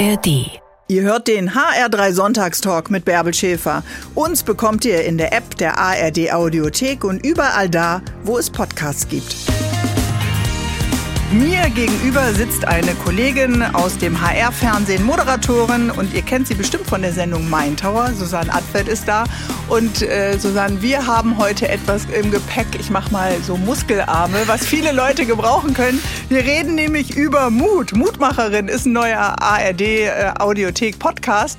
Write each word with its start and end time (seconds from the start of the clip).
ARD. 0.00 0.50
Ihr 0.88 1.02
hört 1.02 1.28
den 1.28 1.50
HR3 1.50 2.12
Sonntagstalk 2.12 2.90
mit 2.90 3.04
Bärbel 3.04 3.34
Schäfer. 3.34 3.82
Uns 4.14 4.42
bekommt 4.42 4.86
ihr 4.86 5.04
in 5.04 5.18
der 5.18 5.34
App 5.34 5.58
der 5.58 5.76
ARD 5.76 6.32
Audiothek 6.32 7.04
und 7.04 7.24
überall 7.24 7.68
da, 7.68 8.00
wo 8.24 8.38
es 8.38 8.48
Podcasts 8.48 9.06
gibt. 9.06 9.36
Mir 11.32 11.70
gegenüber 11.70 12.32
sitzt 12.34 12.66
eine 12.66 12.92
Kollegin 12.96 13.62
aus 13.62 13.96
dem 13.96 14.20
HR-Fernsehen, 14.20 15.04
Moderatorin 15.04 15.92
und 15.92 16.12
ihr 16.12 16.22
kennt 16.22 16.48
sie 16.48 16.54
bestimmt 16.54 16.88
von 16.88 17.02
der 17.02 17.12
Sendung 17.12 17.48
Main 17.48 17.76
Tower. 17.76 18.10
Susanne 18.16 18.52
Adfeld 18.52 18.88
ist 18.88 19.06
da 19.06 19.22
und 19.68 20.02
äh, 20.02 20.36
Susanne, 20.38 20.82
wir 20.82 21.06
haben 21.06 21.38
heute 21.38 21.68
etwas 21.68 22.06
im 22.06 22.32
Gepäck. 22.32 22.66
Ich 22.80 22.90
mache 22.90 23.12
mal 23.12 23.30
so 23.46 23.56
Muskelarme, 23.56 24.38
was 24.46 24.66
viele 24.66 24.90
Leute 24.90 25.24
gebrauchen 25.24 25.72
können. 25.72 26.02
Wir 26.28 26.40
reden 26.40 26.74
nämlich 26.74 27.16
über 27.16 27.48
Mut. 27.50 27.92
Mutmacherin 27.94 28.66
ist 28.66 28.86
ein 28.86 28.92
neuer 28.92 29.36
ARD 29.40 29.80
äh. 29.82 30.32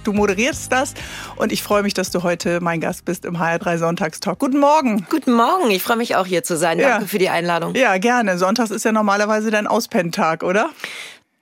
Du 0.03 0.11
moderierst 0.11 0.69
das 0.69 0.95
und 1.37 1.53
ich 1.53 1.63
freue 1.63 1.83
mich, 1.83 1.93
dass 1.93 2.11
du 2.11 2.23
heute 2.23 2.59
mein 2.59 2.81
Gast 2.81 3.05
bist 3.05 3.23
im 3.23 3.37
HR3 3.37 3.77
Sonntagstalk. 3.77 4.37
Guten 4.37 4.59
Morgen. 4.59 5.07
Guten 5.09 5.31
Morgen. 5.31 5.71
Ich 5.71 5.81
freue 5.81 5.95
mich 5.95 6.17
auch 6.17 6.25
hier 6.25 6.43
zu 6.43 6.57
sein. 6.57 6.77
Danke 6.77 7.03
Ja. 7.03 7.07
für 7.07 7.19
die 7.19 7.29
Einladung. 7.29 7.73
Ja, 7.75 7.97
gerne. 7.99 8.37
Sonntags 8.37 8.71
ist 8.71 8.83
ja 8.83 8.91
normalerweise 8.91 9.49
dein 9.61 9.67
Auspennentag, 9.67 10.43
oder? 10.43 10.69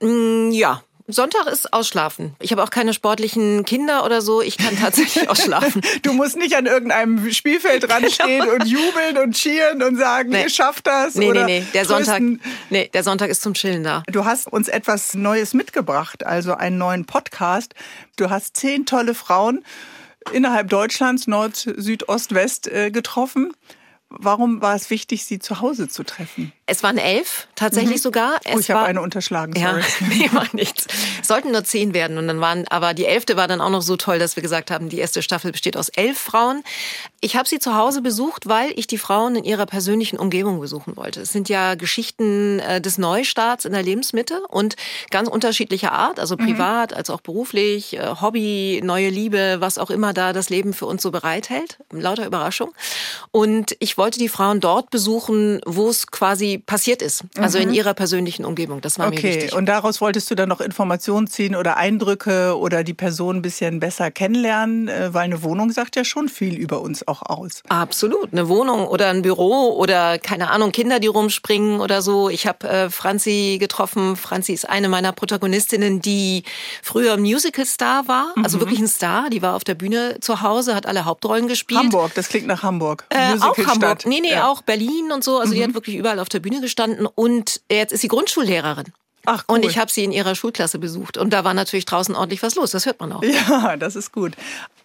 Mm, 0.01 0.51
Ja. 0.51 0.81
Sonntag 1.11 1.47
ist 1.47 1.73
Ausschlafen. 1.73 2.35
Ich 2.39 2.51
habe 2.51 2.61
auch 2.61 2.69
keine 2.69 2.93
sportlichen 2.93 3.65
Kinder 3.65 4.05
oder 4.05 4.21
so. 4.21 4.43
Ich 4.43 4.59
kann 4.59 4.77
tatsächlich 4.77 5.27
ausschlafen. 5.29 5.81
Du 6.03 6.13
musst 6.13 6.37
nicht 6.37 6.55
an 6.55 6.67
irgendeinem 6.67 7.31
Spielfeld 7.33 7.81
dran 7.89 8.07
stehen 8.11 8.47
und 8.47 8.67
jubeln 8.67 9.17
und 9.17 9.35
cheeren 9.35 9.81
und 9.81 9.97
sagen, 9.97 10.29
Nee. 10.29 10.43
ihr 10.43 10.49
schafft 10.51 10.85
das. 10.85 11.15
Nee, 11.15 11.31
oder 11.31 11.45
nee, 11.45 11.61
nee. 11.61 11.65
Der 11.73 11.85
Sonntag, 11.85 12.21
nee, 12.69 12.91
der 12.93 13.03
Sonntag 13.03 13.31
ist 13.31 13.41
zum 13.41 13.55
Chillen 13.55 13.83
da. 13.83 14.03
Du 14.11 14.23
hast 14.25 14.45
uns 14.53 14.67
etwas 14.67 15.15
Neues 15.15 15.55
mitgebracht, 15.55 16.23
also 16.27 16.53
einen 16.53 16.77
neuen 16.77 17.05
Podcast. 17.05 17.73
Du 18.15 18.29
hast 18.29 18.55
zehn 18.55 18.85
tolle 18.85 19.15
Frauen 19.15 19.65
innerhalb 20.31 20.69
Deutschlands, 20.69 21.25
Nord, 21.25 21.55
Süd, 21.55 22.07
Ost, 22.07 22.35
West 22.35 22.67
äh, 22.67 22.91
getroffen. 22.91 23.51
Warum 24.09 24.61
war 24.61 24.75
es 24.75 24.91
wichtig, 24.91 25.25
sie 25.25 25.39
zu 25.39 25.59
Hause 25.59 25.87
zu 25.87 26.03
treffen? 26.03 26.51
Es 26.69 26.83
waren 26.83 26.97
elf, 26.97 27.47
tatsächlich 27.55 28.01
sogar. 28.01 28.39
Es 28.43 28.55
Oh, 28.55 28.59
ich 28.59 28.71
habe 28.71 28.85
eine 28.85 29.01
unterschlagen, 29.01 29.53
Ja, 29.59 29.71
sorry. 29.71 29.83
nee, 30.09 30.29
war 30.31 30.47
nichts. 30.53 30.87
Es 31.21 31.27
sollten 31.27 31.51
nur 31.51 31.63
zehn 31.63 31.93
werden 31.93 32.17
und 32.17 32.27
dann 32.27 32.39
waren, 32.41 32.67
aber 32.69 32.93
die 32.93 33.05
elfte 33.05 33.35
war 33.37 33.47
dann 33.47 33.61
auch 33.61 33.69
noch 33.69 33.81
so 33.81 33.97
toll, 33.97 34.19
dass 34.19 34.35
wir 34.35 34.43
gesagt 34.43 34.71
haben, 34.71 34.89
die 34.89 34.99
erste 34.99 35.21
Staffel 35.21 35.51
besteht 35.51 35.75
aus 35.77 35.89
elf 35.89 36.17
Frauen. 36.17 36.63
Ich 37.21 37.35
habe 37.35 37.47
sie 37.49 37.59
zu 37.59 37.75
Hause 37.75 38.01
besucht, 38.01 38.47
weil 38.47 38.71
ich 38.75 38.87
die 38.87 38.97
Frauen 38.97 39.35
in 39.35 39.43
ihrer 39.43 39.65
persönlichen 39.65 40.17
Umgebung 40.17 40.59
besuchen 40.59 40.95
wollte. 40.95 41.21
Es 41.21 41.31
sind 41.31 41.49
ja 41.49 41.75
Geschichten 41.75 42.59
äh, 42.59 42.79
des 42.79 42.97
Neustarts 42.97 43.65
in 43.65 43.73
der 43.73 43.83
Lebensmitte 43.83 44.41
und 44.47 44.75
ganz 45.09 45.27
unterschiedlicher 45.27 45.91
Art, 45.91 46.19
also 46.19 46.37
privat 46.37 46.93
als 46.93 47.09
auch 47.09 47.21
beruflich, 47.21 47.97
äh, 47.97 48.15
Hobby, 48.21 48.81
neue 48.83 49.09
Liebe, 49.09 49.57
was 49.59 49.77
auch 49.77 49.89
immer 49.89 50.13
da 50.13 50.33
das 50.33 50.49
Leben 50.49 50.73
für 50.73 50.85
uns 50.85 51.01
so 51.01 51.11
bereithält. 51.11 51.79
Lauter 51.91 52.25
Überraschung. 52.25 52.73
Und 53.31 53.75
ich 53.79 53.97
wollte 53.97 54.19
die 54.19 54.29
Frauen 54.29 54.59
dort 54.59 54.89
besuchen, 54.89 55.61
wo 55.65 55.89
es 55.89 56.07
quasi 56.07 56.58
passiert 56.65 57.01
ist, 57.01 57.23
also 57.37 57.57
in 57.57 57.73
ihrer 57.73 57.93
persönlichen 57.93 58.45
Umgebung. 58.45 58.81
Das 58.81 58.99
war 58.99 59.09
mir 59.09 59.15
Okay, 59.17 59.35
wichtig. 59.35 59.53
und 59.55 59.65
daraus 59.67 60.01
wolltest 60.01 60.29
du 60.31 60.35
dann 60.35 60.49
noch 60.49 60.61
Informationen 60.61 61.27
ziehen 61.27 61.55
oder 61.55 61.77
Eindrücke 61.77 62.57
oder 62.57 62.83
die 62.83 62.93
Person 62.93 63.37
ein 63.37 63.41
bisschen 63.41 63.79
besser 63.79 64.11
kennenlernen, 64.11 64.87
äh, 64.87 65.13
weil 65.13 65.23
eine 65.23 65.43
Wohnung 65.43 65.71
sagt 65.71 65.95
ja 65.95 66.03
schon 66.03 66.29
viel 66.29 66.55
über 66.55 66.81
uns 66.81 67.07
auch 67.07 67.21
aus. 67.23 67.61
Absolut, 67.69 68.31
eine 68.31 68.47
Wohnung 68.49 68.87
oder 68.87 69.09
ein 69.09 69.21
Büro 69.21 69.75
oder 69.77 70.17
keine 70.19 70.49
Ahnung, 70.51 70.71
Kinder, 70.71 70.99
die 70.99 71.07
rumspringen 71.07 71.79
oder 71.79 72.01
so. 72.01 72.29
Ich 72.29 72.47
habe 72.47 72.67
äh, 72.67 72.89
Franzi 72.89 73.57
getroffen. 73.59 74.15
Franzi 74.15 74.53
ist 74.53 74.67
eine 74.69 74.89
meiner 74.89 75.11
Protagonistinnen, 75.11 76.01
die 76.01 76.43
früher 76.81 77.17
Musical-Star 77.17 78.07
war, 78.07 78.33
Mhm. 78.35 78.43
also 78.43 78.59
wirklich 78.59 78.79
ein 78.79 78.87
Star. 78.87 79.29
Die 79.29 79.41
war 79.41 79.55
auf 79.55 79.63
der 79.63 79.75
Bühne 79.75 80.17
zu 80.21 80.41
Hause, 80.41 80.75
hat 80.75 80.85
alle 80.85 81.05
Hauptrollen 81.05 81.47
gespielt. 81.47 81.79
Hamburg, 81.79 82.11
das 82.15 82.29
klingt 82.29 82.47
nach 82.47 82.63
Hamburg. 82.63 83.05
Äh, 83.09 83.35
auch. 83.41 83.57
Hamburg. 83.57 84.05
Nee, 84.05 84.19
nee, 84.21 84.31
Ja. 84.31 84.43
Mhm. 84.43 84.49
auch 84.49 84.61
Berlin 84.61 85.11
und 85.13 85.23
so. 85.23 85.39
Also 85.39 85.53
die 85.53 85.63
hat 85.63 85.73
wirklich 85.73 85.95
überall 85.95 86.19
auf 86.19 86.29
der 86.29 86.39
Bühne 86.39 86.48
gestanden. 86.61 87.05
Und 87.05 87.61
jetzt 87.71 87.93
ist 87.93 88.01
sie 88.01 88.07
Grundschullehrerin. 88.07 88.91
Ach, 89.25 89.43
cool. 89.47 89.55
Und 89.55 89.65
ich 89.65 89.77
habe 89.77 89.91
sie 89.91 90.03
in 90.03 90.11
ihrer 90.11 90.33
Schulklasse 90.33 90.79
besucht. 90.79 91.17
Und 91.17 91.31
da 91.31 91.43
war 91.43 91.53
natürlich 91.53 91.85
draußen 91.85 92.15
ordentlich 92.15 92.41
was 92.41 92.55
los. 92.55 92.71
Das 92.71 92.85
hört 92.85 92.99
man 92.99 93.11
auch. 93.11 93.23
Ja, 93.23 93.77
das 93.77 93.95
ist 93.95 94.11
gut. 94.11 94.33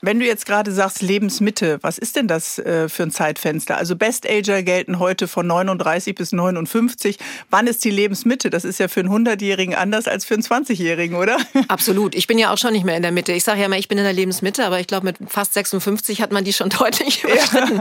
Wenn 0.02 0.18
du 0.18 0.26
jetzt 0.26 0.44
gerade 0.44 0.70
sagst 0.70 1.00
Lebensmitte, 1.00 1.78
was 1.80 1.96
ist 1.96 2.16
denn 2.16 2.28
das 2.28 2.58
äh, 2.58 2.90
für 2.90 3.04
ein 3.04 3.10
Zeitfenster? 3.10 3.78
Also 3.78 3.96
Best-Ager 3.96 4.62
gelten 4.62 4.98
heute 4.98 5.28
von 5.28 5.46
39 5.46 6.14
bis 6.14 6.32
59. 6.32 7.16
Wann 7.48 7.66
ist 7.66 7.84
die 7.84 7.90
Lebensmitte? 7.90 8.50
Das 8.50 8.64
ist 8.64 8.78
ja 8.78 8.88
für 8.88 9.00
einen 9.00 9.26
100-Jährigen 9.26 9.74
anders 9.74 10.06
als 10.06 10.26
für 10.26 10.34
einen 10.34 10.42
20-Jährigen, 10.42 11.16
oder? 11.16 11.38
Absolut. 11.68 12.14
Ich 12.14 12.26
bin 12.26 12.38
ja 12.38 12.52
auch 12.52 12.58
schon 12.58 12.72
nicht 12.72 12.84
mehr 12.84 12.96
in 12.96 13.02
der 13.02 13.12
Mitte. 13.12 13.32
Ich 13.32 13.44
sage 13.44 13.60
ja 13.60 13.66
immer, 13.66 13.78
ich 13.78 13.88
bin 13.88 13.96
in 13.96 14.04
der 14.04 14.12
Lebensmitte, 14.12 14.66
aber 14.66 14.78
ich 14.78 14.86
glaube, 14.86 15.06
mit 15.06 15.16
fast 15.26 15.54
56 15.54 16.20
hat 16.20 16.32
man 16.32 16.44
die 16.44 16.52
schon 16.52 16.68
deutlich 16.78 17.24
überschritten. 17.24 17.80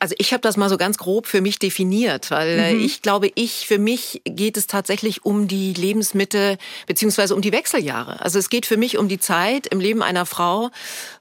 Also 0.00 0.14
ich 0.18 0.32
habe 0.32 0.40
das 0.40 0.56
mal 0.56 0.68
so 0.68 0.76
ganz 0.76 0.98
grob 0.98 1.26
für 1.26 1.40
mich 1.40 1.58
definiert, 1.58 2.30
weil 2.30 2.48
äh, 2.58 2.74
ich 2.74 3.02
glaube, 3.02 3.30
ich 3.34 3.66
für 3.66 3.78
mich 3.78 4.20
geht 4.24 4.56
es 4.56 4.66
tatsächlich 4.66 5.24
um 5.24 5.46
die 5.46 5.72
Lebensmitte 5.74 6.58
beziehungsweise 6.86 7.34
um 7.34 7.40
die 7.40 7.52
Wechseljahre. 7.52 8.20
Also 8.20 8.38
es 8.38 8.50
geht 8.50 8.66
für 8.66 8.76
mich 8.76 8.98
um 8.98 9.08
die 9.08 9.20
Zeit 9.20 9.68
im 9.68 9.78
Leben 9.80 10.02
einer 10.02 10.26
Frau 10.26 10.70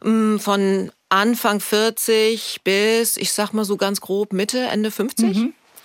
mh, 0.04 0.40
von 0.40 0.92
Anfang 1.10 1.60
40 1.60 2.62
bis, 2.64 3.18
ich 3.18 3.32
sag 3.32 3.54
mal 3.54 3.66
so 3.66 3.78
ganz 3.78 4.02
grob 4.02 4.34
Mitte, 4.34 4.60
Ende 4.66 4.90
50, 4.90 5.38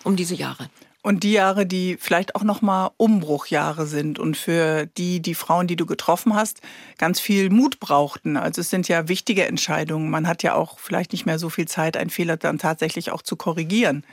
um 0.05 0.17
diese 0.17 0.35
Jahre. 0.35 0.71
Und 1.03 1.25
die 1.25 1.33
Jahre, 1.33 1.65
die 1.65 1.97
vielleicht 1.99 2.35
auch 2.35 2.43
nochmal 2.43 2.91
Umbruchjahre 2.99 3.87
sind 3.87 4.19
und 4.19 4.37
für 4.37 4.85
die, 4.85 5.21
die 5.21 5.35
Frauen, 5.35 5.67
die 5.67 5.77
du 5.77 5.87
getroffen 5.87 6.35
hast, 6.35 6.61
ganz 6.99 7.21
viel 7.21 7.49
Mut 7.49 7.81
brauchten. 7.81 8.37
Also 8.37 8.61
es 8.61 8.69
sind 8.69 8.87
ja 8.87 9.09
wichtige 9.09 9.47
Entscheidungen. 9.47 10.11
Man 10.11 10.29
hat 10.29 10.43
ja 10.43 10.55
auch 10.55 10.79
vielleicht 10.79 11.13
nicht 11.13 11.25
mehr 11.25 11.39
so 11.39 11.49
viel 11.49 11.67
Zeit, 11.67 11.97
einen 11.97 12.11
Fehler 12.11 12.37
dann 12.37 12.59
tatsächlich 12.59 13.13
auch 13.13 13.23
zu 13.23 13.37
korrigieren. 13.37 14.05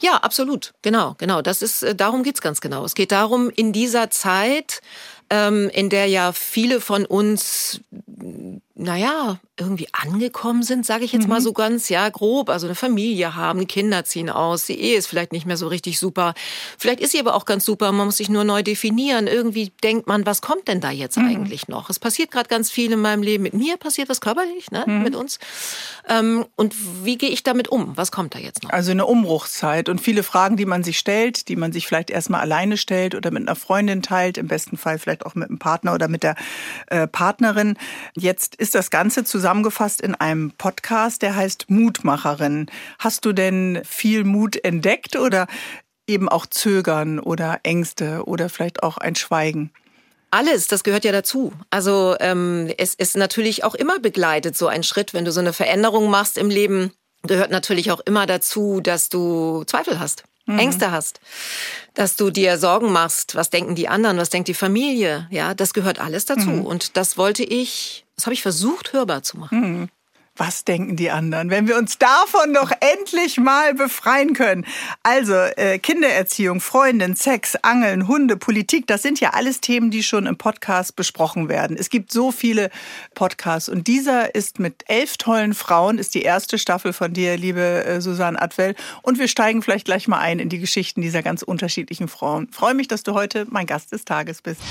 Ja, 0.00 0.16
absolut. 0.18 0.72
Genau, 0.82 1.14
genau. 1.18 1.42
Das 1.42 1.62
ist, 1.62 1.82
äh, 1.82 1.94
darum 1.94 2.22
geht's 2.22 2.40
ganz 2.40 2.60
genau. 2.60 2.84
Es 2.84 2.94
geht 2.94 3.12
darum, 3.12 3.50
in 3.50 3.72
dieser 3.72 4.10
Zeit, 4.10 4.82
ähm, 5.30 5.68
in 5.72 5.90
der 5.90 6.06
ja 6.06 6.32
viele 6.32 6.80
von 6.80 7.06
uns, 7.06 7.80
naja, 8.80 9.38
irgendwie 9.58 9.88
angekommen 9.92 10.62
sind, 10.62 10.86
sage 10.86 11.04
ich 11.04 11.12
jetzt 11.12 11.28
mal 11.28 11.42
so 11.42 11.52
ganz, 11.52 11.90
ja, 11.90 12.08
grob, 12.08 12.48
also 12.48 12.66
eine 12.66 12.74
Familie 12.74 13.36
haben, 13.36 13.66
Kinder 13.66 14.04
ziehen 14.04 14.30
aus, 14.30 14.64
die 14.64 14.80
Ehe 14.80 14.96
ist 14.96 15.06
vielleicht 15.06 15.32
nicht 15.32 15.44
mehr 15.44 15.58
so 15.58 15.68
richtig 15.68 15.98
super. 15.98 16.32
Vielleicht 16.78 17.00
ist 17.00 17.12
sie 17.12 17.20
aber 17.20 17.34
auch 17.34 17.44
ganz 17.44 17.66
super, 17.66 17.92
man 17.92 18.06
muss 18.06 18.16
sich 18.16 18.30
nur 18.30 18.44
neu 18.44 18.62
definieren. 18.62 19.26
Irgendwie 19.26 19.70
denkt 19.82 20.06
man, 20.06 20.24
was 20.24 20.40
kommt 20.40 20.66
denn 20.66 20.80
da 20.80 20.90
jetzt 20.90 21.18
eigentlich 21.18 21.68
noch? 21.68 21.90
Es 21.90 21.98
passiert 21.98 22.30
gerade 22.30 22.48
ganz 22.48 22.70
viel 22.70 22.90
in 22.90 23.00
meinem 23.00 23.22
Leben. 23.22 23.42
Mit 23.42 23.52
mir 23.52 23.76
passiert 23.76 24.08
was 24.08 24.22
körperlich, 24.22 24.70
ne, 24.70 24.84
mit 24.86 25.14
uns. 25.14 25.38
Ähm, 26.08 26.46
und 26.56 26.74
wie 27.04 27.18
gehe 27.18 27.30
ich 27.30 27.42
damit 27.42 27.68
um? 27.68 27.96
Was 27.96 28.10
kommt 28.10 28.34
da 28.34 28.38
jetzt 28.38 28.62
noch? 28.62 28.70
Also 28.70 28.92
eine 28.92 29.04
Umbruchszeit 29.04 29.90
und 29.90 30.00
viele 30.00 30.22
Fragen, 30.22 30.56
die 30.56 30.64
man 30.64 30.82
sich 30.82 30.98
stellt, 30.98 31.48
die 31.48 31.56
man 31.56 31.72
sich 31.72 31.86
vielleicht 31.86 32.08
erstmal 32.08 32.40
alleine 32.40 32.78
stellt 32.78 33.14
oder 33.14 33.30
mit 33.30 33.46
einer 33.46 33.56
Freundin 33.56 34.00
teilt, 34.00 34.38
im 34.38 34.48
besten 34.48 34.78
Fall 34.78 34.98
vielleicht 34.98 35.26
auch 35.26 35.34
mit 35.34 35.50
einem 35.50 35.58
Partner 35.58 35.92
oder 35.92 36.08
mit 36.08 36.22
der 36.22 36.34
äh, 36.86 37.06
Partnerin. 37.06 37.76
Jetzt 38.16 38.54
ist 38.54 38.69
das 38.74 38.90
Ganze 38.90 39.24
zusammengefasst 39.24 40.00
in 40.00 40.14
einem 40.14 40.52
Podcast, 40.52 41.22
der 41.22 41.36
heißt 41.36 41.70
Mutmacherin. 41.70 42.66
Hast 42.98 43.24
du 43.24 43.32
denn 43.32 43.82
viel 43.84 44.24
Mut 44.24 44.62
entdeckt 44.64 45.16
oder 45.16 45.46
eben 46.06 46.28
auch 46.28 46.46
Zögern 46.46 47.18
oder 47.18 47.60
Ängste 47.62 48.24
oder 48.26 48.48
vielleicht 48.48 48.82
auch 48.82 48.98
ein 48.98 49.14
Schweigen? 49.14 49.70
Alles, 50.30 50.68
das 50.68 50.84
gehört 50.84 51.04
ja 51.04 51.12
dazu. 51.12 51.52
Also 51.70 52.16
ähm, 52.20 52.72
es 52.78 52.94
ist 52.94 53.16
natürlich 53.16 53.64
auch 53.64 53.74
immer 53.74 53.98
begleitet, 53.98 54.56
so 54.56 54.68
ein 54.68 54.82
Schritt, 54.82 55.12
wenn 55.12 55.24
du 55.24 55.32
so 55.32 55.40
eine 55.40 55.52
Veränderung 55.52 56.08
machst 56.08 56.38
im 56.38 56.50
Leben, 56.50 56.92
gehört 57.22 57.50
natürlich 57.50 57.90
auch 57.90 58.00
immer 58.00 58.26
dazu, 58.26 58.80
dass 58.80 59.08
du 59.08 59.64
Zweifel 59.64 59.98
hast. 59.98 60.24
Ängste 60.58 60.90
hast, 60.90 61.20
dass 61.94 62.16
du 62.16 62.30
dir 62.30 62.58
Sorgen 62.58 62.92
machst, 62.92 63.34
was 63.34 63.50
denken 63.50 63.74
die 63.74 63.88
anderen, 63.88 64.18
was 64.18 64.30
denkt 64.30 64.48
die 64.48 64.54
Familie, 64.54 65.28
ja, 65.30 65.54
das 65.54 65.72
gehört 65.72 66.00
alles 66.00 66.24
dazu 66.24 66.50
und 66.50 66.96
das 66.96 67.16
wollte 67.16 67.44
ich, 67.44 68.04
das 68.20 68.26
habe 68.26 68.34
ich 68.34 68.42
versucht 68.42 68.92
hörbar 68.92 69.22
zu 69.22 69.38
machen. 69.38 69.90
Was 70.40 70.64
denken 70.64 70.96
die 70.96 71.10
anderen? 71.10 71.50
Wenn 71.50 71.68
wir 71.68 71.76
uns 71.76 71.98
davon 71.98 72.54
doch 72.54 72.72
endlich 72.80 73.36
mal 73.36 73.74
befreien 73.74 74.32
können. 74.32 74.64
Also 75.02 75.34
äh, 75.34 75.78
Kindererziehung, 75.78 76.62
Freundin, 76.62 77.14
Sex, 77.14 77.56
Angeln, 77.56 78.08
Hunde, 78.08 78.38
Politik, 78.38 78.86
das 78.86 79.02
sind 79.02 79.20
ja 79.20 79.34
alles 79.34 79.60
Themen, 79.60 79.90
die 79.90 80.02
schon 80.02 80.24
im 80.24 80.38
Podcast 80.38 80.96
besprochen 80.96 81.50
werden. 81.50 81.76
Es 81.78 81.90
gibt 81.90 82.10
so 82.10 82.32
viele 82.32 82.70
Podcasts 83.14 83.68
und 83.68 83.86
dieser 83.86 84.34
ist 84.34 84.58
mit 84.58 84.82
elf 84.86 85.18
tollen 85.18 85.52
Frauen, 85.52 85.98
ist 85.98 86.14
die 86.14 86.22
erste 86.22 86.56
Staffel 86.56 86.94
von 86.94 87.12
dir, 87.12 87.36
liebe 87.36 87.84
äh, 87.84 88.00
Susanne 88.00 88.40
Adwell. 88.40 88.74
Und 89.02 89.18
wir 89.18 89.28
steigen 89.28 89.60
vielleicht 89.60 89.84
gleich 89.84 90.08
mal 90.08 90.20
ein 90.20 90.38
in 90.38 90.48
die 90.48 90.58
Geschichten 90.58 91.02
dieser 91.02 91.22
ganz 91.22 91.42
unterschiedlichen 91.42 92.08
Frauen. 92.08 92.48
Freue 92.50 92.72
mich, 92.72 92.88
dass 92.88 93.02
du 93.02 93.12
heute 93.12 93.46
mein 93.50 93.66
Gast 93.66 93.92
des 93.92 94.06
Tages 94.06 94.40
bist. 94.40 94.62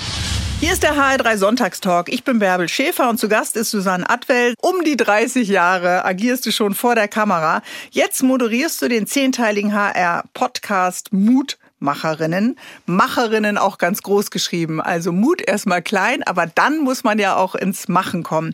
Hier 0.62 0.74
ist 0.74 0.84
der 0.84 0.96
HR3 0.96 1.38
Sonntagstalk. 1.38 2.10
Ich 2.12 2.26
bin 2.26 2.40
Bärbel 2.40 2.68
Schäfer 2.68 3.10
und 3.10 3.18
zu 3.18 3.30
Gast 3.30 3.56
ist 3.56 3.72
Susanne 3.72 4.10
Adwell. 4.10 4.56
Um 4.60 4.84
die 4.84 4.98
30 4.98 5.48
Jahre 5.48 5.59
agierst 5.60 6.46
du 6.46 6.52
schon 6.52 6.74
vor 6.74 6.96
der 6.96 7.08
Kamera. 7.08 7.62
Jetzt 7.92 8.24
moderierst 8.24 8.82
du 8.82 8.88
den 8.88 9.08
zehnteiligen 9.08 9.74
HR-Podcast 9.74 11.14
Mut 11.14 11.58
Mutmacherinnen. 11.80 12.58
Macherinnen 12.86 13.58
auch 13.58 13.78
ganz 13.78 14.02
groß 14.02 14.32
geschrieben. 14.32 14.82
Also 14.82 15.12
Mut 15.12 15.42
erstmal 15.42 15.82
klein, 15.82 16.24
aber 16.24 16.46
dann 16.48 16.80
muss 16.80 17.04
man 17.04 17.20
ja 17.20 17.36
auch 17.36 17.56
ins 17.56 17.88
Machen 17.88 18.24
kommen. 18.24 18.54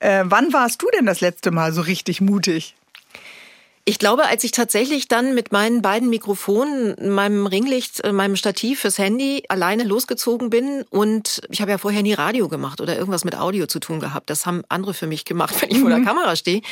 Äh, 0.00 0.24
wann 0.26 0.52
warst 0.52 0.82
du 0.82 0.86
denn 0.96 1.06
das 1.06 1.20
letzte 1.20 1.50
Mal 1.50 1.72
so 1.72 1.82
richtig 1.82 2.20
mutig? 2.20 2.75
Ich 3.88 4.00
glaube, 4.00 4.26
als 4.26 4.42
ich 4.42 4.50
tatsächlich 4.50 5.06
dann 5.06 5.36
mit 5.36 5.52
meinen 5.52 5.80
beiden 5.80 6.10
Mikrofonen, 6.10 7.14
meinem 7.14 7.46
Ringlicht, 7.46 8.02
äh, 8.02 8.10
meinem 8.10 8.34
Stativ 8.34 8.80
fürs 8.80 8.98
Handy 8.98 9.44
alleine 9.48 9.84
losgezogen 9.84 10.50
bin 10.50 10.84
und 10.90 11.40
ich 11.50 11.60
habe 11.60 11.70
ja 11.70 11.78
vorher 11.78 12.02
nie 12.02 12.12
Radio 12.12 12.48
gemacht 12.48 12.80
oder 12.80 12.96
irgendwas 12.98 13.24
mit 13.24 13.36
Audio 13.38 13.66
zu 13.66 13.78
tun 13.78 14.00
gehabt. 14.00 14.28
Das 14.28 14.44
haben 14.44 14.64
andere 14.68 14.92
für 14.92 15.06
mich 15.06 15.24
gemacht, 15.24 15.54
wenn 15.62 15.70
ich 15.70 15.78
vor 15.78 15.88
der 15.88 15.98
mhm. 16.00 16.04
Kamera 16.04 16.34
stehe. 16.34 16.62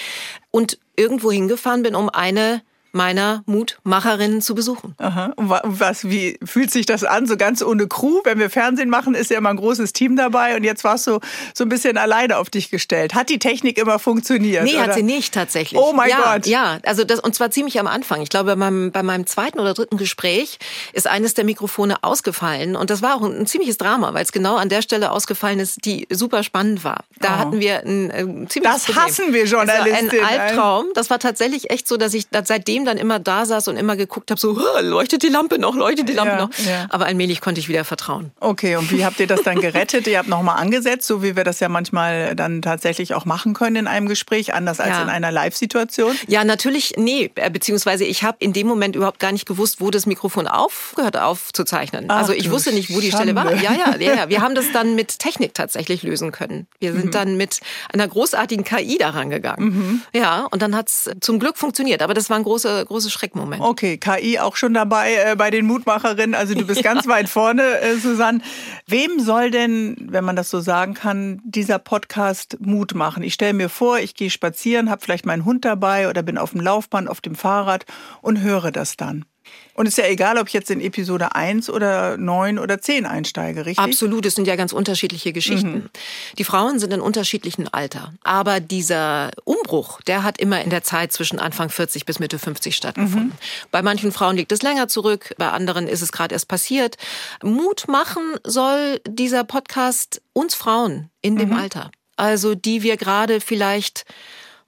Und 0.51 0.77
irgendwo 0.97 1.31
hingefahren 1.31 1.85
bin, 1.85 1.95
um 1.95 2.09
eine 2.09 2.63
meiner 2.95 3.43
Mutmacherinnen 3.47 4.41
zu 4.41 4.55
besuchen. 4.55 4.95
Aha. 4.99 5.33
Was, 5.37 6.09
wie 6.09 6.39
fühlt 6.45 6.71
sich 6.71 6.87
das 6.87 7.05
an, 7.05 7.27
so 7.27 7.37
ganz 7.37 7.63
ohne 7.63 7.89
Crew? 7.89 8.21
Wenn 8.25 8.39
wir 8.39 8.51
Fernsehen 8.51 8.89
machen, 8.89 9.15
ist 9.15 9.31
ja 9.31 9.39
immer 9.39 9.51
ein 9.51 9.57
großes 9.57 9.93
Team 9.93 10.17
dabei 10.17 10.57
und 10.57 10.65
jetzt 10.65 10.85
warst 10.85 11.07
du 11.07 11.19
so 11.55 11.65
ein 11.65 11.69
bisschen 11.69 11.99
alleine 11.99 12.39
auf 12.39 12.51
dich 12.51 12.71
gestellt. 12.71 13.15
Hat 13.15 13.29
die 13.29 13.39
Technik 13.39 13.79
immer 13.79 13.99
funktioniert? 13.99 14.65
Nee, 14.65 14.75
oder? 14.75 14.85
hat 14.85 14.95
sie 14.95 15.03
nicht 15.03 15.35
tatsächlich. 15.35 15.81
Oh 15.81 15.93
mein 15.93 16.11
ja, 16.11 16.35
Gott. 16.35 16.47
Ja, 16.47 16.79
also 16.85 17.05
das, 17.05 17.21
und 17.21 17.35
zwar 17.35 17.51
ziemlich 17.51 17.81
am 17.81 17.87
Anfang. 17.87 18.23
Ich 18.23 18.29
glaube, 18.29 18.51
bei 18.51 18.57
meinem, 18.57 18.93
bei 18.93 19.03
meinem 19.03 19.27
zweiten 19.27 19.59
oder 19.59 19.75
dritten 19.75 19.97
Gespräch 19.97 20.59
ist 20.93 21.07
eines 21.07 21.35
der 21.35 21.45
Mikrofone 21.45 22.03
ausgefallen 22.03 22.77
und 22.77 22.91
das 22.91 23.03
war 23.03 23.17
auch 23.17 23.23
ein, 23.23 23.41
ein 23.41 23.47
ziemliches 23.47 23.77
Drama, 23.77 24.15
weil 24.15 24.23
es 24.23 24.33
genau 24.33 24.57
an 24.57 24.69
der 24.69 24.83
Stelle 24.83 25.11
ausgefallen 25.11 25.59
ist, 25.59 25.85
die 25.85 26.07
super 26.11 26.43
spannend 26.43 26.85
war. 26.85 27.05
Da 27.21 27.35
oh. 27.35 27.39
hatten 27.39 27.61
wir 27.61 27.81
ein, 27.81 28.11
ein 28.11 28.49
ziemliches 28.49 28.63
Das 28.63 28.85
Problem. 28.85 29.03
hassen 29.03 29.33
wir 29.33 29.45
Journalisten. 29.45 30.11
ein 30.11 30.41
Albtraum. 30.41 30.87
Das 30.95 31.11
war 31.11 31.19
tatsächlich 31.19 31.71
echt 31.71 31.89
so, 31.89 31.97
dass 31.97 32.15
ich 32.15 32.27
seitdem 32.45 32.84
dann 32.85 32.99
immer 32.99 33.19
da 33.19 33.47
saß 33.47 33.69
und 33.69 33.77
immer 33.77 33.97
geguckt 33.97 34.31
habe, 34.31 34.41
so 34.41 34.59
leuchtet 34.81 35.23
die 35.23 35.29
Lampe 35.29 35.59
noch, 35.59 35.75
leuchtet 35.75 36.09
die 36.09 36.13
Lampe 36.13 36.33
ja, 36.33 36.41
noch. 36.41 36.51
Ja. 36.67 36.87
Aber 36.91 37.07
allmählich 37.07 37.41
konnte 37.41 37.61
ich 37.61 37.69
wieder 37.69 37.85
vertrauen. 37.85 38.33
Okay, 38.41 38.77
und 38.77 38.91
wie 38.91 39.05
habt 39.05 39.21
ihr 39.21 39.27
das 39.27 39.43
dann 39.43 39.61
gerettet? 39.61 40.07
ihr 40.07 40.19
habt 40.19 40.29
nochmal 40.29 40.59
angesetzt, 40.59 41.07
so 41.07 41.23
wie 41.23 41.37
wir 41.37 41.45
das 41.45 41.61
ja 41.61 41.69
manchmal 41.69 42.35
dann 42.35 42.63
tatsächlich 42.63 43.15
auch 43.15 43.25
machen 43.25 43.55
können 43.55 43.77
in 43.77 43.87
einem 43.87 44.09
Gespräch, 44.09 44.55
anders 44.55 44.81
als 44.81 44.91
ja. 44.91 45.03
in 45.03 45.09
einer 45.09 45.33
Live-Situation? 45.33 46.17
Ja, 46.27 46.45
natürlich, 46.45 46.95
nee, 46.97 47.31
äh, 47.35 47.51
beziehungsweise 47.51 48.05
ich 48.05 48.23
habe 48.23 48.37
in 48.41 48.53
dem 48.53 48.67
Moment 48.67 48.97
überhaupt 48.97 49.21
gar 49.21 49.33
nicht 49.33 49.47
gewusst, 49.47 49.81
wo 49.81 49.91
das 49.91 50.07
Mikrofon 50.07 50.47
aufgehört 50.47 51.17
aufzuzeichnen. 51.17 52.07
Ach, 52.09 52.19
also 52.19 52.33
ich 52.33 52.51
wusste 52.51 52.73
nicht, 52.73 52.95
wo 52.95 53.01
die 53.01 53.11
Schande. 53.11 53.33
Stelle 53.33 53.35
war. 53.35 53.55
Ja, 53.55 53.73
ja, 53.73 53.97
ja, 53.99 54.15
ja. 54.15 54.29
Wir 54.29 54.41
haben 54.41 54.55
das 54.55 54.73
dann 54.73 54.95
mit 54.95 55.19
Technik 55.19 55.55
tatsächlich 55.55 56.03
lösen 56.03 56.33
können. 56.33 56.67
Wir 56.79 56.93
sind 56.93 57.07
mhm. 57.07 57.11
dann 57.11 57.37
mit 57.37 57.61
einer 57.93 58.07
großartigen 58.07 58.65
KI 58.65 58.99
daran 58.99 59.31
gegangen. 59.31 59.65
Mhm. 59.65 60.03
Ja, 60.13 60.47
und 60.51 60.63
dann 60.63 60.77
hat 60.77 60.89
es 60.89 61.11
zum 61.21 61.39
Glück 61.39 61.57
funktioniert. 61.57 62.03
Aber 62.03 62.15
das 62.15 62.31
war 62.31 62.37
ein 62.37 62.43
großer, 62.43 62.74
großer 62.85 63.11
Schreckmoment. 63.11 63.61
Moment. 63.61 63.63
Okay, 63.63 63.99
KI 63.99 64.39
auch 64.39 64.57
schon 64.57 64.75
dabei 64.75 65.15
äh, 65.15 65.37
bei 65.37 65.51
den 65.51 65.67
Mutmacherinnen. 65.67 66.35
Also 66.35 66.55
du 66.55 66.67
bist 66.67 66.83
ganz 66.85 67.07
weit 67.07 67.29
vorne, 67.29 67.63
äh, 67.81 67.97
Susanne. 67.97 68.41
Wem 68.87 69.21
soll 69.21 69.51
denn, 69.51 69.97
wenn 70.11 70.25
man 70.25 70.37
das 70.37 70.51
so 70.51 70.61
sagen 70.61 70.95
kann, 70.95 71.41
dieser 71.45 71.79
Podcast 71.79 72.57
Mut 72.61 72.95
machen? 72.95 73.23
Ich 73.23 73.35
stelle 73.35 73.53
mir 73.53 73.69
vor, 73.69 73.99
ich 73.99 74.15
gehe 74.15 74.31
spazieren, 74.31 74.91
habe 74.91 75.03
vielleicht 75.03 75.27
meinen 75.27 75.45
Hund 75.45 75.65
dabei 75.65 76.09
oder 76.09 76.23
bin 76.23 76.39
auf 76.39 76.53
dem 76.53 76.61
Laufband, 76.61 77.09
auf 77.09 77.21
dem 77.21 77.35
Fahrrad 77.35 77.85
und 78.23 78.41
höre 78.41 78.73
das 78.73 78.97
dann. 78.97 79.25
Und 79.75 79.87
es 79.87 79.99
ist 79.99 80.05
ja 80.05 80.09
egal, 80.09 80.39
ob 80.39 80.47
ich 80.47 80.53
jetzt 80.53 80.71
in 80.71 80.81
Episode 80.81 81.35
1 81.35 81.69
oder 81.69 82.17
9 82.17 82.61
oder 82.61 82.81
10 82.81 83.07
einsteige, 83.07 83.67
richtig? 83.67 83.85
Absolut, 83.85 84.25
es 84.25 84.37
sind 84.37 84.47
ja 84.47 84.55
ganz 84.55 84.73
unterschiedliche 84.73 85.33
Geschichten. 85.33 85.73
Mhm. 85.73 85.91
Die 86.39 86.45
Frauen 86.45 86.79
sind 86.79 86.93
in 86.93 87.01
unterschiedlichem 87.01 87.69
Alter. 87.73 88.15
Aber 88.23 88.61
dieser 88.61 89.33
Umbruch, 89.43 90.01
der 90.03 90.23
hat 90.23 90.39
immer 90.39 90.63
in 90.63 90.71
der 90.71 90.85
Zeit 90.85 91.13
zwischen 91.13 91.41
Anfang 91.41 91.71
40 91.71 92.07
bis 92.07 92.21
Mitte 92.21 92.39
50 92.39 92.77
stattgefunden. 92.77 93.31
Mhm. 93.31 93.69
Bei 93.73 93.83
manchen 93.83 94.13
Frauen 94.13 94.37
liegt 94.37 94.53
es 94.53 94.63
länger 94.63 94.87
zurück, 94.87 95.35
bei 95.39 95.51
anderen 95.51 95.89
ist 95.89 96.03
es 96.03 96.13
gerade 96.13 96.35
erst 96.35 96.47
passiert. 96.47 96.97
Mut 97.43 97.89
machen 97.89 98.23
soll 98.45 99.01
dieser 99.09 99.43
Podcast 99.43 100.23
uns 100.33 100.55
Frauen 100.55 101.11
in 101.21 101.37
dem 101.37 101.49
mhm. 101.49 101.57
Alter. 101.57 101.91
Also 102.17 102.55
die 102.55 102.85
wir 102.85 102.97
gerade 102.97 103.41
vielleicht 103.41 104.05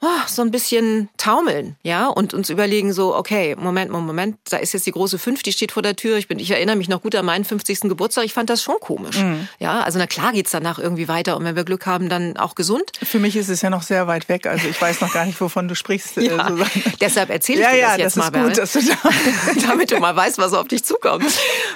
oh, 0.00 0.06
so 0.26 0.42
ein 0.42 0.50
bisschen 0.50 1.08
taumeln, 1.16 1.76
ja, 1.82 2.06
und 2.06 2.34
uns 2.34 2.50
überlegen 2.50 2.92
so, 2.92 3.16
okay, 3.16 3.56
Moment, 3.58 3.90
Moment, 3.90 4.36
da 4.50 4.58
ist 4.58 4.72
jetzt 4.72 4.86
die 4.86 4.92
große 4.92 5.18
Fünf, 5.18 5.42
die 5.42 5.52
steht 5.52 5.72
vor 5.72 5.82
der 5.82 5.96
Tür. 5.96 6.16
Ich 6.16 6.28
bin, 6.28 6.38
ich 6.38 6.50
erinnere 6.50 6.76
mich 6.76 6.88
noch 6.88 7.02
gut 7.02 7.14
an 7.14 7.24
meinen 7.24 7.44
50. 7.44 7.80
Geburtstag. 7.82 8.24
Ich 8.24 8.34
fand 8.34 8.50
das 8.50 8.62
schon 8.62 8.76
komisch. 8.80 9.18
Mhm. 9.18 9.48
Ja, 9.58 9.80
also 9.80 9.98
na 9.98 10.06
klar 10.06 10.32
geht's 10.32 10.50
danach 10.50 10.78
irgendwie 10.78 11.08
weiter 11.08 11.36
und 11.36 11.44
wenn 11.44 11.56
wir 11.56 11.64
Glück 11.64 11.86
haben, 11.86 12.08
dann 12.08 12.36
auch 12.36 12.54
gesund. 12.54 12.92
Für 13.02 13.18
mich 13.18 13.36
ist 13.36 13.48
es 13.48 13.62
ja 13.62 13.70
noch 13.70 13.82
sehr 13.82 14.06
weit 14.06 14.28
weg. 14.28 14.46
Also 14.46 14.68
ich 14.68 14.80
weiß 14.80 15.00
noch 15.00 15.12
gar 15.12 15.24
nicht, 15.24 15.40
wovon 15.40 15.68
du 15.68 15.74
sprichst. 15.74 16.18
Äh, 16.18 16.28
ja, 16.28 16.56
deshalb 17.00 17.30
erzähle 17.30 17.60
ich 17.60 17.64
ja, 17.64 17.72
dir 17.72 17.80
das 17.80 17.90
ja, 17.90 17.96
jetzt 17.98 18.16
das 18.16 18.32
mal, 18.32 18.44
gut, 18.44 18.58
dass 18.58 18.72
du 18.72 18.80
da 18.80 18.96
damit 19.68 19.90
du 19.90 19.98
mal 19.98 20.14
weißt, 20.14 20.38
was 20.38 20.52
auf 20.52 20.68
dich 20.68 20.84
zukommt. 20.84 21.26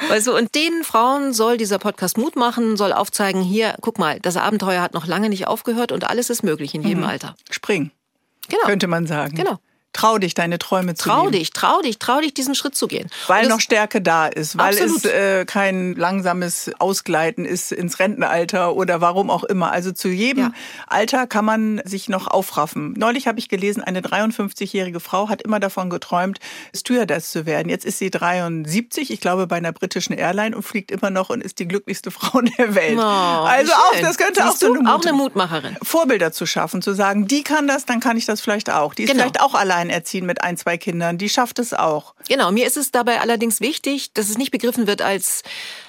Weißt 0.08 0.26
du, 0.26 0.36
und 0.36 0.54
den 0.54 0.84
Frauen 0.84 1.32
soll 1.32 1.56
dieser 1.56 1.78
Podcast 1.78 2.18
Mut 2.18 2.36
machen, 2.36 2.76
soll 2.76 2.92
aufzeigen, 2.92 3.42
hier, 3.42 3.74
guck 3.80 3.98
mal, 3.98 4.20
das 4.20 4.36
Abenteuer 4.36 4.82
hat 4.82 4.94
noch 4.94 5.06
lange 5.06 5.28
nicht 5.28 5.46
aufgehört 5.46 5.92
und 5.92 6.08
alles 6.08 6.30
ist 6.30 6.42
möglich 6.42 6.74
in 6.74 6.82
jedem 6.82 7.00
mhm. 7.00 7.08
Alter. 7.08 7.36
Spring. 7.50 7.90
Genau. 8.48 8.62
Könnte 8.64 8.86
man 8.86 9.06
sagen. 9.06 9.36
Genau. 9.36 9.58
Trau 9.92 10.18
dich, 10.18 10.34
deine 10.34 10.58
Träume 10.58 10.94
zu 10.94 11.08
trau 11.08 11.30
dich, 11.30 11.50
trau 11.50 11.80
dich, 11.82 11.98
trau 11.98 12.20
dich, 12.20 12.32
diesen 12.32 12.54
Schritt 12.54 12.76
zu 12.76 12.86
gehen. 12.86 13.10
Weil 13.26 13.48
noch 13.48 13.60
Stärke 13.60 14.00
da 14.00 14.28
ist, 14.28 14.56
weil 14.56 14.74
absolut. 14.74 15.04
es 15.04 15.10
äh, 15.10 15.44
kein 15.44 15.94
langsames 15.96 16.70
Ausgleiten 16.78 17.44
ist 17.44 17.72
ins 17.72 17.98
Rentenalter 17.98 18.76
oder 18.76 19.00
warum 19.00 19.30
auch 19.30 19.42
immer. 19.42 19.72
Also 19.72 19.90
zu 19.90 20.08
jedem 20.08 20.44
ja. 20.44 20.52
Alter 20.86 21.26
kann 21.26 21.44
man 21.44 21.82
sich 21.84 22.08
noch 22.08 22.28
aufraffen. 22.28 22.94
Neulich 22.96 23.26
habe 23.26 23.40
ich 23.40 23.48
gelesen, 23.48 23.82
eine 23.82 24.00
53-jährige 24.00 25.00
Frau 25.00 25.28
hat 25.28 25.42
immer 25.42 25.58
davon 25.58 25.90
geträumt, 25.90 26.38
Stewardess 26.74 27.32
zu 27.32 27.44
werden. 27.44 27.68
Jetzt 27.68 27.84
ist 27.84 27.98
sie 27.98 28.12
73, 28.12 29.10
ich 29.10 29.20
glaube 29.20 29.48
bei 29.48 29.56
einer 29.56 29.72
britischen 29.72 30.12
Airline 30.12 30.54
und 30.54 30.62
fliegt 30.62 30.92
immer 30.92 31.10
noch 31.10 31.30
und 31.30 31.42
ist 31.42 31.58
die 31.58 31.66
glücklichste 31.66 32.10
Frau 32.12 32.40
der 32.42 32.76
Welt. 32.76 32.96
Oh, 32.96 33.02
also 33.02 33.72
auch, 33.72 34.00
das 34.00 34.16
könnte 34.18 34.42
Siehst 34.42 34.46
auch 34.46 34.56
so 34.56 34.66
eine, 34.66 34.82
Mut 34.82 34.88
auch 34.88 35.02
eine 35.02 35.12
Mutmacherin. 35.14 35.76
Vorbilder 35.82 36.30
zu 36.30 36.46
schaffen, 36.46 36.80
zu 36.80 36.94
sagen, 36.94 37.26
die 37.26 37.42
kann 37.42 37.66
das, 37.66 37.86
dann 37.86 37.98
kann 37.98 38.16
ich 38.16 38.26
das 38.26 38.40
vielleicht 38.40 38.70
auch. 38.70 38.94
Die 38.94 39.02
ist 39.02 39.10
genau. 39.10 39.24
vielleicht 39.24 39.40
auch 39.40 39.54
allein 39.54 39.79
alleinerziehend 39.80 40.26
mit 40.26 40.42
ein, 40.42 40.56
zwei 40.56 40.76
Kindern. 40.78 41.18
Die 41.18 41.28
schafft 41.28 41.58
es 41.58 41.72
auch. 41.74 42.14
Genau, 42.28 42.50
mir 42.52 42.66
ist 42.66 42.76
es 42.76 42.90
dabei 42.90 43.20
allerdings 43.20 43.60
wichtig, 43.60 44.12
dass 44.12 44.28
es 44.28 44.38
nicht 44.38 44.50
begriffen 44.50 44.86
wird 44.86 45.02
als, 45.02 45.42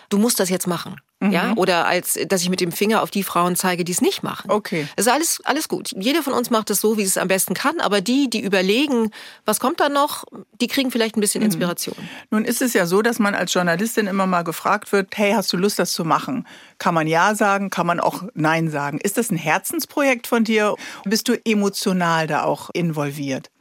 du 0.10 0.18
musst 0.18 0.40
das 0.40 0.50
jetzt 0.50 0.68
machen. 0.68 0.96
Mhm. 1.22 1.32
Ja, 1.32 1.54
oder 1.56 1.86
als, 1.86 2.18
dass 2.28 2.42
ich 2.42 2.50
mit 2.50 2.62
dem 2.62 2.72
Finger 2.72 3.04
auf 3.04 3.12
die 3.12 3.22
Frauen 3.22 3.56
zeige, 3.56 3.84
die 3.84 3.92
es 3.92 4.02
nicht 4.02 4.24
machen. 4.24 4.50
Okay. 4.50 4.88
Es 4.96 5.06
ist 5.06 5.14
alles, 5.14 5.40
alles 5.44 5.68
gut. 5.68 5.92
Jeder 5.96 6.24
von 6.24 6.34
uns 6.34 6.50
macht 6.50 6.72
es 6.72 6.82
so, 6.82 6.98
wie 6.98 7.04
es 7.04 7.16
am 7.18 7.28
besten 7.28 7.54
kann. 7.54 7.80
Aber 7.80 8.02
die, 8.02 8.28
die 8.28 8.42
überlegen, 8.42 9.12
was 9.46 9.60
kommt 9.60 9.80
da 9.80 9.88
noch, 9.88 10.24
die 10.60 10.68
kriegen 10.68 10.90
vielleicht 10.90 11.16
ein 11.16 11.22
bisschen 11.22 11.42
mhm. 11.42 11.46
Inspiration. 11.46 11.96
Mhm. 11.96 12.08
Nun 12.32 12.46
ist 12.46 12.64
es 12.64 12.74
ja 12.74 12.88
so, 12.88 13.04
dass 13.04 13.20
man 13.20 13.36
als 13.36 13.54
Journalistin 13.54 14.08
immer 14.08 14.26
mal 14.26 14.42
gefragt 14.42 14.92
wird, 14.92 15.16
hey, 15.16 15.34
hast 15.34 15.54
du 15.54 15.58
Lust, 15.58 15.78
das 15.78 15.94
zu 15.94 16.04
machen? 16.06 16.48
Kann 16.80 16.96
man 16.96 17.06
Ja 17.06 17.36
sagen, 17.36 17.70
kann 17.70 17.86
man 17.86 18.00
auch 18.00 18.24
Nein 18.34 18.72
sagen. 18.72 19.00
Ist 19.00 19.18
das 19.18 19.30
ein 19.30 19.38
Herzensprojekt 19.38 20.26
von 20.26 20.44
dir? 20.44 20.76
Bist 21.06 21.28
du 21.28 21.40
emotional 21.46 22.26
da 22.26 22.46
auch 22.46 22.72
involviert? 22.74 23.52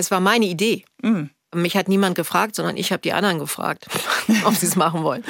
Es 0.00 0.10
war 0.10 0.20
meine 0.20 0.46
Idee. 0.46 0.84
Mhm. 1.02 1.30
Mich 1.52 1.76
hat 1.76 1.88
niemand 1.88 2.14
gefragt, 2.14 2.54
sondern 2.54 2.76
ich 2.76 2.92
habe 2.92 3.02
die 3.02 3.12
anderen 3.12 3.40
gefragt, 3.40 3.88
ob 4.44 4.54
sie 4.54 4.66
es 4.66 4.76
machen 4.76 5.02
wollen. 5.02 5.24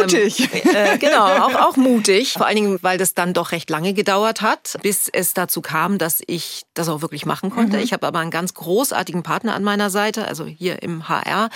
Mutig. 0.00 0.48
Ähm, 0.52 0.74
äh, 0.74 0.98
genau, 0.98 1.26
auch, 1.46 1.54
auch 1.54 1.76
mutig. 1.76 2.32
Vor 2.32 2.46
allen 2.46 2.56
Dingen, 2.56 2.78
weil 2.82 2.98
das 2.98 3.14
dann 3.14 3.34
doch 3.34 3.52
recht 3.52 3.70
lange 3.70 3.94
gedauert 3.94 4.40
hat, 4.40 4.76
bis 4.82 5.08
es 5.08 5.32
dazu 5.32 5.62
kam, 5.62 5.98
dass 5.98 6.20
ich 6.26 6.64
das 6.74 6.88
auch 6.88 7.02
wirklich 7.02 7.24
machen 7.24 7.50
konnte. 7.50 7.76
Mhm. 7.76 7.84
Ich 7.84 7.92
habe 7.92 8.04
aber 8.04 8.18
einen 8.18 8.32
ganz 8.32 8.54
großartigen 8.54 9.22
Partner 9.22 9.54
an 9.54 9.62
meiner 9.62 9.90
Seite, 9.90 10.26
also 10.26 10.44
hier 10.44 10.82
im 10.82 11.08
HR, 11.08 11.50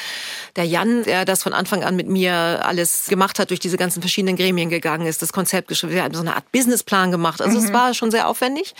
der 0.55 0.65
Jan, 0.65 1.03
der 1.03 1.25
das 1.25 1.43
von 1.43 1.53
Anfang 1.53 1.83
an 1.83 1.97
mit 1.97 2.07
mir 2.07 2.65
alles 2.65 3.07
gemacht 3.09 3.41
hat, 3.41 3.51
durch 3.51 3.61
diese 3.61 3.79
ganzen 3.79 4.01
verschiedenen 4.01 4.37
Gremien 4.37 4.71
gegangen 4.71 5.09
ist, 5.09 5.23
das 5.23 5.33
Konzept 5.33 5.67
geschrieben, 5.67 5.95
wir 5.95 6.05
haben 6.05 6.15
so 6.15 6.21
eine 6.21 6.37
Art 6.37 6.53
Businessplan 6.53 7.11
gemacht. 7.11 7.43
Also 7.43 7.59
mhm. 7.59 7.65
es 7.65 7.73
war 7.73 7.95
schon 7.95 8.13
sehr 8.13 8.29
aufwendig. 8.29 8.77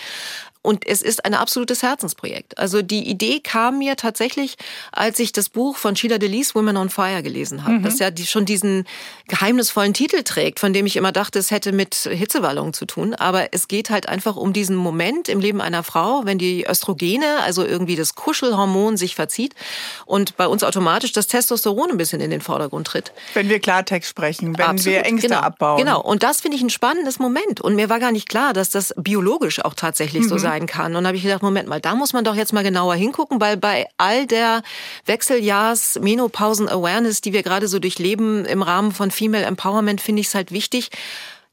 Und 0.61 0.85
es 0.85 1.01
ist 1.01 1.23
ein 1.23 1.33
absolutes 1.33 1.83
Herzensprojekt. 1.83 2.57
Also 2.57 2.81
die 2.81 3.07
Idee 3.07 3.39
kam 3.39 3.77
mir 3.77 3.95
tatsächlich, 3.95 4.57
als 4.91 5.17
ich 5.19 5.31
das 5.31 5.47
Buch 5.47 5.77
von 5.77 5.95
Sheila 5.95 6.17
Delis 6.17 6.53
Women 6.53 6.75
on 6.75 6.89
Fire 6.89 7.23
gelesen 7.23 7.63
habe, 7.63 7.75
mhm. 7.75 7.83
das 7.83 7.99
ja 7.99 8.09
schon 8.17 8.43
diesen 8.43 8.85
geheimnisvollen 9.29 9.93
Titel 9.93 10.21
trägt, 10.23 10.59
von 10.59 10.73
dem 10.73 10.85
ich 10.85 10.97
immer 10.97 11.13
dachte, 11.13 11.39
es 11.39 11.51
hätte 11.51 11.71
mit 11.71 11.95
Hitzewallungen 11.95 12.73
zu 12.73 12.85
tun. 12.85 13.15
Aber 13.15 13.53
es 13.53 13.69
geht 13.69 13.89
halt 13.89 14.09
einfach 14.09 14.35
um 14.35 14.51
diesen 14.51 14.75
Moment 14.75 15.29
im 15.29 15.39
Leben 15.39 15.61
einer 15.61 15.81
Frau, 15.81 16.25
wenn 16.25 16.37
die 16.37 16.67
Östrogene, 16.67 17.41
also 17.41 17.63
irgendwie 17.63 17.95
das 17.95 18.15
Kuschelhormon 18.15 18.97
sich 18.97 19.15
verzieht 19.15 19.55
und 20.05 20.35
bei 20.35 20.45
uns 20.45 20.65
automatisch 20.65 21.13
das 21.13 21.27
Testosteron 21.27 21.91
ein 21.91 21.97
bisschen 21.97 22.19
in 22.19 22.31
den 22.31 22.41
Vordergrund 22.41 22.85
tritt. 22.87 23.13
Wenn 23.33 23.47
wir 23.47 23.61
Klartext 23.61 24.09
sprechen, 24.09 24.57
wenn 24.57 24.65
Absolut, 24.65 24.97
wir 24.97 25.05
Ängste 25.05 25.29
genau, 25.29 25.39
abbauen. 25.39 25.77
Genau. 25.77 26.01
Und 26.01 26.21
das 26.21 26.41
finde 26.41 26.57
ich 26.57 26.63
ein 26.63 26.69
spannendes 26.69 27.17
Moment. 27.17 27.61
Und 27.61 27.75
mir 27.75 27.89
war 27.89 28.01
gar 28.01 28.11
nicht 28.11 28.27
klar, 28.27 28.51
dass 28.51 28.69
das 28.69 28.93
biologisch 28.97 29.63
auch 29.63 29.73
tatsächlich 29.73 30.23
mhm. 30.23 30.27
so 30.27 30.37
sein 30.37 30.48
sein 30.49 30.65
kann. 30.65 30.95
Und 30.95 31.03
da 31.03 31.09
habe 31.09 31.17
ich 31.17 31.23
gedacht, 31.23 31.43
Moment 31.43 31.67
mal, 31.67 31.79
da 31.79 31.95
muss 31.95 32.13
man 32.13 32.23
doch 32.23 32.35
jetzt 32.35 32.53
mal 32.53 32.63
genauer 32.63 32.95
hingucken, 32.95 33.39
weil 33.39 33.57
bei 33.57 33.87
all 33.97 34.25
der 34.25 34.63
Wechseljahrs 35.05 35.99
Menopausen 36.01 36.67
Awareness, 36.69 37.21
die 37.21 37.33
wir 37.33 37.43
gerade 37.43 37.67
so 37.67 37.79
durchleben 37.79 38.45
im 38.45 38.61
Rahmen 38.61 38.91
von 38.91 39.11
Female 39.11 39.45
Empowerment, 39.45 40.01
finde 40.01 40.21
ich 40.21 40.27
es 40.27 40.35
halt 40.35 40.51
wichtig, 40.51 40.89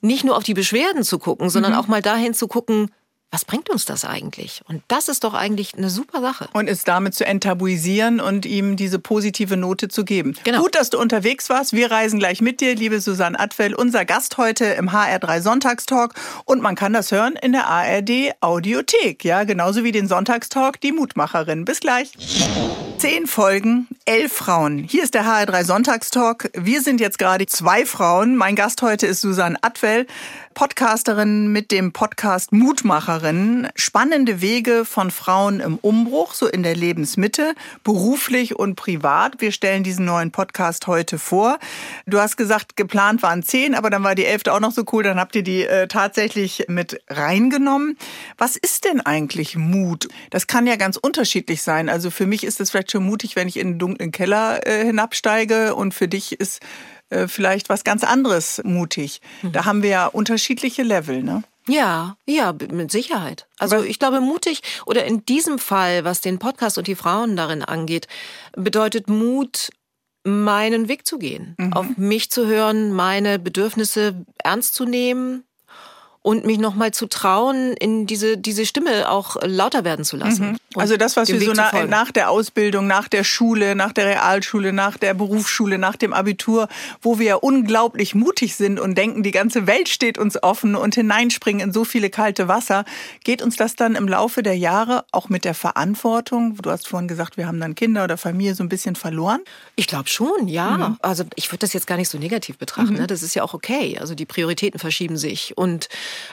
nicht 0.00 0.24
nur 0.24 0.36
auf 0.36 0.44
die 0.44 0.54
Beschwerden 0.54 1.02
zu 1.02 1.18
gucken, 1.18 1.50
sondern 1.50 1.72
mhm. 1.72 1.78
auch 1.78 1.86
mal 1.86 2.02
dahin 2.02 2.34
zu 2.34 2.48
gucken, 2.48 2.90
was 3.30 3.44
bringt 3.44 3.68
uns 3.68 3.84
das 3.84 4.04
eigentlich? 4.04 4.62
Und 4.68 4.82
das 4.88 5.08
ist 5.08 5.24
doch 5.24 5.34
eigentlich 5.34 5.74
eine 5.76 5.90
super 5.90 6.20
Sache. 6.20 6.48
Und 6.52 6.68
es 6.68 6.84
damit 6.84 7.14
zu 7.14 7.26
enttabuisieren 7.26 8.20
und 8.20 8.46
ihm 8.46 8.76
diese 8.76 8.98
positive 8.98 9.56
Note 9.56 9.88
zu 9.88 10.04
geben. 10.04 10.34
Genau. 10.44 10.62
Gut, 10.62 10.74
dass 10.74 10.90
du 10.90 10.98
unterwegs 10.98 11.50
warst. 11.50 11.72
Wir 11.72 11.90
reisen 11.90 12.18
gleich 12.18 12.40
mit 12.40 12.60
dir, 12.60 12.74
liebe 12.74 13.00
Susanne 13.00 13.38
Atwell, 13.38 13.74
unser 13.74 14.04
Gast 14.04 14.38
heute 14.38 14.64
im 14.64 14.90
HR3 14.90 15.42
Sonntagstalk. 15.42 16.14
Und 16.44 16.62
man 16.62 16.76
kann 16.76 16.92
das 16.92 17.10
hören 17.10 17.34
in 17.34 17.52
der 17.52 17.66
ARD 17.66 18.34
Audiothek. 18.40 19.24
Ja, 19.24 19.44
genauso 19.44 19.82
wie 19.82 19.92
den 19.92 20.06
Sonntagstalk, 20.08 20.80
die 20.80 20.92
Mutmacherin. 20.92 21.64
Bis 21.64 21.80
gleich. 21.80 22.12
Zehn 22.98 23.26
Folgen, 23.26 23.88
elf 24.06 24.32
Frauen. 24.32 24.78
Hier 24.78 25.02
ist 25.02 25.12
der 25.12 25.26
HR3 25.26 25.64
Sonntagstalk. 25.64 26.50
Wir 26.54 26.80
sind 26.80 26.98
jetzt 26.98 27.18
gerade 27.18 27.44
zwei 27.44 27.84
Frauen. 27.84 28.36
Mein 28.36 28.56
Gast 28.56 28.80
heute 28.80 29.06
ist 29.06 29.20
Susanne 29.20 29.58
Atwell. 29.60 30.06
Podcasterin 30.56 31.48
mit 31.48 31.70
dem 31.70 31.92
Podcast 31.92 32.50
Mutmacherin. 32.50 33.68
Spannende 33.74 34.40
Wege 34.40 34.86
von 34.86 35.10
Frauen 35.10 35.60
im 35.60 35.76
Umbruch, 35.76 36.32
so 36.32 36.46
in 36.46 36.62
der 36.62 36.74
Lebensmitte, 36.74 37.52
beruflich 37.84 38.58
und 38.58 38.74
privat. 38.74 39.42
Wir 39.42 39.52
stellen 39.52 39.82
diesen 39.82 40.06
neuen 40.06 40.30
Podcast 40.30 40.86
heute 40.86 41.18
vor. 41.18 41.58
Du 42.06 42.18
hast 42.18 42.38
gesagt, 42.38 42.74
geplant 42.74 43.22
waren 43.22 43.42
zehn, 43.42 43.74
aber 43.74 43.90
dann 43.90 44.02
war 44.02 44.14
die 44.14 44.24
elfte 44.24 44.54
auch 44.54 44.60
noch 44.60 44.72
so 44.72 44.84
cool. 44.92 45.02
Dann 45.02 45.20
habt 45.20 45.36
ihr 45.36 45.42
die 45.42 45.64
äh, 45.64 45.88
tatsächlich 45.88 46.64
mit 46.68 47.02
reingenommen. 47.10 47.98
Was 48.38 48.56
ist 48.56 48.86
denn 48.86 49.02
eigentlich 49.02 49.56
Mut? 49.56 50.08
Das 50.30 50.46
kann 50.46 50.66
ja 50.66 50.76
ganz 50.76 50.96
unterschiedlich 50.96 51.60
sein. 51.60 51.90
Also 51.90 52.10
für 52.10 52.26
mich 52.26 52.44
ist 52.44 52.62
es 52.62 52.70
vielleicht 52.70 52.85
schon 52.90 53.04
mutig, 53.04 53.36
wenn 53.36 53.48
ich 53.48 53.56
in 53.56 53.72
den 53.72 53.78
dunklen 53.78 54.12
Keller 54.12 54.66
äh, 54.66 54.84
hinabsteige 54.84 55.74
und 55.74 55.94
für 55.94 56.08
dich 56.08 56.40
ist 56.40 56.60
äh, 57.10 57.28
vielleicht 57.28 57.68
was 57.68 57.84
ganz 57.84 58.04
anderes 58.04 58.60
mutig. 58.64 59.20
Mhm. 59.42 59.52
Da 59.52 59.64
haben 59.64 59.82
wir 59.82 59.90
ja 59.90 60.06
unterschiedliche 60.06 60.82
Level, 60.82 61.22
ne? 61.22 61.42
Ja, 61.68 62.16
ja, 62.26 62.52
mit 62.52 62.92
Sicherheit. 62.92 63.48
Also 63.58 63.82
ich 63.82 63.98
glaube, 63.98 64.20
mutig 64.20 64.62
oder 64.86 65.04
in 65.04 65.24
diesem 65.24 65.58
Fall, 65.58 66.04
was 66.04 66.20
den 66.20 66.38
Podcast 66.38 66.78
und 66.78 66.86
die 66.86 66.94
Frauen 66.94 67.36
darin 67.36 67.62
angeht, 67.62 68.06
bedeutet 68.54 69.08
Mut, 69.08 69.70
meinen 70.22 70.88
Weg 70.88 71.06
zu 71.06 71.18
gehen, 71.18 71.54
mhm. 71.58 71.72
auf 71.72 71.86
mich 71.96 72.30
zu 72.30 72.46
hören, 72.46 72.92
meine 72.92 73.38
Bedürfnisse 73.38 74.26
ernst 74.42 74.74
zu 74.74 74.84
nehmen, 74.84 75.44
und 76.26 76.44
mich 76.44 76.58
nochmal 76.58 76.90
zu 76.90 77.06
trauen, 77.06 77.74
in 77.74 78.08
diese, 78.08 78.36
diese 78.36 78.66
Stimme 78.66 79.08
auch 79.08 79.36
lauter 79.44 79.84
werden 79.84 80.04
zu 80.04 80.16
lassen. 80.16 80.50
Mhm. 80.50 80.56
Also 80.74 80.96
das, 80.96 81.16
was 81.16 81.28
wir 81.28 81.40
so 81.40 81.52
na, 81.54 81.86
nach 81.86 82.10
der 82.10 82.30
Ausbildung, 82.30 82.88
nach 82.88 83.06
der 83.06 83.22
Schule, 83.22 83.76
nach 83.76 83.92
der 83.92 84.06
Realschule, 84.06 84.72
nach 84.72 84.98
der 84.98 85.14
Berufsschule, 85.14 85.78
nach 85.78 85.94
dem 85.94 86.12
Abitur, 86.12 86.66
wo 87.00 87.20
wir 87.20 87.44
unglaublich 87.44 88.16
mutig 88.16 88.56
sind 88.56 88.80
und 88.80 88.98
denken, 88.98 89.22
die 89.22 89.30
ganze 89.30 89.68
Welt 89.68 89.88
steht 89.88 90.18
uns 90.18 90.42
offen 90.42 90.74
und 90.74 90.96
hineinspringen 90.96 91.68
in 91.68 91.72
so 91.72 91.84
viele 91.84 92.10
kalte 92.10 92.48
Wasser, 92.48 92.84
geht 93.22 93.40
uns 93.40 93.54
das 93.54 93.76
dann 93.76 93.94
im 93.94 94.08
Laufe 94.08 94.42
der 94.42 94.56
Jahre 94.58 95.04
auch 95.12 95.28
mit 95.28 95.44
der 95.44 95.54
Verantwortung, 95.54 96.56
du 96.60 96.70
hast 96.72 96.88
vorhin 96.88 97.06
gesagt, 97.06 97.36
wir 97.36 97.46
haben 97.46 97.60
dann 97.60 97.76
Kinder 97.76 98.02
oder 98.02 98.16
Familie 98.16 98.56
so 98.56 98.64
ein 98.64 98.68
bisschen 98.68 98.96
verloren? 98.96 99.42
Ich 99.76 99.86
glaube 99.86 100.08
schon, 100.08 100.48
ja. 100.48 100.76
Mhm. 100.76 100.96
Also 101.02 101.22
ich 101.36 101.52
würde 101.52 101.60
das 101.60 101.72
jetzt 101.72 101.86
gar 101.86 101.96
nicht 101.96 102.08
so 102.08 102.18
negativ 102.18 102.58
betrachten. 102.58 102.94
Mhm. 102.94 102.98
Ne? 102.98 103.06
Das 103.06 103.22
ist 103.22 103.36
ja 103.36 103.44
auch 103.44 103.54
okay. 103.54 103.96
Also 104.00 104.16
die 104.16 104.26
Prioritäten 104.26 104.80
verschieben 104.80 105.16
sich 105.16 105.56
und 105.56 105.88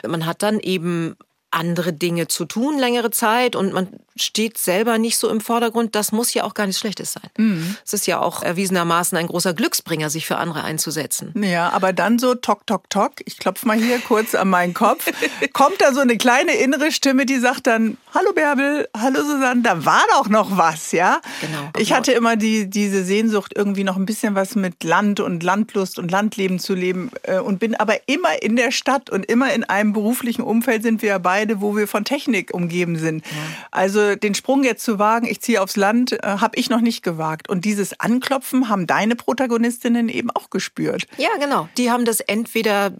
man 0.06 0.26
hat 0.26 0.42
dann 0.42 0.60
eben 0.60 1.16
andere 1.54 1.92
Dinge 1.92 2.28
zu 2.28 2.44
tun, 2.44 2.78
längere 2.78 3.10
Zeit 3.10 3.56
und 3.56 3.72
man 3.72 3.88
steht 4.16 4.58
selber 4.58 4.98
nicht 4.98 5.18
so 5.18 5.28
im 5.28 5.40
Vordergrund. 5.40 5.94
Das 5.94 6.12
muss 6.12 6.32
ja 6.34 6.44
auch 6.44 6.54
gar 6.54 6.66
nichts 6.66 6.80
Schlechtes 6.80 7.12
sein. 7.12 7.30
Mhm. 7.36 7.76
Es 7.84 7.92
ist 7.92 8.06
ja 8.06 8.20
auch 8.20 8.42
erwiesenermaßen 8.42 9.18
ein 9.18 9.26
großer 9.26 9.54
Glücksbringer, 9.54 10.10
sich 10.10 10.26
für 10.26 10.36
andere 10.36 10.62
einzusetzen. 10.62 11.32
Ja, 11.42 11.70
aber 11.70 11.92
dann 11.92 12.18
so 12.18 12.34
tok, 12.34 12.66
tok, 12.66 12.88
tok, 12.90 13.12
ich 13.24 13.38
klopfe 13.38 13.66
mal 13.66 13.76
hier 13.76 13.98
kurz 13.98 14.34
an 14.34 14.48
meinen 14.50 14.74
Kopf, 14.74 15.10
kommt 15.52 15.80
da 15.80 15.92
so 15.92 16.00
eine 16.00 16.16
kleine 16.16 16.54
innere 16.56 16.92
Stimme, 16.92 17.26
die 17.26 17.38
sagt 17.38 17.66
dann, 17.66 17.96
hallo 18.14 18.32
Bärbel, 18.32 18.88
hallo 18.96 19.20
Susanne, 19.22 19.62
da 19.62 19.84
war 19.84 20.04
doch 20.16 20.28
noch 20.28 20.56
was, 20.56 20.92
ja? 20.92 21.20
Genau. 21.40 21.70
Ich 21.78 21.92
hatte 21.92 22.12
immer 22.12 22.36
die, 22.36 22.70
diese 22.70 23.04
Sehnsucht, 23.04 23.52
irgendwie 23.56 23.84
noch 23.84 23.96
ein 23.96 24.06
bisschen 24.06 24.34
was 24.34 24.54
mit 24.54 24.84
Land 24.84 25.20
und 25.20 25.42
Landlust 25.42 25.98
und 25.98 26.10
Landleben 26.10 26.58
zu 26.58 26.74
leben 26.74 27.10
äh, 27.22 27.38
und 27.38 27.58
bin 27.58 27.74
aber 27.74 28.08
immer 28.08 28.42
in 28.42 28.56
der 28.56 28.70
Stadt 28.70 29.10
und 29.10 29.26
immer 29.26 29.52
in 29.52 29.64
einem 29.64 29.92
beruflichen 29.92 30.42
Umfeld 30.42 30.82
sind 30.82 31.02
wir 31.02 31.18
beide 31.18 31.43
beide, 31.44 31.60
wo 31.60 31.76
wir 31.76 31.86
von 31.86 32.04
Technik 32.04 32.52
umgeben 32.54 32.96
sind. 32.96 33.24
Ja. 33.26 33.32
Also 33.70 34.16
den 34.16 34.34
Sprung 34.34 34.64
jetzt 34.64 34.84
zu 34.84 34.98
wagen, 34.98 35.26
ich 35.26 35.40
ziehe 35.40 35.60
aufs 35.60 35.76
Land, 35.76 36.12
äh, 36.12 36.18
habe 36.22 36.56
ich 36.56 36.70
noch 36.70 36.80
nicht 36.80 37.02
gewagt. 37.02 37.48
Und 37.48 37.64
dieses 37.64 38.00
Anklopfen 38.00 38.68
haben 38.68 38.86
deine 38.86 39.16
Protagonistinnen 39.16 40.08
eben 40.08 40.30
auch 40.30 40.50
gespürt. 40.50 41.06
Ja, 41.18 41.30
genau. 41.38 41.68
Die 41.76 41.90
haben 41.90 42.04
das 42.04 42.20
entweder 42.20 42.92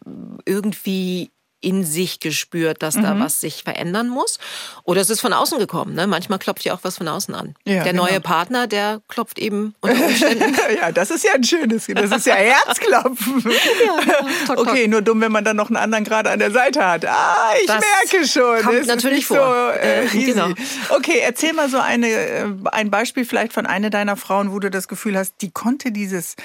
irgendwie 0.44 1.30
in 1.64 1.84
sich 1.84 2.20
gespürt, 2.20 2.82
dass 2.82 2.96
mhm. 2.96 3.02
da 3.02 3.18
was 3.18 3.40
sich 3.40 3.62
verändern 3.64 4.08
muss. 4.08 4.38
Oder 4.84 5.00
es 5.00 5.10
ist 5.10 5.20
von 5.20 5.32
außen 5.32 5.58
gekommen. 5.58 5.94
Ne? 5.94 6.06
Manchmal 6.06 6.38
klopft 6.38 6.64
ja 6.64 6.74
auch 6.74 6.80
was 6.82 6.98
von 6.98 7.08
außen 7.08 7.34
an. 7.34 7.54
Ja, 7.64 7.82
der 7.82 7.92
genau. 7.92 8.04
neue 8.04 8.20
Partner, 8.20 8.66
der 8.66 9.00
klopft 9.08 9.38
eben 9.38 9.74
unter 9.80 10.04
Umständen. 10.06 10.54
ja, 10.80 10.92
das 10.92 11.10
ist 11.10 11.24
ja 11.24 11.32
ein 11.34 11.44
schönes, 11.44 11.86
das 11.86 12.10
ist 12.10 12.26
ja 12.26 12.34
Herzklopfen. 12.34 13.42
ja, 13.86 14.20
genau. 14.46 14.60
okay, 14.60 14.86
nur 14.86 15.02
dumm, 15.02 15.20
wenn 15.20 15.32
man 15.32 15.44
dann 15.44 15.56
noch 15.56 15.68
einen 15.68 15.76
anderen 15.76 16.04
gerade 16.04 16.30
an 16.30 16.38
der 16.38 16.50
Seite 16.50 16.84
hat. 16.86 17.06
Ah, 17.06 17.52
ich 17.60 17.66
das 17.66 17.80
merke 17.80 18.28
schon. 18.28 18.62
Kommt 18.62 18.74
ist 18.74 18.86
natürlich 18.86 19.26
vor. 19.26 19.38
So, 19.38 19.78
äh, 19.80 20.04
äh 20.04 20.24
genau. 20.24 20.48
Okay, 20.90 21.20
erzähl 21.22 21.54
mal 21.54 21.70
so 21.70 21.78
eine, 21.78 22.08
äh, 22.08 22.46
ein 22.72 22.90
Beispiel 22.90 23.24
vielleicht 23.24 23.52
von 23.52 23.66
einer 23.66 23.90
deiner 23.90 24.16
Frauen, 24.16 24.52
wo 24.52 24.58
du 24.58 24.70
das 24.70 24.88
Gefühl 24.88 25.16
hast, 25.16 25.34
die 25.40 25.50
konnte 25.50 25.92
dieses 25.92 26.36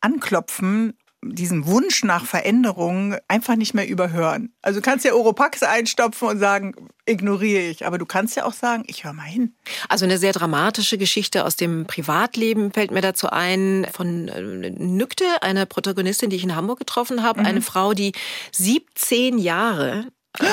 Anklopfen 0.00 0.94
diesen 1.22 1.66
Wunsch 1.66 2.04
nach 2.04 2.24
Veränderung 2.24 3.16
einfach 3.26 3.56
nicht 3.56 3.74
mehr 3.74 3.88
überhören. 3.88 4.52
Also 4.62 4.80
du 4.80 4.84
kannst 4.84 5.04
ja 5.04 5.14
Oropax 5.14 5.62
einstopfen 5.62 6.28
und 6.28 6.38
sagen, 6.38 6.74
ignoriere 7.06 7.62
ich. 7.62 7.86
Aber 7.86 7.98
du 7.98 8.06
kannst 8.06 8.36
ja 8.36 8.44
auch 8.44 8.52
sagen, 8.52 8.84
ich 8.86 9.04
höre 9.04 9.12
mal 9.12 9.24
hin. 9.24 9.54
Also 9.88 10.04
eine 10.04 10.18
sehr 10.18 10.32
dramatische 10.32 10.96
Geschichte 10.96 11.44
aus 11.44 11.56
dem 11.56 11.86
Privatleben 11.86 12.72
fällt 12.72 12.92
mir 12.92 13.00
dazu 13.00 13.28
ein 13.30 13.86
von 13.92 14.28
äh, 14.28 14.70
Nükte, 14.70 15.24
einer 15.42 15.66
Protagonistin, 15.66 16.30
die 16.30 16.36
ich 16.36 16.44
in 16.44 16.54
Hamburg 16.54 16.78
getroffen 16.78 17.22
habe. 17.22 17.40
Mhm. 17.40 17.46
Eine 17.46 17.62
Frau, 17.62 17.94
die 17.94 18.12
17 18.52 19.38
Jahre 19.38 20.06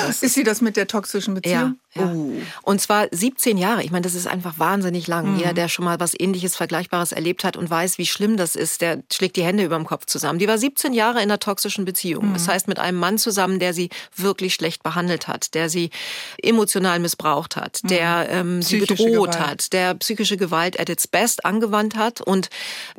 ist 0.08 0.34
sie 0.34 0.42
das 0.42 0.60
mit 0.60 0.76
der 0.76 0.86
toxischen 0.86 1.34
Beziehung? 1.34 1.54
Ja. 1.54 1.74
Ja. 1.96 2.06
Uh. 2.12 2.40
Und 2.62 2.80
zwar 2.80 3.08
17 3.10 3.58
Jahre. 3.58 3.82
Ich 3.82 3.90
meine, 3.90 4.02
das 4.02 4.14
ist 4.14 4.26
einfach 4.26 4.58
wahnsinnig 4.58 5.06
lang. 5.06 5.32
Mhm. 5.32 5.38
Jeder, 5.38 5.52
der 5.52 5.68
schon 5.68 5.84
mal 5.84 6.00
was 6.00 6.18
ähnliches, 6.18 6.56
Vergleichbares 6.56 7.12
erlebt 7.12 7.44
hat 7.44 7.56
und 7.56 7.68
weiß, 7.68 7.98
wie 7.98 8.06
schlimm 8.06 8.36
das 8.36 8.56
ist, 8.56 8.80
der 8.80 9.02
schlägt 9.12 9.36
die 9.36 9.44
Hände 9.44 9.64
über 9.64 9.76
dem 9.76 9.86
Kopf 9.86 10.06
zusammen. 10.06 10.38
Die 10.38 10.48
war 10.48 10.58
17 10.58 10.92
Jahre 10.92 11.18
in 11.18 11.24
einer 11.24 11.38
toxischen 11.38 11.84
Beziehung. 11.84 12.28
Mhm. 12.28 12.32
Das 12.34 12.48
heißt, 12.48 12.68
mit 12.68 12.78
einem 12.78 12.98
Mann 12.98 13.18
zusammen, 13.18 13.58
der 13.58 13.74
sie 13.74 13.90
wirklich 14.14 14.54
schlecht 14.54 14.82
behandelt 14.82 15.28
hat, 15.28 15.54
der 15.54 15.68
sie 15.68 15.90
emotional 16.42 16.98
missbraucht 16.98 17.56
hat, 17.56 17.80
mhm. 17.82 17.88
der 17.88 18.28
ähm, 18.30 18.62
sie 18.62 18.78
bedroht 18.78 19.32
Gewalt. 19.32 19.40
hat, 19.40 19.72
der 19.72 19.94
psychische 19.94 20.36
Gewalt 20.36 20.78
at 20.78 20.88
its 20.88 21.06
best 21.06 21.44
angewandt 21.44 21.96
hat 21.96 22.20
und 22.20 22.50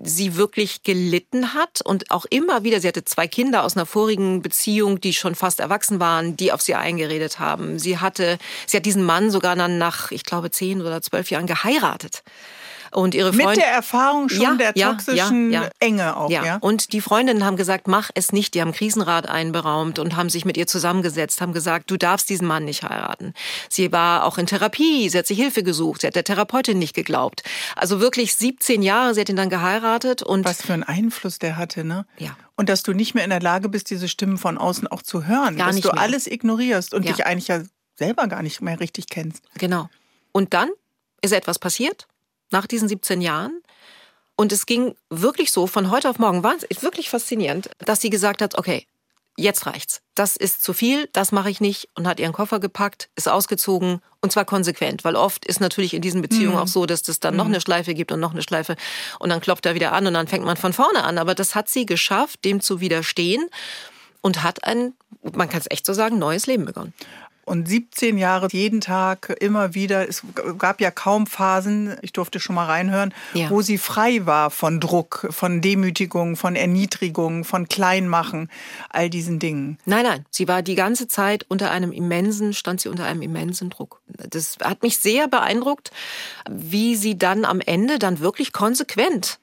sie 0.01 0.35
wirklich 0.35 0.83
gelitten 0.83 1.53
hat 1.53 1.81
und 1.83 2.11
auch 2.11 2.25
immer 2.29 2.63
wieder, 2.63 2.79
sie 2.79 2.87
hatte 2.87 3.05
zwei 3.05 3.27
Kinder 3.27 3.63
aus 3.63 3.75
einer 3.75 3.85
vorigen 3.85 4.41
Beziehung, 4.41 4.99
die 4.99 5.13
schon 5.13 5.35
fast 5.35 5.59
erwachsen 5.59 5.99
waren, 5.99 6.35
die 6.35 6.51
auf 6.51 6.61
sie 6.61 6.75
eingeredet 6.75 7.39
haben. 7.39 7.79
Sie 7.79 7.97
hatte, 7.97 8.37
sie 8.65 8.77
hat 8.77 8.85
diesen 8.87 9.03
Mann 9.03 9.29
sogar 9.31 9.57
dann 9.57 9.77
nach, 9.77 10.11
ich 10.11 10.23
glaube, 10.23 10.49
zehn 10.49 10.81
oder 10.81 11.01
zwölf 11.01 11.29
Jahren 11.29 11.45
geheiratet. 11.45 12.23
Und 12.91 13.15
ihre 13.15 13.33
Freundin, 13.33 13.49
Mit 13.49 13.57
der 13.57 13.67
Erfahrung 13.67 14.29
schon 14.29 14.41
ja, 14.41 14.55
der 14.55 14.73
toxischen 14.73 15.51
ja, 15.51 15.63
ja, 15.63 15.69
Enge 15.79 16.15
auch, 16.15 16.29
ja. 16.29 16.55
Und 16.61 16.93
die 16.93 17.01
Freundinnen 17.01 17.43
haben 17.43 17.57
gesagt, 17.57 17.87
mach 17.87 18.09
es 18.15 18.31
nicht. 18.31 18.53
Die 18.53 18.61
haben 18.61 18.71
Krisenrat 18.71 19.27
einberaumt 19.27 19.99
und 19.99 20.15
haben 20.15 20.29
sich 20.29 20.45
mit 20.45 20.55
ihr 20.55 20.67
zusammengesetzt, 20.67 21.41
haben 21.41 21.51
gesagt, 21.51 21.91
du 21.91 21.97
darfst 21.97 22.29
diesen 22.29 22.47
Mann 22.47 22.63
nicht 22.63 22.83
heiraten. 22.83 23.33
Sie 23.69 23.91
war 23.91 24.25
auch 24.25 24.37
in 24.37 24.45
Therapie, 24.45 25.09
sie 25.09 25.17
hat 25.17 25.27
sich 25.27 25.37
Hilfe 25.37 25.63
gesucht, 25.63 26.01
sie 26.01 26.07
hat 26.07 26.15
der 26.15 26.23
Therapeutin 26.23 26.79
nicht 26.79 26.95
geglaubt. 26.95 27.43
Also 27.75 27.99
wirklich 27.99 28.35
17 28.35 28.81
Jahre, 28.81 29.13
sie 29.13 29.21
hat 29.21 29.29
ihn 29.29 29.35
dann 29.35 29.49
geheiratet 29.49 30.23
und... 30.23 30.45
Was 30.45 30.61
für 30.61 30.73
einen 30.73 30.83
Einfluss 30.83 31.39
der 31.39 31.57
hatte, 31.57 31.83
ne? 31.83 32.05
Ja. 32.17 32.37
Und 32.55 32.69
dass 32.69 32.83
du 32.83 32.93
nicht 32.93 33.13
mehr 33.13 33.25
in 33.25 33.29
der 33.29 33.41
Lage 33.41 33.69
bist, 33.69 33.89
diese 33.89 34.07
Stimmen 34.07 34.37
von 34.37 34.57
außen 34.57 34.87
auch 34.87 35.03
zu 35.03 35.25
hören. 35.25 35.57
Gar 35.57 35.67
dass 35.67 35.75
nicht 35.75 35.85
du 35.85 35.91
mehr. 35.91 36.01
alles 36.01 36.25
ignorierst 36.25 36.93
und 36.93 37.07
dich 37.07 37.25
eigentlich 37.25 37.49
ja 37.49 37.61
selber 37.97 38.27
gar 38.27 38.43
nicht 38.43 38.61
mehr 38.61 38.79
richtig 38.79 39.07
kennst. 39.07 39.43
Genau. 39.55 39.89
Und 40.31 40.53
dann 40.53 40.69
ist 41.21 41.33
etwas 41.33 41.59
passiert 41.59 42.07
nach 42.51 42.67
diesen 42.67 42.87
17 42.87 43.21
Jahren. 43.21 43.61
Und 44.35 44.51
es 44.51 44.67
ging 44.67 44.95
wirklich 45.09 45.51
so 45.51 45.65
von 45.65 45.89
heute 45.89 46.09
auf 46.09 46.19
morgen, 46.19 46.43
war 46.43 46.55
es 46.69 46.83
wirklich 46.83 47.09
faszinierend, 47.09 47.71
dass 47.79 48.01
sie 48.01 48.11
gesagt 48.11 48.41
hat, 48.41 48.55
okay, 48.57 48.85
jetzt 49.35 49.65
reicht's. 49.65 50.01
Das 50.15 50.35
ist 50.35 50.63
zu 50.63 50.73
viel, 50.73 51.09
das 51.13 51.31
mache 51.31 51.49
ich 51.49 51.61
nicht 51.61 51.89
und 51.95 52.07
hat 52.07 52.19
ihren 52.19 52.33
Koffer 52.33 52.59
gepackt, 52.59 53.09
ist 53.15 53.27
ausgezogen 53.29 54.01
und 54.21 54.31
zwar 54.31 54.45
konsequent, 54.45 55.03
weil 55.03 55.15
oft 55.15 55.45
ist 55.45 55.59
natürlich 55.59 55.93
in 55.93 56.01
diesen 56.01 56.21
Beziehungen 56.21 56.55
mhm. 56.55 56.61
auch 56.61 56.67
so, 56.67 56.85
dass 56.85 57.07
es 57.07 57.19
dann 57.19 57.35
mhm. 57.35 57.37
noch 57.37 57.45
eine 57.45 57.61
Schleife 57.61 57.93
gibt 57.93 58.11
und 58.11 58.19
noch 58.19 58.31
eine 58.31 58.41
Schleife 58.41 58.75
und 59.19 59.29
dann 59.29 59.39
klopft 59.39 59.65
er 59.65 59.75
wieder 59.75 59.93
an 59.93 60.07
und 60.07 60.13
dann 60.13 60.27
fängt 60.27 60.43
man 60.45 60.57
von 60.57 60.73
vorne 60.73 61.03
an. 61.03 61.17
Aber 61.17 61.35
das 61.35 61.55
hat 61.55 61.69
sie 61.69 61.85
geschafft, 61.85 62.45
dem 62.45 62.61
zu 62.61 62.79
widerstehen 62.79 63.47
und 64.21 64.43
hat 64.43 64.63
ein, 64.63 64.93
man 65.33 65.49
kann 65.49 65.61
es 65.61 65.67
echt 65.69 65.85
so 65.85 65.93
sagen, 65.93 66.17
neues 66.19 66.47
Leben 66.47 66.65
begonnen. 66.65 66.93
Und 67.47 67.67
17 67.67 68.17
Jahre 68.17 68.49
jeden 68.51 68.81
Tag 68.81 69.35
immer 69.39 69.73
wieder. 69.73 70.07
Es 70.07 70.23
gab 70.57 70.81
ja 70.81 70.91
kaum 70.91 71.27
Phasen, 71.27 71.95
ich 72.01 72.11
durfte 72.11 72.39
schon 72.39 72.55
mal 72.55 72.65
reinhören, 72.65 73.13
ja. 73.33 73.49
wo 73.49 73.61
sie 73.61 73.77
frei 73.77 74.25
war 74.25 74.51
von 74.51 74.81
Druck, 74.81 75.27
von 75.29 75.61
Demütigung, 75.61 76.35
von 76.35 76.57
Erniedrigung, 76.57 77.45
von 77.45 77.69
Kleinmachen, 77.69 78.49
all 78.89 79.09
diesen 79.09 79.39
Dingen. 79.39 79.77
Nein, 79.85 80.03
nein, 80.03 80.25
sie 80.29 80.49
war 80.49 80.61
die 80.61 80.75
ganze 80.75 81.07
Zeit 81.07 81.45
unter 81.47 81.71
einem 81.71 81.93
immensen, 81.93 82.53
stand 82.53 82.81
sie 82.81 82.89
unter 82.89 83.05
einem 83.05 83.21
immensen 83.21 83.69
Druck. 83.69 84.01
Das 84.07 84.57
hat 84.61 84.83
mich 84.83 84.99
sehr 84.99 85.29
beeindruckt, 85.29 85.91
wie 86.49 86.97
sie 86.97 87.17
dann 87.17 87.45
am 87.45 87.61
Ende 87.61 87.97
dann 87.97 88.19
wirklich 88.19 88.51
konsequent 88.51 89.39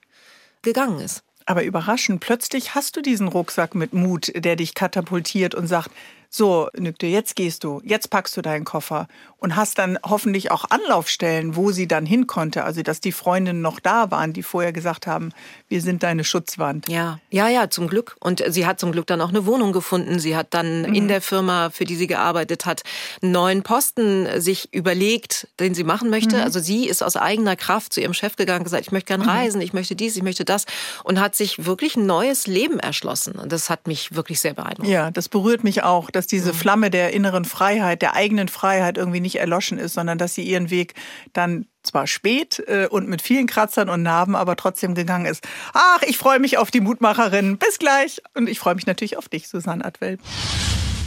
gegangen 0.61 1.01
ist. 1.01 1.23
Aber 1.47 1.65
überraschend, 1.65 2.21
plötzlich 2.21 2.75
hast 2.75 2.97
du 2.97 3.03
diesen 3.03 3.29
Rucksack 3.29 3.75
mit 3.75 3.93
Mut, 3.93 4.33
der 4.35 4.57
dich 4.57 4.75
katapultiert 4.75 5.55
und 5.55 5.67
sagt, 5.67 5.91
so, 6.37 6.69
Nükte, 6.77 7.07
jetzt 7.07 7.37
gehst 7.37 7.63
du, 7.63 7.81
jetzt 7.85 8.11
packst 8.11 8.37
du 8.37 8.43
deinen 8.43 8.65
Koffer 8.65 9.07
und 9.39 9.55
hast 9.55 9.79
dann 9.79 10.01
hoffentlich 10.03 10.51
auch 10.51 10.65
Anlaufstellen, 10.69 11.55
wo 11.55 11.71
sie 11.71 11.87
dann 11.87 12.05
hin 12.07 12.27
konnte. 12.27 12.65
Also, 12.65 12.83
dass 12.83 13.01
die 13.01 13.13
Freundinnen 13.13 13.61
noch 13.61 13.79
da 13.79 14.11
waren, 14.11 14.33
die 14.33 14.43
vorher 14.43 14.73
gesagt 14.73 15.07
haben, 15.07 15.31
wir 15.69 15.81
sind 15.81 16.03
deine 16.03 16.25
Schutzwand. 16.25 16.89
Ja, 16.89 17.21
ja, 17.31 17.49
ja, 17.49 17.71
zum 17.71 17.87
Glück. 17.87 18.17
Und 18.19 18.43
sie 18.49 18.67
hat 18.67 18.81
zum 18.81 18.91
Glück 18.91 19.07
dann 19.07 19.21
auch 19.21 19.29
eine 19.29 19.47
Wohnung 19.47 19.73
gefunden. 19.73 20.19
Sie 20.19 20.35
hat 20.35 20.55
dann 20.55 20.81
mhm. 20.81 20.95
in 20.95 21.07
der 21.07 21.21
Firma, 21.21 21.71
für 21.71 21.85
die 21.85 21.95
sie 21.95 22.09
gearbeitet 22.09 22.67
hat, 22.67 22.83
einen 23.23 23.31
neuen 23.31 23.63
Posten 23.63 24.41
sich 24.41 24.75
überlegt, 24.75 25.47
den 25.61 25.75
sie 25.75 25.85
machen 25.85 26.11
möchte. 26.11 26.39
Mhm. 26.39 26.43
Also, 26.43 26.59
sie 26.59 26.89
ist 26.89 27.05
aus 27.05 27.15
eigener 27.15 27.55
Kraft 27.55 27.93
zu 27.93 28.01
ihrem 28.01 28.15
Chef 28.15 28.35
gegangen, 28.35 28.65
gesagt, 28.65 28.87
ich 28.87 28.93
möchte 28.93 29.07
gern 29.07 29.21
mhm. 29.21 29.29
reisen, 29.29 29.61
ich 29.61 29.73
möchte 29.73 29.95
dies, 29.95 30.17
ich 30.17 30.25
möchte 30.25 30.45
das 30.45 30.65
und 31.05 31.21
hat 31.21 31.37
sich 31.37 31.65
wirklich 31.65 31.95
ein 31.95 32.07
neues 32.07 32.49
Leben 32.49 32.81
erschlossen. 32.81 33.35
Und 33.35 33.53
das 33.53 33.71
hat 33.71 33.87
mich 33.87 34.17
wirklich 34.17 34.41
sehr 34.41 34.55
beeindruckt. 34.55 34.89
Ja, 34.89 35.13
das 35.13 35.29
berührt 35.29 35.63
mich 35.63 35.85
auch, 35.85 36.11
dass 36.25 36.29
diese 36.29 36.53
mhm. 36.53 36.57
Flamme 36.57 36.91
der 36.91 37.13
inneren 37.13 37.45
Freiheit, 37.45 38.01
der 38.01 38.15
eigenen 38.15 38.49
Freiheit 38.49 38.97
irgendwie 38.97 39.21
nicht 39.21 39.37
erloschen 39.37 39.79
ist, 39.79 39.93
sondern 39.93 40.17
dass 40.17 40.35
sie 40.35 40.43
ihren 40.43 40.71
Weg 40.71 40.95
dann 41.35 41.67
zwar 41.83 42.07
spät 42.07 42.63
äh, 42.67 42.87
und 42.87 43.09
mit 43.09 43.21
vielen 43.21 43.47
Kratzern 43.47 43.91
und 43.91 44.03
Narben, 44.03 44.35
aber 44.35 44.57
trotzdem 44.57 44.95
gegangen 44.95 45.27
ist. 45.27 45.47
Ach, 45.75 46.01
ich 46.03 46.17
freue 46.17 46.39
mich 46.39 46.57
auf 46.57 46.71
die 46.71 46.81
Mutmacherin. 46.81 47.59
Bis 47.59 47.79
gleich. 47.79 48.23
Und 48.35 48.49
ich 48.49 48.59
freue 48.59 48.75
mich 48.75 48.87
natürlich 48.87 49.19
auf 49.19 49.29
dich, 49.29 49.49
Susanne 49.49 49.85
Adwell. 49.85 50.19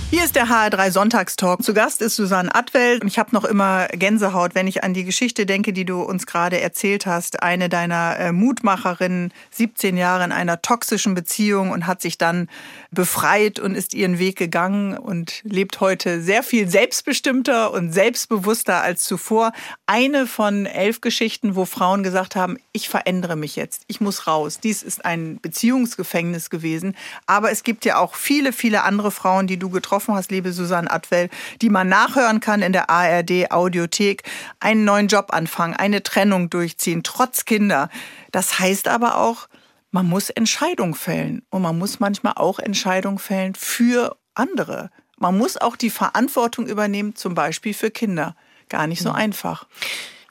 Hier 0.10 0.24
ist 0.24 0.38
der 0.38 0.48
HR3 0.48 0.90
Sonntagstalk. 0.92 1.62
Zu 1.62 1.74
Gast 1.74 2.02
ist 2.02 2.16
Susanne 2.16 2.56
Adwell 2.56 3.02
und 3.02 3.08
ich 3.08 3.20
habe 3.20 3.32
noch 3.34 3.44
immer 3.44 3.88
Gänsehaut, 3.90 4.56
wenn 4.56 4.66
ich 4.66 4.82
an 4.82 4.94
die 4.94 5.04
Geschichte 5.04 5.46
denke, 5.46 5.74
die 5.74 5.84
du 5.84 6.02
uns 6.02 6.26
gerade 6.26 6.62
erzählt 6.62 7.06
hast. 7.06 7.44
Eine 7.44 7.68
deiner 7.68 8.18
äh, 8.18 8.32
Mutmacherinnen, 8.32 9.34
17 9.52 9.98
Jahre 9.98 10.24
in 10.24 10.32
einer 10.32 10.62
toxischen 10.62 11.14
Beziehung 11.14 11.72
und 11.72 11.88
hat 11.88 12.02
sich 12.02 12.18
dann 12.18 12.48
befreit 12.90 13.60
und 13.60 13.76
ist 13.76 13.94
ihren 13.94 14.18
Weg 14.18 14.38
gegangen 14.38 14.98
und 14.98 15.42
lebt 15.44 15.82
heute 15.82 16.22
sehr 16.22 16.42
viel 16.42 16.70
selbstbestimmter 16.70 17.74
und 17.74 17.92
selbstbewusster 17.92 18.82
als 18.82 19.04
zuvor. 19.04 19.52
Eine 19.88 20.26
von 20.26 20.68
elf 20.68 21.02
Geschichten, 21.02 21.58
wo 21.58 21.66
Frauen 21.66 22.04
gesagt 22.04 22.38
haben, 22.38 22.58
ich 22.72 22.88
verändere 22.88 23.36
mich 23.36 23.58
jetzt, 23.58 23.84
ich 23.88 24.00
muss 24.00 24.26
raus. 24.26 24.62
Dies 24.62 24.84
ist 24.84 25.04
ein 25.04 25.40
Beziehungsgefängnis 25.42 26.50
gewesen. 26.50 26.96
Aber 27.26 27.52
es 27.52 27.64
gibt 27.64 27.84
ja 27.84 27.98
auch 27.98 28.16
viele, 28.16 28.54
viele 28.54 28.84
andere 28.84 29.12
Frauen, 29.12 29.48
die 29.48 29.58
du 29.58 29.70
getroffen 29.70 29.97
getroffen 29.98 30.16
hast, 30.16 30.30
liebe 30.30 30.54
Susanne 30.54 30.92
Atwell, 30.92 31.30
die 31.62 31.70
man 31.70 31.90
nachhören 31.90 32.40
kann 32.40 32.62
in 32.62 32.72
der 32.72 32.90
ARD 32.92 33.52
Audiothek, 33.52 34.22
einen 34.60 34.86
neuen 34.86 35.08
Job 35.08 35.34
anfangen, 35.34 35.76
eine 35.76 36.04
Trennung 36.04 36.52
durchziehen, 36.52 37.02
trotz 37.02 37.46
Kinder. 37.46 37.90
Das 38.32 38.60
heißt 38.60 38.88
aber 38.88 39.18
auch, 39.18 39.48
man 39.90 40.08
muss 40.08 40.30
Entscheidungen 40.30 40.94
fällen 40.94 41.42
und 41.50 41.64
man 41.64 41.80
muss 41.80 42.00
manchmal 42.00 42.34
auch 42.36 42.60
Entscheidungen 42.60 43.18
fällen 43.18 43.56
für 43.56 44.18
andere. 44.36 44.92
Man 45.18 45.36
muss 45.36 45.58
auch 45.58 45.76
die 45.76 45.90
Verantwortung 45.90 46.68
übernehmen, 46.68 47.16
zum 47.16 47.34
Beispiel 47.34 47.74
für 47.74 47.90
Kinder. 47.90 48.36
Gar 48.70 48.86
nicht 48.86 49.02
so 49.02 49.12
einfach. 49.12 49.66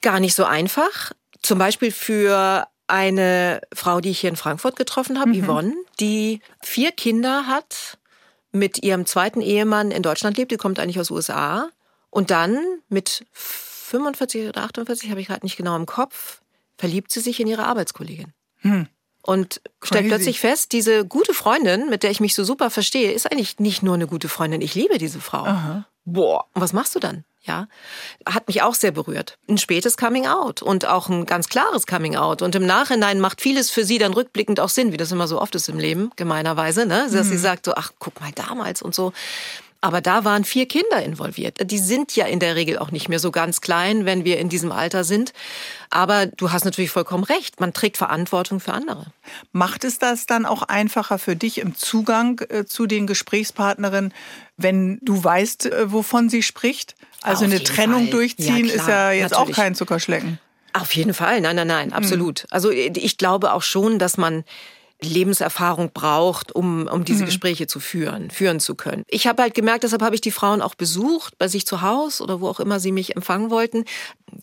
Gar 0.01 0.21
nicht 0.21 0.37
so 0.37 0.45
einfach. 0.45 1.11
Zum 1.43 1.59
Beispiel 1.59 1.91
für 1.91 2.69
eine 2.87 3.63
Frau, 3.73 4.01
die 4.01 4.11
ich 4.11 4.21
hier 4.21 4.31
in 4.31 4.37
Frankfurt 4.37 4.77
getroffen 4.77 5.19
habe, 5.19 5.31
mhm. 5.31 5.45
Yvonne, 5.45 5.75
die 5.99 6.41
vier 6.63 6.93
Kinder 6.93 7.49
hat 7.49 7.99
mit 8.57 8.83
ihrem 8.83 9.07
zweiten 9.07 9.41
Ehemann 9.41 9.91
in 9.91 10.03
Deutschland 10.03 10.37
lebt, 10.37 10.51
die 10.51 10.57
kommt 10.57 10.79
eigentlich 10.79 11.01
aus 11.01 11.11
USA. 11.11 11.71
Und 12.11 12.31
dann 12.31 12.59
mit 12.89 13.27
45 13.33 14.49
oder 14.49 14.63
48, 14.63 15.11
habe 15.11 15.21
ich 15.21 15.29
gerade 15.29 15.45
nicht 15.45 15.57
genau 15.57 15.77
im 15.77 15.87
Kopf, 15.87 16.41
verliebt 16.77 17.13
sie 17.13 17.21
sich 17.21 17.41
in 17.41 17.47
ihre 17.47 17.65
Arbeitskollegin. 17.65 18.33
Hm. 18.59 18.89
Und 19.23 19.61
stellt 19.83 20.07
plötzlich 20.07 20.39
fest, 20.39 20.73
diese 20.73 21.05
gute 21.05 21.35
Freundin, 21.35 21.89
mit 21.89 22.05
der 22.05 22.13
ich 22.13 22.21
mich 22.21 22.35
so 22.35 22.45
super 22.45 22.71
verstehe, 22.71 23.11
ist 23.11 23.31
eigentlich 23.31 23.59
nicht 23.59 23.83
nur 23.83 23.95
eine 23.95 24.07
gute 24.07 24.29
Freundin. 24.29 24.61
Ich 24.61 24.75
liebe 24.75 24.99
diese 24.99 25.21
Frau. 25.21 25.45
Aha. 25.45 25.87
Boah, 26.05 26.47
und 26.55 26.63
was 26.63 26.73
machst 26.73 26.95
du 26.95 27.01
dann? 27.01 27.25
Ja, 27.47 27.69
hat 28.27 28.49
mich 28.49 28.63
auch 28.63 28.75
sehr 28.75 28.93
berührt. 28.93 29.39
Ein 29.49 29.59
spätes 29.59 29.97
Coming 29.97 30.27
Out 30.27 30.63
und 30.63 30.87
auch 30.87 31.09
ein 31.09 31.27
ganz 31.27 31.49
klares 31.49 31.87
Coming 31.87 32.17
Out. 32.17 32.43
Und 32.43 32.55
im 32.55 32.67
Nachhinein 32.67 33.21
macht 33.21 33.41
vieles 33.41 33.71
für 33.71 33.85
sie 33.85 33.99
dann 33.99 34.13
rückblickend 34.13 34.61
auch 34.61 34.69
Sinn, 34.69 34.93
wie 34.93 34.97
das 34.97 35.13
immer 35.13 35.29
so 35.29 35.41
oft 35.41 35.55
ist 35.55 35.69
im 35.69 35.79
Leben, 35.79 36.11
gemeinerweise, 36.17 36.87
ne? 36.87 37.09
Dass 37.11 37.27
mhm. 37.27 37.31
sie 37.31 37.39
sagt 37.39 37.67
so, 37.67 37.75
ach, 37.75 37.93
guck 37.99 38.21
mal 38.21 38.33
damals 38.33 38.83
und 38.83 38.95
so. 38.95 39.13
Aber 39.87 40.01
da 40.01 40.25
waren 40.25 40.43
vier 40.43 40.67
Kinder 40.67 41.01
involviert. 41.05 41.71
Die 41.71 41.79
sind 41.79 42.17
ja 42.17 42.27
in 42.27 42.41
der 42.41 42.57
Regel 42.57 42.77
auch 42.77 42.91
nicht 42.91 43.09
mehr 43.09 43.21
so 43.21 43.31
ganz 43.31 43.61
klein, 43.61 44.05
wenn 44.05 44.25
wir 44.25 44.41
in 44.41 44.49
diesem 44.49 44.73
Alter 44.73 45.05
sind. 45.05 45.33
Aber 45.91 46.27
du 46.27 46.51
hast 46.51 46.65
natürlich 46.65 46.91
vollkommen 46.91 47.23
recht. 47.23 47.61
Man 47.61 47.73
trägt 47.73 47.97
Verantwortung 47.97 48.59
für 48.59 48.73
andere. 48.73 49.07
Macht 49.53 49.85
es 49.85 50.01
das 50.01 50.27
dann 50.27 50.45
auch 50.45 50.63
einfacher 50.63 51.21
für 51.21 51.37
dich 51.37 51.59
im 51.59 51.77
Zugang 51.77 52.41
äh, 52.49 52.65
zu 52.65 52.89
den 52.89 53.07
Gesprächspartnerinnen, 53.07 54.13
wenn 54.57 54.99
du 55.03 55.23
weißt, 55.23 55.67
äh, 55.67 55.93
wovon 55.93 56.31
sie 56.31 56.43
spricht? 56.43 56.97
Also 57.23 57.45
Auf 57.45 57.53
eine 57.53 57.63
Trennung 57.63 58.09
Fall. 58.09 58.11
durchziehen 58.11 58.67
ja, 58.67 58.75
ist 58.75 58.89
ja 58.89 59.13
jetzt 59.13 59.31
natürlich. 59.31 59.55
auch 59.55 59.57
kein 59.57 59.77
Zuckerschlecken. 59.77 60.41
Auf 60.73 60.97
jeden 60.97 61.15
Fall, 61.15 61.41
nein, 61.41 61.55
nein, 61.55 61.69
nein, 61.69 61.93
absolut. 61.93 62.43
Mhm. 62.43 62.49
Also 62.51 62.71
ich 62.73 63.19
glaube 63.19 63.53
auch 63.53 63.63
schon, 63.63 64.01
dass 64.01 64.17
man 64.17 64.43
Lebenserfahrung 65.01 65.91
braucht, 65.93 66.53
um, 66.53 66.87
um 66.87 67.05
diese 67.05 67.23
mhm. 67.23 67.27
Gespräche 67.27 67.67
zu 67.67 67.81
führen, 67.81 68.31
führen 68.31 68.61
zu 68.61 68.75
können. 68.75 69.05
Ich 69.09 69.27
habe 69.27 69.43
halt 69.43 69.55
gemerkt, 69.55 69.85
deshalb 69.85 70.03
habe 70.03 70.15
ich 70.15 70.21
die 70.21 70.31
Frauen 70.31 70.63
auch 70.63 70.75
besucht, 70.75 71.37
bei 71.39 71.49
sich 71.49 71.67
zu 71.67 71.83
Hause 71.83 72.23
oder 72.23 72.41
wo 72.41 72.49
auch 72.49 72.61
immer 72.61 72.81
sie 72.81 72.93
mich 72.93 73.15
empfangen 73.15 73.51
wollten. 73.51 73.85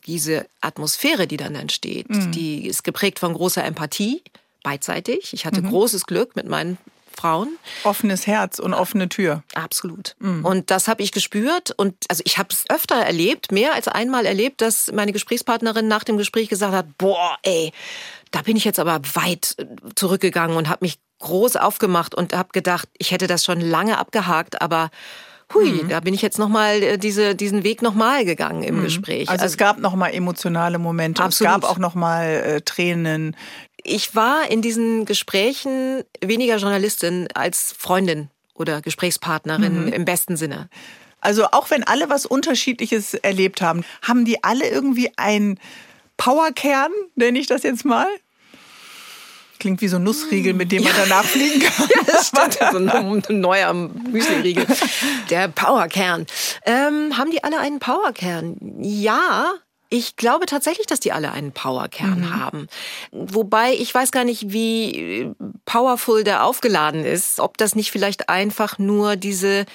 Diese 0.05 0.45
Atmosphäre, 0.61 1.27
die 1.27 1.37
dann 1.37 1.55
entsteht, 1.55 2.09
mhm. 2.09 2.31
die 2.31 2.67
ist 2.67 2.83
geprägt 2.83 3.19
von 3.19 3.33
großer 3.33 3.63
Empathie, 3.63 4.21
beidseitig. 4.63 5.33
Ich 5.33 5.45
hatte 5.45 5.61
mhm. 5.61 5.69
großes 5.69 6.05
Glück 6.05 6.35
mit 6.35 6.47
meinen 6.47 6.77
Frauen. 7.15 7.57
Offenes 7.83 8.27
Herz 8.27 8.59
und 8.59 8.73
offene 8.73 9.09
Tür. 9.09 9.43
Absolut. 9.53 10.15
Mhm. 10.19 10.45
Und 10.45 10.71
das 10.71 10.87
habe 10.87 11.03
ich 11.03 11.11
gespürt 11.11 11.71
und 11.71 11.95
also 12.09 12.23
ich 12.25 12.37
habe 12.37 12.49
es 12.51 12.65
öfter 12.69 12.95
erlebt, 12.95 13.51
mehr 13.51 13.73
als 13.73 13.87
einmal 13.87 14.25
erlebt, 14.25 14.61
dass 14.61 14.91
meine 14.91 15.13
Gesprächspartnerin 15.13 15.87
nach 15.87 16.03
dem 16.03 16.17
Gespräch 16.17 16.49
gesagt 16.49 16.73
hat, 16.73 16.97
boah, 16.97 17.37
ey, 17.43 17.71
da 18.33 18.41
bin 18.41 18.57
ich 18.57 18.65
jetzt 18.65 18.79
aber 18.79 18.99
weit 19.13 19.55
äh, 19.59 19.65
zurückgegangen 19.95 20.57
und 20.57 20.67
habe 20.67 20.79
mich 20.81 20.99
groß 21.19 21.55
aufgemacht 21.55 22.15
und 22.15 22.33
habe 22.33 22.49
gedacht, 22.51 22.89
ich 22.97 23.11
hätte 23.11 23.27
das 23.27 23.45
schon 23.45 23.61
lange 23.61 23.97
abgehakt, 23.97 24.61
aber 24.61 24.89
hui, 25.53 25.83
mhm. 25.83 25.89
da 25.89 25.99
bin 25.99 26.13
ich 26.13 26.21
jetzt 26.21 26.39
nochmal 26.39 26.81
äh, 26.81 26.97
diese, 26.97 27.35
diesen 27.35 27.63
Weg 27.63 27.81
nochmal 27.81 28.25
gegangen 28.25 28.63
im 28.63 28.79
mhm. 28.79 28.83
Gespräch. 28.83 29.29
Also, 29.29 29.43
also, 29.43 29.53
es 29.53 29.57
gab 29.57 29.79
nochmal 29.79 30.13
emotionale 30.13 30.79
Momente, 30.79 31.23
absolut. 31.23 31.53
es 31.53 31.61
gab 31.61 31.69
auch 31.69 31.77
nochmal 31.77 32.27
äh, 32.27 32.61
Tränen. 32.61 33.37
Ich 33.83 34.15
war 34.15 34.49
in 34.49 34.61
diesen 34.61 35.05
Gesprächen 35.05 36.03
weniger 36.19 36.57
Journalistin 36.57 37.27
als 37.35 37.73
Freundin 37.77 38.29
oder 38.55 38.81
Gesprächspartnerin 38.81 39.85
mhm. 39.85 39.93
im 39.93 40.05
besten 40.05 40.37
Sinne. 40.37 40.69
Also 41.21 41.45
auch 41.51 41.69
wenn 41.69 41.83
alle 41.83 42.09
was 42.09 42.25
Unterschiedliches 42.25 43.13
erlebt 43.13 43.61
haben, 43.61 43.85
haben 44.01 44.25
die 44.25 44.43
alle 44.43 44.67
irgendwie 44.67 45.11
ein 45.15 45.57
Powerkern, 46.23 46.93
nenne 47.15 47.37
ich 47.37 47.47
das 47.47 47.63
jetzt 47.63 47.83
mal? 47.83 48.07
Klingt 49.59 49.81
wie 49.81 49.89
so 49.89 49.97
ein 49.97 50.03
Nussriegel, 50.03 50.53
mit 50.53 50.71
dem 50.71 50.83
man 50.83 50.93
danach 50.95 51.25
fliegen 51.25 51.59
kann. 51.63 51.89
ja, 51.89 52.01
das 52.05 52.27
stimmt. 52.27 52.59
so 52.71 52.77
ein, 52.77 52.89
ein 53.27 53.41
neuer 53.41 53.73
Müsli-Riegel. 53.73 54.65
Der 55.29 55.49
Powerkern. 55.49 56.25
Ähm, 56.65 57.17
haben 57.17 57.29
die 57.29 57.43
alle 57.43 57.59
einen 57.59 57.79
Powerkern? 57.79 58.55
Ja, 58.79 59.51
ich 59.89 60.15
glaube 60.15 60.45
tatsächlich, 60.45 60.87
dass 60.87 61.01
die 61.01 61.11
alle 61.11 61.33
einen 61.33 61.51
Powerkern 61.51 62.21
mhm. 62.21 62.39
haben. 62.39 62.67
Wobei 63.11 63.73
ich 63.73 63.93
weiß 63.93 64.13
gar 64.13 64.23
nicht, 64.23 64.53
wie 64.53 65.29
powerful 65.65 66.23
der 66.23 66.45
aufgeladen 66.45 67.03
ist. 67.03 67.41
Ob 67.41 67.57
das 67.57 67.75
nicht 67.75 67.91
vielleicht 67.91 68.29
einfach 68.29 68.79
nur 68.79 69.17
diese, 69.17 69.65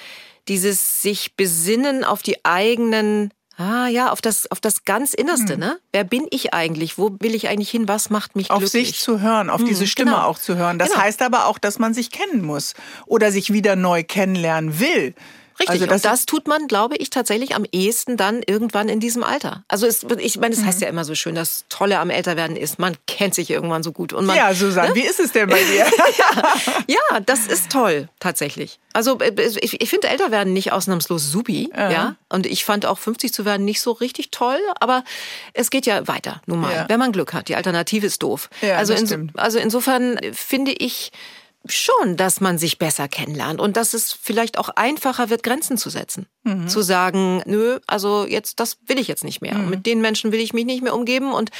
dieses 0.47 1.03
sich 1.03 1.35
besinnen 1.35 2.03
auf 2.03 2.23
die 2.23 2.43
eigenen 2.43 3.31
Ah 3.59 3.87
ja, 3.87 4.09
auf 4.09 4.21
das, 4.21 4.49
auf 4.49 4.61
das 4.61 4.85
ganz 4.85 5.13
Innerste, 5.13 5.53
hm. 5.53 5.59
ne? 5.59 5.79
Wer 5.91 6.05
bin 6.05 6.25
ich 6.31 6.53
eigentlich? 6.53 6.97
Wo 6.97 7.17
will 7.19 7.35
ich 7.35 7.49
eigentlich 7.49 7.69
hin? 7.69 7.89
Was 7.89 8.09
macht 8.09 8.37
mich 8.37 8.47
glücklich? 8.47 8.67
Auf 8.67 8.71
sich 8.71 8.99
zu 8.99 9.19
hören, 9.19 9.49
auf 9.49 9.59
hm, 9.59 9.67
diese 9.67 9.85
Stimme 9.85 10.11
genau. 10.11 10.23
auch 10.23 10.39
zu 10.39 10.55
hören. 10.55 10.79
Das 10.79 10.91
genau. 10.91 11.01
heißt 11.01 11.21
aber 11.21 11.45
auch, 11.45 11.57
dass 11.57 11.77
man 11.77 11.93
sich 11.93 12.09
kennen 12.09 12.41
muss 12.41 12.73
oder 13.05 13.33
sich 13.33 13.51
wieder 13.51 13.75
neu 13.75 14.05
kennenlernen 14.05 14.79
will. 14.79 15.13
Richtig. 15.59 15.69
Also 15.69 15.85
das 15.87 15.95
und 15.95 16.05
das 16.05 16.25
tut 16.25 16.47
man, 16.47 16.67
glaube 16.67 16.95
ich, 16.95 17.09
tatsächlich 17.09 17.53
am 17.53 17.65
ehesten 17.71 18.15
dann 18.15 18.41
irgendwann 18.45 18.87
in 18.87 19.01
diesem 19.01 19.23
Alter. 19.23 19.63
Also 19.67 19.87
es, 19.87 20.05
ich 20.19 20.37
meine, 20.37 20.53
es 20.53 20.61
mhm. 20.61 20.65
heißt 20.65 20.81
ja 20.81 20.87
immer 20.87 21.03
so 21.03 21.15
schön, 21.15 21.35
das 21.35 21.65
Tolle 21.67 21.99
am 21.99 22.09
Älterwerden 22.09 22.55
ist, 22.55 22.79
man 22.79 22.95
kennt 23.07 23.35
sich 23.35 23.49
irgendwann 23.49 23.83
so 23.83 23.91
gut. 23.91 24.13
Und 24.13 24.25
man, 24.25 24.37
ja, 24.37 24.53
Susanne, 24.53 24.89
ne? 24.89 24.95
wie 24.95 25.05
ist 25.05 25.19
es 25.19 25.33
denn 25.33 25.49
bei 25.49 25.61
dir? 25.61 25.85
ja, 26.17 26.53
ja, 26.87 27.19
das 27.19 27.47
ist 27.47 27.69
toll, 27.71 28.07
tatsächlich. 28.19 28.79
Also 28.93 29.19
äh, 29.19 29.33
ich, 29.61 29.81
ich 29.81 29.89
finde 29.89 30.07
Älterwerden 30.07 30.53
nicht 30.53 30.71
ausnahmslos 30.71 31.29
supi, 31.29 31.69
ja. 31.75 31.91
ja. 31.91 32.15
Und 32.29 32.45
ich 32.45 32.63
fand 32.63 32.85
auch 32.85 32.97
50 32.97 33.33
zu 33.33 33.43
werden 33.43 33.65
nicht 33.65 33.81
so 33.81 33.91
richtig 33.91 34.31
toll, 34.31 34.59
aber 34.79 35.03
es 35.53 35.69
geht 35.69 35.85
ja 35.85 36.07
weiter, 36.07 36.41
nun 36.45 36.61
mal, 36.61 36.73
ja. 36.73 36.85
wenn 36.87 36.99
man 36.99 37.11
Glück 37.11 37.33
hat. 37.33 37.49
Die 37.49 37.55
Alternative 37.55 38.05
ist 38.05 38.23
doof. 38.23 38.49
Ja, 38.61 38.77
also, 38.77 38.93
in, 38.93 39.31
also 39.35 39.59
insofern 39.59 40.19
finde 40.33 40.71
ich, 40.71 41.11
schon, 41.65 42.15
dass 42.15 42.41
man 42.41 42.57
sich 42.57 42.77
besser 42.77 43.07
kennenlernt 43.07 43.59
und 43.59 43.77
dass 43.77 43.93
es 43.93 44.13
vielleicht 44.13 44.57
auch 44.57 44.69
einfacher 44.69 45.29
wird, 45.29 45.43
Grenzen 45.43 45.77
zu 45.77 45.89
setzen. 45.89 46.27
Mhm. 46.43 46.67
Zu 46.67 46.81
sagen, 46.81 47.41
nö, 47.45 47.79
also 47.85 48.25
jetzt, 48.25 48.59
das 48.59 48.77
will 48.87 48.97
ich 48.97 49.07
jetzt 49.07 49.23
nicht 49.23 49.41
mehr. 49.41 49.55
Mhm. 49.55 49.69
Mit 49.69 49.85
den 49.85 50.01
Menschen 50.01 50.31
will 50.31 50.39
ich 50.39 50.53
mich 50.53 50.65
nicht 50.65 50.83
mehr 50.83 50.95
umgeben 50.95 51.33
und 51.33 51.51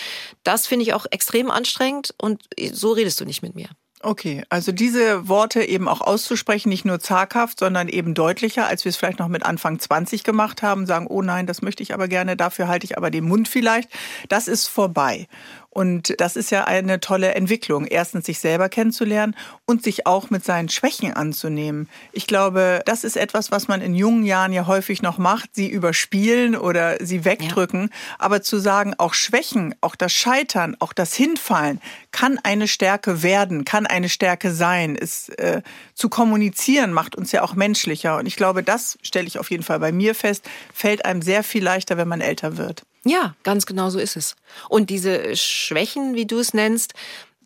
das 0.44 0.68
finde 0.68 0.84
ich 0.84 0.94
auch 0.94 1.06
extrem 1.12 1.52
anstrengend 1.52 2.14
und 2.18 2.44
so 2.72 2.92
redest 2.92 3.20
du 3.20 3.26
nicht 3.26 3.42
mit 3.42 3.56
mir. 3.56 3.70
Okay, 4.02 4.46
also 4.48 4.72
diese 4.72 5.28
Worte 5.28 5.62
eben 5.62 5.90
auch 5.90 6.00
auszusprechen, 6.00 6.70
nicht 6.70 6.86
nur 6.86 7.02
zaghaft, 7.02 7.60
sondern 7.60 7.90
eben 7.90 8.14
deutlicher, 8.14 8.66
als 8.66 8.86
wir 8.86 8.92
es 8.92 8.96
vielleicht 8.96 9.20
noch 9.20 9.28
mit 9.28 9.44
Anfang 9.44 9.78
20 9.78 10.24
gemacht 10.24 10.62
haben, 10.62 10.86
sagen, 10.86 11.06
oh 11.08 11.22
nein, 11.22 11.48
das 11.48 11.62
möchte 11.62 11.84
ich 11.84 11.94
aber 11.94 12.08
gerne, 12.08 12.38
dafür 12.38 12.70
halte 12.70 12.86
ich 12.86 12.98
aber 12.98 13.12
den 13.12 13.26
Mund 13.26 13.50
vielleicht, 13.50 13.90
das 14.30 14.48
ist 14.48 14.68
vorbei. 14.68 15.28
Und 15.72 16.20
das 16.20 16.36
ist 16.36 16.50
ja 16.50 16.66
eine 16.66 17.00
tolle 17.00 17.36
Entwicklung. 17.36 17.86
Erstens 17.86 18.26
sich 18.26 18.40
selber 18.40 18.70
kennenzulernen 18.70 19.36
und 19.66 19.84
sich 19.84 20.08
auch 20.08 20.32
mit 20.32 20.44
seinen 20.44 20.70
Schwächen 20.70 21.14
anzunehmen. 21.14 21.88
Ich 22.12 22.26
glaube, 22.26 22.82
das 22.86 23.04
ist 23.04 23.16
etwas, 23.16 23.52
was 23.52 23.68
man 23.68 23.82
in 23.82 23.94
jungen 23.94 24.26
Jahren 24.26 24.52
ja 24.52 24.66
häufig 24.66 25.04
noch 25.04 25.20
macht, 25.20 25.54
sie 25.54 25.70
überspielen 25.70 26.56
oder 26.56 26.98
sie 27.06 27.24
wegdrücken. 27.24 27.82
Ja. 27.82 28.16
Aber 28.18 28.42
zu 28.42 28.58
sagen, 28.58 28.96
auch 28.98 29.14
Schwächen, 29.14 29.76
auch 29.82 29.96
das 29.96 30.12
Scheitern, 30.12 30.76
auch 30.80 30.94
das 30.94 31.14
Hinfallen 31.14 31.80
kann 32.12 32.40
eine 32.42 32.68
Stärke 32.68 33.22
werden, 33.22 33.64
kann 33.64 33.86
eine 33.86 34.10
Stärke 34.10 34.52
sein. 34.52 34.98
Es 35.00 35.30
äh, 35.30 35.62
zu 35.94 36.10
kommunizieren 36.10 36.94
macht 36.94 37.16
uns 37.16 37.32
ja 37.32 37.44
auch 37.44 37.54
menschlicher. 37.54 38.18
Und 38.18 38.26
ich 38.26 38.36
glaube, 38.36 38.64
das 38.64 38.98
stelle 39.04 39.28
ich 39.28 39.38
auf 39.38 39.52
jeden 39.52 39.64
Fall 39.64 39.80
bei 39.80 39.92
mir 39.92 40.16
fest, 40.16 40.50
fällt 40.74 41.06
einem 41.06 41.22
sehr 41.22 41.44
viel 41.44 41.64
leichter, 41.64 41.98
wenn 41.98 42.08
man 42.08 42.22
älter 42.22 42.58
wird. 42.58 42.84
Ja, 43.06 43.36
ganz 43.44 43.66
genau 43.66 43.90
so 43.90 44.00
ist 44.00 44.18
es. 44.18 44.36
Und 44.68 44.90
diese 44.90 45.36
Schwächen, 45.36 46.16
wie 46.16 46.26
du 46.26 46.40
es 46.40 46.54
nennst, 46.54 46.94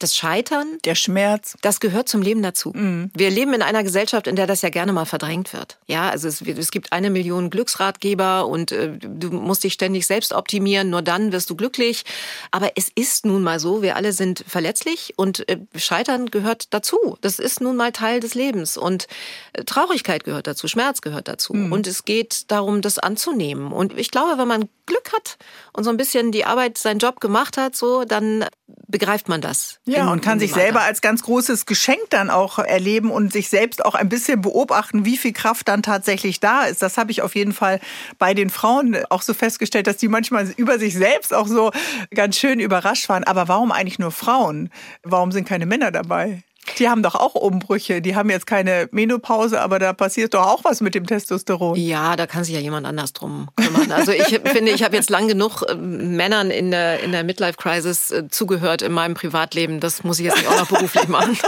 das 0.03 0.15
Scheitern, 0.17 0.79
der 0.83 0.95
Schmerz, 0.95 1.55
das 1.61 1.79
gehört 1.79 2.09
zum 2.09 2.21
Leben 2.21 2.41
dazu. 2.41 2.73
Mhm. 2.75 3.09
Wir 3.15 3.29
leben 3.29 3.53
in 3.53 3.61
einer 3.61 3.83
Gesellschaft, 3.83 4.27
in 4.27 4.35
der 4.35 4.47
das 4.47 4.61
ja 4.61 4.69
gerne 4.69 4.91
mal 4.91 5.05
verdrängt 5.05 5.53
wird. 5.53 5.77
Ja, 5.87 6.09
also 6.09 6.27
es, 6.27 6.41
es 6.41 6.71
gibt 6.71 6.91
eine 6.91 7.09
Million 7.09 7.49
Glücksratgeber 7.49 8.47
und 8.47 8.73
äh, 8.73 8.97
du 8.97 9.31
musst 9.31 9.63
dich 9.63 9.73
ständig 9.73 10.05
selbst 10.05 10.33
optimieren, 10.33 10.89
nur 10.89 11.01
dann 11.01 11.31
wirst 11.31 11.49
du 11.49 11.55
glücklich. 11.55 12.03
Aber 12.51 12.71
es 12.75 12.89
ist 12.93 13.25
nun 13.25 13.43
mal 13.43 13.59
so, 13.59 13.81
wir 13.81 13.95
alle 13.95 14.11
sind 14.11 14.43
verletzlich 14.45 15.13
und 15.15 15.47
äh, 15.47 15.59
Scheitern 15.75 16.25
gehört 16.25 16.73
dazu. 16.73 17.17
Das 17.21 17.39
ist 17.39 17.61
nun 17.61 17.77
mal 17.77 17.93
Teil 17.93 18.19
des 18.19 18.35
Lebens 18.35 18.75
und 18.75 19.07
äh, 19.53 19.63
Traurigkeit 19.63 20.25
gehört 20.25 20.47
dazu, 20.47 20.67
Schmerz 20.67 21.01
gehört 21.01 21.29
dazu. 21.29 21.53
Mhm. 21.53 21.71
Und 21.71 21.87
es 21.87 22.03
geht 22.03 22.51
darum, 22.51 22.81
das 22.81 22.99
anzunehmen. 22.99 23.71
Und 23.71 23.97
ich 23.97 24.11
glaube, 24.11 24.37
wenn 24.37 24.47
man 24.49 24.67
Glück 24.85 25.13
hat 25.13 25.37
und 25.73 25.83
so 25.83 25.89
ein 25.89 25.97
bisschen 25.97 26.31
die 26.31 26.45
Arbeit, 26.45 26.77
seinen 26.77 26.99
Job 26.99 27.19
gemacht 27.19 27.57
hat, 27.57 27.75
so, 27.75 28.03
dann 28.03 28.45
begreift 28.87 29.29
man 29.29 29.41
das. 29.41 29.79
Ja, 29.85 30.11
und 30.11 30.21
kann 30.21 30.39
sich 30.39 30.53
selber 30.53 30.81
als 30.81 31.01
ganz 31.01 31.23
großes 31.23 31.65
Geschenk 31.65 32.09
dann 32.09 32.29
auch 32.29 32.59
erleben 32.59 33.11
und 33.11 33.33
sich 33.33 33.49
selbst 33.49 33.83
auch 33.83 33.95
ein 33.95 34.09
bisschen 34.09 34.41
beobachten, 34.41 35.05
wie 35.05 35.17
viel 35.17 35.33
Kraft 35.33 35.67
dann 35.67 35.83
tatsächlich 35.83 36.39
da 36.39 36.63
ist. 36.63 36.81
Das 36.81 36.97
habe 36.97 37.11
ich 37.11 37.21
auf 37.21 37.35
jeden 37.35 37.53
Fall 37.53 37.79
bei 38.19 38.33
den 38.33 38.49
Frauen 38.49 38.97
auch 39.09 39.21
so 39.21 39.33
festgestellt, 39.33 39.87
dass 39.87 39.97
die 39.97 40.07
manchmal 40.07 40.47
über 40.57 40.77
sich 40.79 40.93
selbst 40.93 41.33
auch 41.33 41.47
so 41.47 41.71
ganz 42.13 42.37
schön 42.37 42.59
überrascht 42.59 43.09
waren. 43.09 43.23
Aber 43.23 43.47
warum 43.47 43.71
eigentlich 43.71 43.99
nur 43.99 44.11
Frauen? 44.11 44.69
Warum 45.01 45.31
sind 45.31 45.47
keine 45.47 45.65
Männer 45.65 45.91
dabei? 45.91 46.43
Die 46.79 46.89
haben 46.89 47.03
doch 47.03 47.15
auch 47.15 47.35
Umbrüche. 47.35 48.01
Die 48.01 48.15
haben 48.15 48.29
jetzt 48.29 48.47
keine 48.47 48.87
Menopause, 48.91 49.61
aber 49.61 49.79
da 49.79 49.93
passiert 49.93 50.33
doch 50.33 50.45
auch 50.45 50.63
was 50.63 50.81
mit 50.81 50.95
dem 50.95 51.05
Testosteron. 51.05 51.77
Ja, 51.77 52.15
da 52.15 52.25
kann 52.27 52.43
sich 52.43 52.55
ja 52.55 52.61
jemand 52.61 52.87
anders 52.87 53.13
drum 53.13 53.49
kümmern. 53.55 53.91
Also 53.91 54.11
ich 54.11 54.25
finde, 54.45 54.71
ich 54.71 54.83
habe 54.83 54.95
jetzt 54.95 55.09
lang 55.09 55.27
genug 55.27 55.63
äh, 55.63 55.75
Männern 55.75 56.51
in 56.51 56.71
der, 56.71 57.01
in 57.01 57.11
der 57.11 57.23
Midlife-Crisis 57.23 58.11
äh, 58.11 58.27
zugehört 58.29 58.81
in 58.81 58.91
meinem 58.91 59.13
Privatleben. 59.13 59.79
Das 59.79 60.03
muss 60.03 60.19
ich 60.19 60.25
jetzt 60.25 60.37
nicht 60.37 60.47
auch 60.47 60.57
noch 60.57 60.69
beruflich 60.69 61.07
machen. 61.07 61.37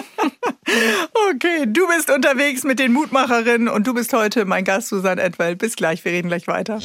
Okay, 1.29 1.65
du 1.67 1.87
bist 1.87 2.09
unterwegs 2.09 2.63
mit 2.63 2.79
den 2.79 2.91
Mutmacherinnen 2.91 3.67
und 3.67 3.85
du 3.85 3.93
bist 3.93 4.13
heute 4.13 4.45
mein 4.45 4.63
Gast, 4.63 4.87
Susanne 4.87 5.21
Edwell. 5.21 5.55
Bis 5.55 5.75
gleich, 5.75 6.03
wir 6.03 6.11
reden 6.11 6.27
gleich 6.27 6.47
weiter. 6.47 6.79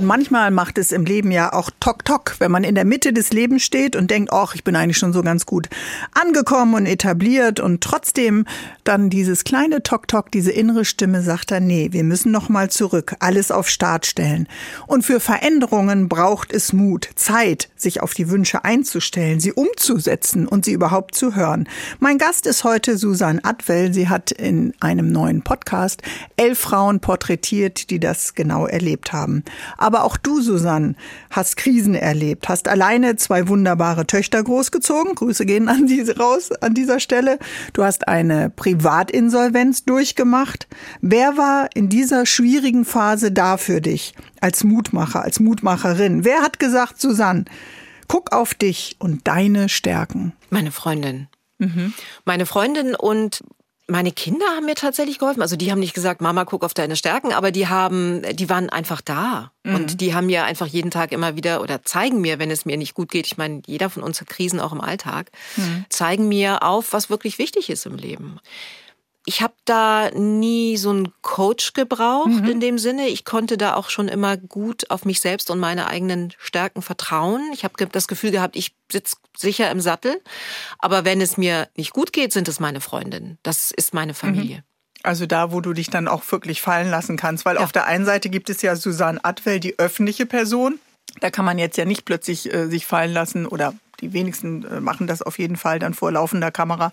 Manchmal 0.00 0.50
macht 0.50 0.78
es 0.78 0.92
im 0.92 1.04
Leben 1.04 1.30
ja 1.30 1.52
auch 1.52 1.70
Tok-Tok, 1.78 2.36
wenn 2.38 2.50
man 2.50 2.64
in 2.64 2.74
der 2.74 2.84
Mitte 2.84 3.12
des 3.12 3.32
Lebens 3.32 3.62
steht 3.62 3.96
und 3.96 4.10
denkt, 4.10 4.32
ach, 4.32 4.54
ich 4.54 4.64
bin 4.64 4.74
eigentlich 4.76 4.96
schon 4.96 5.12
so 5.12 5.22
ganz 5.22 5.46
gut 5.46 5.68
angekommen 6.12 6.74
und 6.74 6.86
etabliert 6.86 7.60
und 7.60 7.82
trotzdem 7.82 8.46
dann 8.84 9.10
dieses 9.10 9.44
kleine 9.44 9.82
Tok-Tok, 9.82 10.32
diese 10.32 10.50
innere 10.50 10.84
Stimme 10.84 11.22
sagt 11.22 11.50
dann, 11.50 11.66
nee, 11.66 11.88
wir 11.92 12.04
müssen 12.04 12.32
noch 12.32 12.48
mal 12.48 12.70
zurück, 12.70 13.14
alles 13.20 13.50
auf 13.50 13.68
Start 13.68 14.06
stellen. 14.06 14.48
Und 14.86 15.04
für 15.04 15.20
Veränderungen 15.20 16.08
braucht 16.08 16.52
es 16.52 16.72
Mut, 16.72 17.08
Zeit, 17.14 17.68
sich 17.82 18.00
auf 18.00 18.14
die 18.14 18.30
Wünsche 18.30 18.64
einzustellen, 18.64 19.40
sie 19.40 19.52
umzusetzen 19.52 20.46
und 20.46 20.64
sie 20.64 20.72
überhaupt 20.72 21.14
zu 21.14 21.34
hören. 21.34 21.68
Mein 21.98 22.18
Gast 22.18 22.46
ist 22.46 22.64
heute 22.64 22.96
Susanne 22.96 23.40
Adwell. 23.44 23.92
Sie 23.92 24.08
hat 24.08 24.30
in 24.30 24.72
einem 24.80 25.10
neuen 25.10 25.42
Podcast 25.42 26.02
elf 26.36 26.58
Frauen 26.58 27.00
porträtiert, 27.00 27.90
die 27.90 28.00
das 28.00 28.34
genau 28.34 28.66
erlebt 28.66 29.12
haben. 29.12 29.44
Aber 29.76 30.04
auch 30.04 30.16
du, 30.16 30.40
Susanne, 30.40 30.94
hast 31.30 31.56
Krisen 31.56 31.94
erlebt, 31.94 32.48
hast 32.48 32.68
alleine 32.68 33.16
zwei 33.16 33.48
wunderbare 33.48 34.06
Töchter 34.06 34.42
großgezogen. 34.42 35.14
Grüße 35.14 35.44
gehen 35.44 35.68
an 35.68 35.86
diese 35.86 36.16
raus 36.16 36.52
an 36.60 36.74
dieser 36.74 37.00
Stelle. 37.00 37.38
Du 37.72 37.82
hast 37.82 38.08
eine 38.08 38.50
Privatinsolvenz 38.50 39.84
durchgemacht. 39.84 40.68
Wer 41.00 41.36
war 41.36 41.68
in 41.74 41.88
dieser 41.88 42.26
schwierigen 42.26 42.84
Phase 42.84 43.32
da 43.32 43.56
für 43.56 43.80
dich 43.80 44.14
als 44.42 44.64
Mutmacher, 44.64 45.22
als 45.22 45.40
Mutmacherin? 45.40 46.24
Wer 46.24 46.42
hat 46.42 46.58
gesagt, 46.58 47.00
Susanne, 47.00 47.44
guck 48.08 48.32
auf 48.32 48.54
dich 48.54 48.96
und 48.98 49.26
deine 49.26 49.68
Stärken? 49.68 50.32
Meine 50.50 50.72
Freundin. 50.72 51.28
Mhm. 51.58 51.94
Meine 52.24 52.46
Freundin 52.46 52.94
und 52.94 53.42
meine 53.88 54.12
Kinder 54.12 54.46
haben 54.56 54.66
mir 54.66 54.74
tatsächlich 54.74 55.18
geholfen. 55.18 55.42
Also 55.42 55.56
die 55.56 55.70
haben 55.70 55.80
nicht 55.80 55.94
gesagt, 55.94 56.20
Mama, 56.20 56.44
guck 56.44 56.64
auf 56.64 56.72
deine 56.72 56.96
Stärken, 56.96 57.32
aber 57.32 57.50
die 57.50 57.68
haben, 57.68 58.22
die 58.32 58.48
waren 58.48 58.70
einfach 58.70 59.00
da. 59.00 59.52
Mhm. 59.64 59.74
Und 59.74 60.00
die 60.00 60.14
haben 60.14 60.26
mir 60.26 60.44
einfach 60.44 60.66
jeden 60.66 60.90
Tag 60.90 61.12
immer 61.12 61.36
wieder 61.36 61.60
oder 61.60 61.82
zeigen 61.82 62.20
mir, 62.20 62.38
wenn 62.38 62.50
es 62.50 62.64
mir 62.64 62.76
nicht 62.76 62.94
gut 62.94 63.10
geht. 63.10 63.26
Ich 63.26 63.36
meine, 63.36 63.62
jeder 63.66 63.90
von 63.90 64.02
uns 64.02 64.20
hat 64.20 64.28
Krisen 64.28 64.60
auch 64.60 64.72
im 64.72 64.80
Alltag. 64.80 65.30
Mhm. 65.56 65.84
Zeigen 65.88 66.28
mir 66.28 66.62
auf, 66.62 66.92
was 66.92 67.10
wirklich 67.10 67.38
wichtig 67.38 67.70
ist 67.70 67.86
im 67.86 67.96
Leben 67.96 68.38
ich 69.24 69.40
habe 69.40 69.54
da 69.64 70.10
nie 70.10 70.76
so 70.76 70.90
einen 70.90 71.12
Coach 71.22 71.74
gebraucht 71.74 72.28
mhm. 72.28 72.48
in 72.48 72.60
dem 72.60 72.78
Sinne. 72.78 73.06
Ich 73.08 73.24
konnte 73.24 73.56
da 73.56 73.74
auch 73.74 73.88
schon 73.88 74.08
immer 74.08 74.36
gut 74.36 74.90
auf 74.90 75.04
mich 75.04 75.20
selbst 75.20 75.50
und 75.50 75.60
meine 75.60 75.86
eigenen 75.86 76.32
Stärken 76.38 76.82
vertrauen. 76.82 77.50
Ich 77.52 77.64
habe 77.64 77.86
das 77.86 78.08
Gefühl 78.08 78.32
gehabt, 78.32 78.56
ich 78.56 78.74
sitze 78.90 79.16
sicher 79.36 79.70
im 79.70 79.80
Sattel. 79.80 80.20
Aber 80.78 81.04
wenn 81.04 81.20
es 81.20 81.36
mir 81.36 81.68
nicht 81.76 81.92
gut 81.92 82.12
geht, 82.12 82.32
sind 82.32 82.48
es 82.48 82.58
meine 82.58 82.80
Freundinnen. 82.80 83.38
Das 83.42 83.70
ist 83.70 83.94
meine 83.94 84.14
Familie. 84.14 84.58
Mhm. 84.58 84.62
Also 85.04 85.26
da, 85.26 85.52
wo 85.52 85.60
du 85.60 85.72
dich 85.72 85.90
dann 85.90 86.08
auch 86.08 86.22
wirklich 86.30 86.60
fallen 86.60 86.90
lassen 86.90 87.16
kannst. 87.16 87.44
Weil 87.44 87.56
ja. 87.56 87.62
auf 87.62 87.72
der 87.72 87.86
einen 87.86 88.04
Seite 88.04 88.28
gibt 88.28 88.50
es 88.50 88.62
ja 88.62 88.74
Susanne 88.74 89.20
Atwell, 89.24 89.60
die 89.60 89.78
öffentliche 89.78 90.26
Person. 90.26 90.78
Da 91.20 91.30
kann 91.30 91.44
man 91.44 91.58
jetzt 91.58 91.76
ja 91.76 91.84
nicht 91.84 92.04
plötzlich 92.04 92.52
äh, 92.52 92.66
sich 92.66 92.86
fallen 92.86 93.12
lassen 93.12 93.46
oder 93.46 93.74
die 94.02 94.12
wenigsten 94.12 94.64
äh, 94.64 94.80
machen 94.80 95.06
das 95.06 95.22
auf 95.22 95.38
jeden 95.38 95.56
Fall 95.56 95.78
dann 95.78 95.94
vor 95.94 96.10
laufender 96.12 96.50
Kamera. 96.50 96.92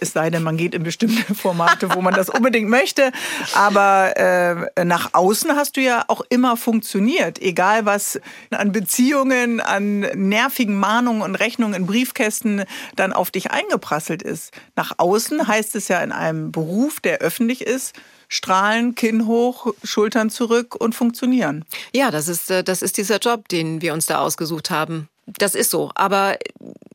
Es 0.00 0.12
sei 0.12 0.30
denn, 0.30 0.42
man 0.42 0.56
geht 0.56 0.74
in 0.74 0.82
bestimmte 0.82 1.34
Formate, 1.34 1.94
wo 1.94 2.02
man 2.02 2.14
das 2.14 2.28
unbedingt 2.28 2.68
möchte. 2.68 3.10
Aber 3.54 4.16
äh, 4.16 4.84
nach 4.84 5.14
außen 5.14 5.56
hast 5.56 5.76
du 5.76 5.80
ja 5.80 6.04
auch 6.08 6.20
immer 6.28 6.56
funktioniert. 6.56 7.40
Egal 7.40 7.86
was 7.86 8.20
an 8.50 8.70
Beziehungen, 8.70 9.60
an 9.60 10.00
nervigen 10.00 10.78
Mahnungen 10.78 11.22
und 11.22 11.34
Rechnungen 11.36 11.74
in 11.74 11.86
Briefkästen 11.86 12.64
dann 12.96 13.12
auf 13.12 13.30
dich 13.30 13.50
eingeprasselt 13.50 14.22
ist. 14.22 14.52
Nach 14.76 14.92
außen 14.98 15.48
heißt 15.48 15.74
es 15.74 15.88
ja 15.88 16.00
in 16.00 16.12
einem 16.12 16.52
Beruf, 16.52 17.00
der 17.00 17.18
öffentlich 17.18 17.62
ist, 17.62 17.94
strahlen, 18.32 18.94
Kinn 18.94 19.26
hoch, 19.26 19.74
Schultern 19.84 20.30
zurück 20.30 20.74
und 20.74 20.94
funktionieren. 20.94 21.66
Ja, 21.94 22.10
das 22.10 22.28
ist, 22.28 22.50
äh, 22.50 22.64
das 22.64 22.80
ist 22.80 22.96
dieser 22.96 23.18
Job, 23.18 23.48
den 23.48 23.82
wir 23.82 23.92
uns 23.92 24.06
da 24.06 24.20
ausgesucht 24.20 24.70
haben. 24.70 25.08
Das 25.26 25.54
ist 25.54 25.70
so, 25.70 25.90
aber 25.94 26.38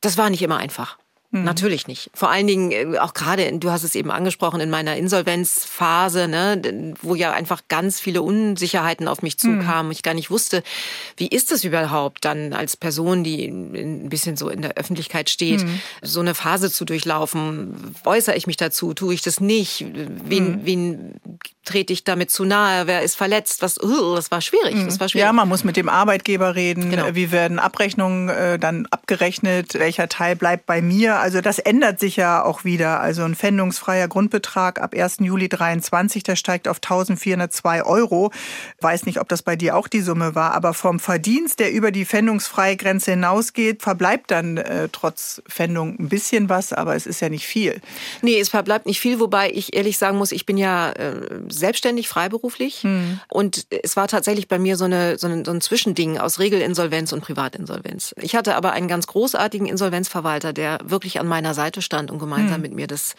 das 0.00 0.18
war 0.18 0.30
nicht 0.30 0.42
immer 0.42 0.58
einfach. 0.58 0.98
Mhm. 1.30 1.44
Natürlich 1.44 1.86
nicht. 1.86 2.10
Vor 2.14 2.30
allen 2.30 2.46
Dingen 2.46 2.70
äh, 2.72 2.98
auch 2.98 3.12
gerade, 3.12 3.58
du 3.58 3.70
hast 3.70 3.82
es 3.82 3.94
eben 3.94 4.10
angesprochen, 4.10 4.60
in 4.60 4.70
meiner 4.70 4.96
Insolvenzphase, 4.96 6.26
ne, 6.26 6.94
wo 7.02 7.14
ja 7.14 7.32
einfach 7.32 7.62
ganz 7.68 8.00
viele 8.00 8.22
Unsicherheiten 8.22 9.06
auf 9.08 9.20
mich 9.20 9.38
zukamen. 9.38 9.86
Mhm. 9.86 9.92
Ich 9.92 10.02
gar 10.02 10.14
nicht 10.14 10.30
wusste, 10.30 10.62
wie 11.18 11.28
ist 11.28 11.52
es 11.52 11.64
überhaupt 11.64 12.24
dann 12.24 12.54
als 12.54 12.78
Person, 12.78 13.24
die 13.24 13.46
ein 13.46 14.08
bisschen 14.08 14.38
so 14.38 14.48
in 14.48 14.62
der 14.62 14.78
Öffentlichkeit 14.78 15.28
steht, 15.28 15.64
mhm. 15.64 15.80
so 16.00 16.20
eine 16.20 16.34
Phase 16.34 16.70
zu 16.70 16.86
durchlaufen. 16.86 17.94
Äußere 18.04 18.34
ich 18.34 18.46
mich 18.46 18.56
dazu? 18.56 18.94
Tue 18.94 19.12
ich 19.12 19.20
das 19.20 19.38
nicht? 19.38 19.84
Wen, 19.92 20.50
mhm. 20.50 20.60
wen 20.64 21.20
trete 21.68 21.92
ich 21.92 22.04
damit 22.04 22.30
zu 22.30 22.44
nahe, 22.44 22.86
wer 22.86 23.02
ist 23.02 23.14
verletzt, 23.14 23.60
was, 23.60 23.78
uh, 23.82 24.14
das 24.14 24.30
war 24.30 24.40
schwierig, 24.40 24.74
das 24.86 24.98
war 25.00 25.08
schwierig. 25.08 25.26
Ja, 25.26 25.32
man 25.34 25.48
muss 25.48 25.64
mit 25.64 25.76
dem 25.76 25.90
Arbeitgeber 25.90 26.54
reden, 26.54 26.90
genau. 26.90 27.14
wie 27.14 27.30
werden 27.30 27.58
Abrechnungen 27.58 28.30
äh, 28.30 28.58
dann 28.58 28.86
abgerechnet, 28.90 29.74
welcher 29.74 30.08
Teil 30.08 30.34
bleibt 30.34 30.64
bei 30.64 30.80
mir. 30.80 31.17
Also 31.18 31.40
das 31.40 31.58
ändert 31.58 32.00
sich 32.00 32.16
ja 32.16 32.44
auch 32.44 32.64
wieder. 32.64 33.00
Also 33.00 33.22
ein 33.22 33.34
pfändungsfreier 33.34 34.08
Grundbetrag 34.08 34.80
ab 34.80 34.94
1. 34.94 35.18
Juli 35.20 35.48
23, 35.48 36.22
der 36.22 36.36
steigt 36.36 36.68
auf 36.68 36.76
1402 36.78 37.84
Euro. 37.84 38.30
Weiß 38.80 39.06
nicht, 39.06 39.20
ob 39.20 39.28
das 39.28 39.42
bei 39.42 39.56
dir 39.56 39.76
auch 39.76 39.88
die 39.88 40.00
Summe 40.00 40.34
war, 40.34 40.54
aber 40.54 40.74
vom 40.74 41.00
Verdienst, 41.00 41.60
der 41.60 41.72
über 41.72 41.90
die 41.90 42.04
pfändungsfreie 42.04 42.76
Grenze 42.76 43.12
hinausgeht, 43.12 43.82
verbleibt 43.82 44.30
dann 44.30 44.56
äh, 44.56 44.88
trotz 44.90 45.42
Pfändung 45.48 45.96
ein 45.98 46.08
bisschen 46.08 46.48
was, 46.48 46.72
aber 46.72 46.94
es 46.94 47.06
ist 47.06 47.20
ja 47.20 47.28
nicht 47.28 47.46
viel. 47.46 47.80
Nee, 48.22 48.40
es 48.40 48.48
verbleibt 48.48 48.86
nicht 48.86 49.00
viel, 49.00 49.20
wobei 49.20 49.50
ich 49.50 49.74
ehrlich 49.74 49.98
sagen 49.98 50.18
muss, 50.18 50.32
ich 50.32 50.46
bin 50.46 50.56
ja 50.56 50.90
äh, 50.92 51.20
selbstständig, 51.48 52.08
freiberuflich 52.08 52.82
hm. 52.82 53.20
und 53.28 53.66
es 53.82 53.96
war 53.96 54.08
tatsächlich 54.08 54.48
bei 54.48 54.58
mir 54.58 54.76
so, 54.76 54.84
eine, 54.84 55.18
so, 55.18 55.26
ein, 55.26 55.44
so 55.44 55.50
ein 55.50 55.60
Zwischending 55.60 56.18
aus 56.18 56.38
Regelinsolvenz 56.38 57.12
und 57.12 57.22
Privatinsolvenz. 57.22 58.14
Ich 58.20 58.34
hatte 58.34 58.54
aber 58.54 58.72
einen 58.72 58.88
ganz 58.88 59.06
großartigen 59.06 59.66
Insolvenzverwalter, 59.66 60.52
der 60.52 60.78
wirklich 60.84 61.07
an 61.16 61.26
meiner 61.26 61.54
Seite 61.54 61.82
stand 61.82 62.10
und 62.10 62.18
gemeinsam 62.18 62.56
hm. 62.56 62.62
mit 62.62 62.74
mir 62.74 62.86
das 62.86 63.14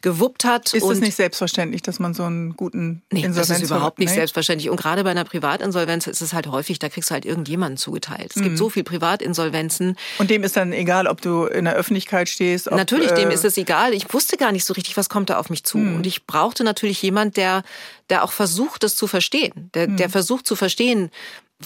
gewuppt 0.00 0.44
hat. 0.44 0.72
Ist 0.72 0.84
es 0.84 1.00
nicht 1.00 1.16
selbstverständlich, 1.16 1.82
dass 1.82 1.98
man 1.98 2.14
so 2.14 2.24
einen 2.24 2.56
guten 2.56 3.02
nee, 3.10 3.24
Insolvenz 3.24 3.48
das 3.48 3.58
ist 3.58 3.70
überhaupt 3.70 3.98
nicht 3.98 4.10
nee? 4.10 4.14
selbstverständlich. 4.14 4.70
Und 4.70 4.76
gerade 4.76 5.04
bei 5.04 5.10
einer 5.10 5.24
Privatinsolvenz 5.24 6.06
ist 6.06 6.22
es 6.22 6.32
halt 6.32 6.46
häufig, 6.46 6.78
da 6.78 6.88
kriegst 6.88 7.10
du 7.10 7.14
halt 7.14 7.24
irgendjemanden 7.24 7.76
zugeteilt. 7.76 8.30
Es 8.30 8.36
hm. 8.36 8.44
gibt 8.44 8.58
so 8.58 8.70
viel 8.70 8.84
Privatinsolvenzen. 8.84 9.96
Und 10.18 10.30
dem 10.30 10.44
ist 10.44 10.56
dann 10.56 10.72
egal, 10.72 11.06
ob 11.06 11.20
du 11.20 11.46
in 11.46 11.64
der 11.64 11.74
Öffentlichkeit 11.74 12.28
stehst. 12.28 12.68
Ob, 12.68 12.76
Natürlich, 12.76 13.10
dem 13.12 13.30
äh, 13.30 13.34
ist 13.34 13.44
es 13.44 13.56
egal. 13.56 13.94
Ich 13.94 14.12
wusste 14.14 14.36
gar 14.36 14.52
nicht 14.52 14.64
so 14.64 14.74
richtig, 14.74 14.96
was 14.96 15.08
kommt 15.08 15.30
da 15.30 15.38
auf 15.38 15.50
mich 15.50 15.64
zu. 15.64 15.78
Hm. 15.78 15.96
Und 15.96 16.06
ich 16.06 16.26
brauchte 16.26 16.64
natürlich 16.64 17.02
jemand, 17.02 17.36
der, 17.36 17.62
der 18.10 18.24
auch 18.24 18.32
versucht, 18.32 18.82
das 18.82 18.96
zu 18.96 19.06
verstehen. 19.06 19.70
Der, 19.74 19.86
hm. 19.86 19.96
der 19.96 20.10
versucht 20.10 20.46
zu 20.46 20.56
verstehen, 20.56 21.10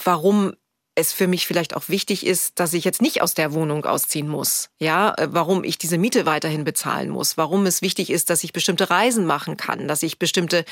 warum 0.03 0.53
es 0.97 1.13
für 1.13 1.27
mich 1.27 1.45
vielleicht 1.45 1.75
auch 1.75 1.89
wichtig 1.89 2.25
ist, 2.25 2.59
dass 2.59 2.73
ich 2.73 2.83
jetzt 2.83 3.01
nicht 3.01 3.21
aus 3.21 3.35
der 3.35 3.53
Wohnung 3.53 3.85
ausziehen 3.85 4.27
muss. 4.27 4.69
Ja, 4.79 5.13
äh, 5.17 5.27
warum 5.29 5.63
ich 5.63 5.77
diese 5.77 5.97
Miete 5.99 6.25
weiterhin 6.25 6.63
bezahlen 6.63 7.09
muss, 7.09 7.37
warum 7.37 7.65
es 7.67 7.83
wichtig 7.83 8.09
ist, 8.09 8.31
dass 8.31 8.43
ich 8.43 8.51
bestimmte 8.51 8.89
Reisen 8.89 9.25
machen 9.25 9.57
kann, 9.57 9.87
dass 9.87 10.01
ich 10.01 10.17
bestimmte 10.17 10.65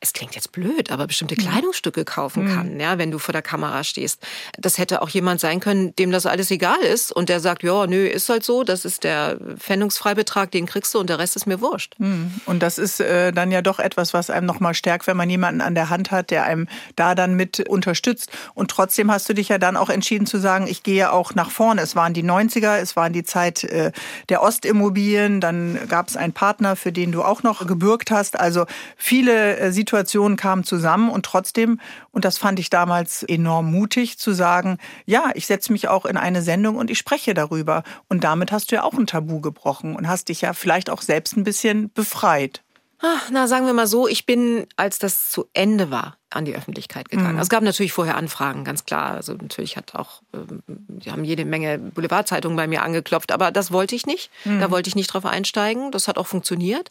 es 0.00 0.14
klingt 0.14 0.34
jetzt 0.34 0.52
blöd, 0.52 0.90
aber 0.90 1.06
bestimmte 1.06 1.34
mhm. 1.36 1.42
Kleidungsstücke 1.42 2.06
kaufen 2.06 2.44
mhm. 2.44 2.54
kann, 2.54 2.80
ja, 2.80 2.96
wenn 2.96 3.10
du 3.10 3.18
vor 3.18 3.32
der 3.32 3.42
Kamera 3.42 3.84
stehst. 3.84 4.22
Das 4.58 4.78
hätte 4.78 5.02
auch 5.02 5.10
jemand 5.10 5.40
sein 5.40 5.60
können, 5.60 5.94
dem 5.96 6.10
das 6.10 6.24
alles 6.24 6.50
egal 6.50 6.80
ist 6.80 7.12
und 7.12 7.28
der 7.28 7.40
sagt, 7.40 7.62
ja, 7.62 7.86
nö, 7.86 8.06
ist 8.06 8.30
halt 8.30 8.42
so, 8.42 8.64
das 8.64 8.86
ist 8.86 9.04
der 9.04 9.38
Pfändungsfreibetrag, 9.58 10.50
den 10.50 10.64
kriegst 10.64 10.94
du 10.94 11.00
und 11.00 11.10
der 11.10 11.18
Rest 11.18 11.36
ist 11.36 11.46
mir 11.46 11.60
wurscht. 11.60 11.96
Mhm. 11.98 12.32
Und 12.46 12.62
das 12.62 12.78
ist 12.78 13.00
äh, 13.00 13.30
dann 13.32 13.50
ja 13.50 13.60
doch 13.60 13.78
etwas, 13.78 14.14
was 14.14 14.30
einem 14.30 14.46
nochmal 14.46 14.72
stärkt, 14.72 15.06
wenn 15.06 15.18
man 15.18 15.28
jemanden 15.28 15.60
an 15.60 15.74
der 15.74 15.90
Hand 15.90 16.10
hat, 16.10 16.30
der 16.30 16.44
einem 16.44 16.66
da 16.96 17.14
dann 17.14 17.34
mit 17.34 17.68
unterstützt. 17.68 18.30
Und 18.54 18.70
trotzdem 18.70 19.10
hast 19.10 19.28
du 19.28 19.34
dich 19.34 19.50
ja 19.50 19.58
dann 19.58 19.76
auch 19.76 19.90
entschieden 19.90 20.24
zu 20.24 20.38
sagen, 20.38 20.66
ich 20.66 20.82
gehe 20.82 21.12
auch 21.12 21.34
nach 21.34 21.50
vorne. 21.50 21.82
Es 21.82 21.94
waren 21.94 22.14
die 22.14 22.24
90er, 22.24 22.78
es 22.78 22.96
waren 22.96 23.12
die 23.12 23.24
Zeit 23.24 23.64
äh, 23.64 23.92
der 24.30 24.42
Ostimmobilien, 24.42 25.42
dann 25.42 25.78
gab 25.88 26.08
es 26.08 26.16
einen 26.16 26.32
Partner, 26.32 26.74
für 26.74 26.90
den 26.90 27.12
du 27.12 27.22
auch 27.22 27.42
noch 27.42 27.66
gebürgt 27.66 28.10
hast. 28.10 28.40
Also 28.40 28.64
viele 28.96 29.58
äh, 29.58 29.72
Situationen 29.72 29.89
kamen 30.36 30.64
zusammen 30.64 31.10
und 31.10 31.24
trotzdem, 31.24 31.80
und 32.10 32.24
das 32.24 32.38
fand 32.38 32.58
ich 32.58 32.70
damals 32.70 33.22
enorm 33.22 33.70
mutig, 33.70 34.18
zu 34.18 34.32
sagen, 34.32 34.78
ja, 35.06 35.30
ich 35.34 35.46
setze 35.46 35.72
mich 35.72 35.88
auch 35.88 36.06
in 36.06 36.16
eine 36.16 36.42
Sendung 36.42 36.76
und 36.76 36.90
ich 36.90 36.98
spreche 36.98 37.34
darüber. 37.34 37.82
Und 38.08 38.24
damit 38.24 38.52
hast 38.52 38.70
du 38.70 38.76
ja 38.76 38.82
auch 38.82 38.94
ein 38.94 39.06
Tabu 39.06 39.40
gebrochen 39.40 39.96
und 39.96 40.08
hast 40.08 40.28
dich 40.28 40.40
ja 40.40 40.52
vielleicht 40.52 40.90
auch 40.90 41.02
selbst 41.02 41.36
ein 41.36 41.44
bisschen 41.44 41.92
befreit. 41.92 42.62
Ach, 43.02 43.30
na, 43.32 43.48
sagen 43.48 43.64
wir 43.64 43.72
mal 43.72 43.86
so, 43.86 44.06
ich 44.06 44.26
bin, 44.26 44.66
als 44.76 44.98
das 44.98 45.30
zu 45.30 45.46
Ende 45.54 45.90
war, 45.90 46.18
an 46.28 46.44
die 46.44 46.54
Öffentlichkeit 46.54 47.08
gegangen. 47.08 47.34
Mhm. 47.34 47.40
Es 47.40 47.48
gab 47.48 47.62
natürlich 47.62 47.92
vorher 47.92 48.16
Anfragen, 48.16 48.62
ganz 48.62 48.84
klar. 48.84 49.12
Also 49.12 49.32
natürlich 49.32 49.78
hat 49.78 49.94
auch, 49.94 50.20
ähm, 50.34 50.62
die 50.66 51.10
haben 51.10 51.24
jede 51.24 51.46
Menge 51.46 51.78
Boulevardzeitungen 51.78 52.56
bei 52.56 52.66
mir 52.66 52.82
angeklopft, 52.82 53.32
aber 53.32 53.52
das 53.52 53.72
wollte 53.72 53.94
ich 53.94 54.04
nicht. 54.04 54.30
Mhm. 54.44 54.60
Da 54.60 54.70
wollte 54.70 54.88
ich 54.88 54.96
nicht 54.96 55.08
drauf 55.08 55.24
einsteigen. 55.24 55.90
Das 55.92 56.08
hat 56.08 56.18
auch 56.18 56.26
funktioniert. 56.26 56.90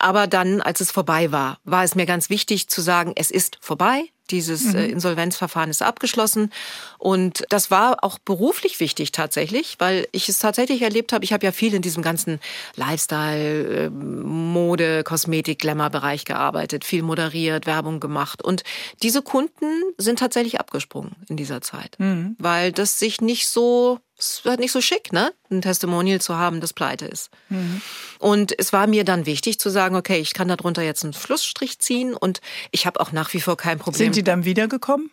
Aber 0.00 0.26
dann, 0.26 0.62
als 0.62 0.80
es 0.80 0.90
vorbei 0.90 1.30
war, 1.30 1.58
war 1.64 1.84
es 1.84 1.94
mir 1.94 2.06
ganz 2.06 2.30
wichtig 2.30 2.68
zu 2.68 2.80
sagen, 2.80 3.12
es 3.16 3.30
ist 3.30 3.58
vorbei. 3.60 4.04
Dieses 4.30 4.64
mhm. 4.64 4.76
Äh, 4.76 4.86
Insolvenzverfahren 4.86 5.68
ist 5.68 5.82
abgeschlossen. 5.82 6.50
Und 6.98 7.44
das 7.50 7.70
war 7.70 8.02
auch 8.02 8.18
beruflich 8.18 8.80
wichtig 8.80 9.12
tatsächlich, 9.12 9.76
weil 9.78 10.08
ich 10.12 10.28
es 10.28 10.38
tatsächlich 10.38 10.80
erlebt 10.80 11.12
habe. 11.12 11.24
Ich 11.24 11.34
habe 11.34 11.44
ja 11.44 11.52
viel 11.52 11.74
in 11.74 11.82
diesem 11.82 12.02
ganzen 12.02 12.40
Lifestyle, 12.76 13.86
äh, 13.86 13.90
Mode, 13.90 15.04
Kosmetik, 15.04 15.58
Glamour-Bereich 15.58 16.24
gearbeitet, 16.24 16.84
viel 16.84 17.02
moderiert, 17.02 17.66
Werbung 17.66 18.00
gemacht. 18.00 18.42
Und 18.42 18.62
diese 19.02 19.20
Kunden 19.20 19.82
sind 19.98 20.18
tatsächlich 20.18 20.60
abgesprungen 20.60 21.16
in 21.28 21.36
dieser 21.36 21.60
Zeit, 21.60 21.96
mhm. 21.98 22.36
weil 22.38 22.72
das 22.72 22.98
sich 22.98 23.20
nicht 23.20 23.48
so 23.48 23.98
es 24.20 24.44
war 24.44 24.56
nicht 24.56 24.72
so 24.72 24.80
schick, 24.80 25.12
ne? 25.12 25.32
Ein 25.50 25.62
Testimonial 25.62 26.20
zu 26.20 26.36
haben, 26.36 26.60
das 26.60 26.72
pleite 26.72 27.06
ist. 27.06 27.30
Mhm. 27.48 27.80
Und 28.18 28.58
es 28.58 28.72
war 28.72 28.86
mir 28.86 29.04
dann 29.04 29.26
wichtig 29.26 29.58
zu 29.58 29.70
sagen, 29.70 29.96
okay, 29.96 30.18
ich 30.18 30.34
kann 30.34 30.48
darunter 30.48 30.82
jetzt 30.82 31.02
einen 31.04 31.14
Schlussstrich 31.14 31.78
ziehen 31.78 32.14
und 32.14 32.40
ich 32.70 32.86
habe 32.86 33.00
auch 33.00 33.12
nach 33.12 33.32
wie 33.32 33.40
vor 33.40 33.56
kein 33.56 33.78
Problem. 33.78 33.98
Sind 34.06 34.16
die 34.16 34.22
dann 34.22 34.44
wiedergekommen? 34.44 35.10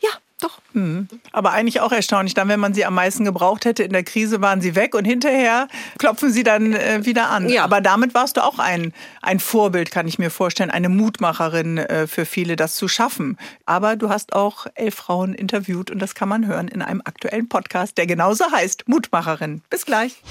Ja, 0.00 0.10
doch. 0.40 0.60
Mhm. 0.72 1.08
Aber 1.32 1.52
eigentlich 1.52 1.80
auch 1.80 1.92
erstaunlich. 1.92 2.34
Dann, 2.34 2.48
wenn 2.48 2.60
man 2.60 2.74
sie 2.74 2.84
am 2.84 2.94
meisten 2.94 3.24
gebraucht 3.24 3.64
hätte 3.64 3.82
in 3.82 3.92
der 3.92 4.04
Krise, 4.04 4.40
waren 4.40 4.60
sie 4.60 4.74
weg 4.74 4.94
und 4.94 5.04
hinterher 5.04 5.68
klopfen 5.98 6.32
sie 6.32 6.42
dann 6.42 6.72
äh, 6.72 7.04
wieder 7.04 7.30
an. 7.30 7.48
Ja. 7.48 7.64
Aber 7.64 7.80
damit 7.80 8.14
warst 8.14 8.36
du 8.36 8.44
auch 8.44 8.58
ein, 8.58 8.92
ein 9.22 9.40
Vorbild, 9.40 9.90
kann 9.90 10.06
ich 10.06 10.18
mir 10.18 10.30
vorstellen, 10.30 10.70
eine 10.70 10.88
Mutmacherin 10.88 11.78
äh, 11.78 12.06
für 12.06 12.26
viele, 12.26 12.56
das 12.56 12.76
zu 12.76 12.88
schaffen. 12.88 13.38
Aber 13.66 13.96
du 13.96 14.08
hast 14.08 14.34
auch 14.34 14.66
elf 14.74 14.94
Frauen 14.94 15.34
interviewt 15.34 15.90
und 15.90 16.00
das 16.00 16.14
kann 16.14 16.28
man 16.28 16.46
hören 16.46 16.68
in 16.68 16.82
einem 16.82 17.02
aktuellen 17.04 17.48
Podcast, 17.48 17.98
der 17.98 18.06
genauso 18.06 18.50
heißt 18.50 18.88
Mutmacherin. 18.88 19.62
Bis 19.70 19.86
gleich. 19.86 20.22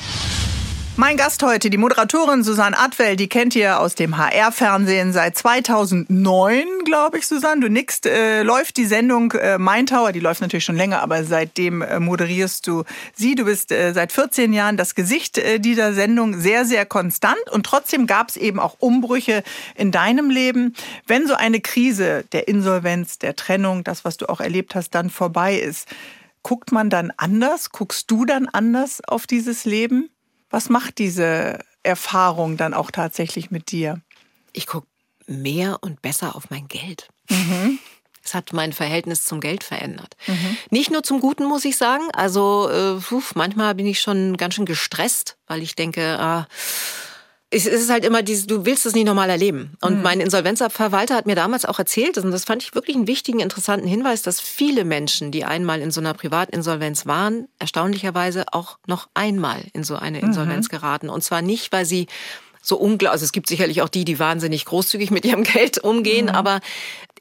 Mein 0.95 1.17
Gast 1.17 1.41
heute, 1.41 1.71
die 1.71 1.79
Moderatorin 1.79 2.43
Susanne 2.43 2.77
Adwell, 2.77 3.15
die 3.15 3.27
kennt 3.27 3.55
ihr 3.55 3.79
aus 3.79 3.95
dem 3.95 4.15
HR-Fernsehen 4.15 5.11
seit 5.11 5.35
2009, 5.35 6.67
glaube 6.85 7.17
ich, 7.17 7.25
Susanne. 7.25 7.61
Du 7.61 7.67
nickst, 7.67 8.05
äh, 8.05 8.43
läuft 8.43 8.77
die 8.77 8.85
Sendung 8.85 9.31
äh, 9.31 9.57
Mein 9.57 9.87
Tower, 9.87 10.11
die 10.11 10.19
läuft 10.19 10.41
natürlich 10.41 10.65
schon 10.65 10.75
länger, 10.75 11.01
aber 11.01 11.23
seitdem 11.23 11.81
äh, 11.81 11.99
moderierst 11.99 12.67
du 12.67 12.83
sie. 13.15 13.33
Du 13.33 13.45
bist 13.45 13.71
äh, 13.71 13.91
seit 13.93 14.11
14 14.11 14.53
Jahren 14.53 14.77
das 14.77 14.93
Gesicht 14.93 15.39
äh, 15.39 15.59
dieser 15.59 15.95
Sendung, 15.95 16.39
sehr, 16.39 16.63
sehr 16.63 16.85
konstant. 16.85 17.41
Und 17.51 17.65
trotzdem 17.65 18.05
gab 18.05 18.29
es 18.29 18.37
eben 18.37 18.59
auch 18.59 18.75
Umbrüche 18.77 19.41
in 19.73 19.91
deinem 19.91 20.29
Leben. 20.29 20.75
Wenn 21.07 21.25
so 21.25 21.33
eine 21.33 21.59
Krise 21.59 22.23
der 22.33 22.47
Insolvenz, 22.47 23.17
der 23.17 23.35
Trennung, 23.35 23.83
das, 23.83 24.05
was 24.05 24.17
du 24.17 24.29
auch 24.29 24.41
erlebt 24.41 24.75
hast, 24.75 24.91
dann 24.91 25.09
vorbei 25.09 25.57
ist, 25.57 25.87
guckt 26.43 26.71
man 26.71 26.91
dann 26.91 27.11
anders? 27.17 27.71
Guckst 27.71 28.11
du 28.11 28.25
dann 28.25 28.47
anders 28.47 29.01
auf 29.07 29.25
dieses 29.25 29.65
Leben? 29.65 30.11
Was 30.53 30.69
macht 30.69 30.99
diese 30.99 31.57
Erfahrung 31.81 32.57
dann 32.57 32.75
auch 32.75 32.91
tatsächlich 32.91 33.49
mit 33.49 33.71
dir? 33.71 34.01
Ich 34.51 34.67
gucke 34.67 34.85
mehr 35.25 35.79
und 35.81 36.03
besser 36.03 36.35
auf 36.35 36.51
mein 36.51 36.67
Geld. 36.67 37.07
Mhm. 37.27 37.79
Es 38.23 38.35
hat 38.35 38.53
mein 38.53 38.71
Verhältnis 38.71 39.25
zum 39.25 39.39
Geld 39.39 39.63
verändert. 39.63 40.15
Mhm. 40.27 40.57
Nicht 40.69 40.91
nur 40.91 41.01
zum 41.01 41.21
Guten, 41.21 41.45
muss 41.45 41.65
ich 41.65 41.75
sagen. 41.75 42.03
Also 42.13 42.69
äh, 42.69 43.15
manchmal 43.33 43.73
bin 43.73 43.87
ich 43.87 43.99
schon 43.99 44.37
ganz 44.37 44.53
schön 44.53 44.67
gestresst, 44.67 45.37
weil 45.47 45.63
ich 45.63 45.73
denke, 45.75 46.19
ah, 46.19 46.45
es 47.53 47.67
ist 47.67 47.89
halt 47.89 48.03
immer 48.03 48.23
dieses, 48.23 48.47
du 48.47 48.65
willst 48.65 48.85
es 48.85 48.95
nicht 48.95 49.05
normal 49.05 49.29
erleben. 49.29 49.77
Und 49.81 49.97
mhm. 49.97 50.01
mein 50.01 50.19
Insolvenzverwalter 50.19 51.15
hat 51.15 51.27
mir 51.27 51.35
damals 51.35 51.65
auch 51.65 51.77
erzählt, 51.77 52.17
und 52.17 52.31
das 52.31 52.45
fand 52.45 52.63
ich 52.63 52.73
wirklich 52.73 52.95
einen 52.95 53.07
wichtigen, 53.07 53.39
interessanten 53.39 53.87
Hinweis, 53.87 54.23
dass 54.23 54.41
viele 54.41 54.85
Menschen, 54.85 55.31
die 55.31 55.45
einmal 55.45 55.81
in 55.81 55.91
so 55.91 56.01
einer 56.01 56.13
Privatinsolvenz 56.13 57.05
waren, 57.05 57.47
erstaunlicherweise 57.59 58.45
auch 58.51 58.79
noch 58.87 59.07
einmal 59.13 59.63
in 59.73 59.83
so 59.83 59.95
eine 59.95 60.17
mhm. 60.17 60.29
Insolvenz 60.29 60.67
mhm. 60.67 60.71
geraten. 60.71 61.09
Und 61.09 61.23
zwar 61.23 61.41
nicht, 61.41 61.71
weil 61.71 61.85
sie 61.85 62.07
so 62.61 62.77
unglaublich, 62.77 63.11
also 63.11 63.25
es 63.25 63.31
gibt 63.33 63.47
sicherlich 63.47 63.81
auch 63.81 63.89
die, 63.89 64.05
die 64.05 64.19
wahnsinnig 64.19 64.65
großzügig 64.65 65.11
mit 65.11 65.25
ihrem 65.25 65.43
Geld 65.43 65.77
umgehen, 65.77 66.27
mhm. 66.27 66.35
aber 66.35 66.59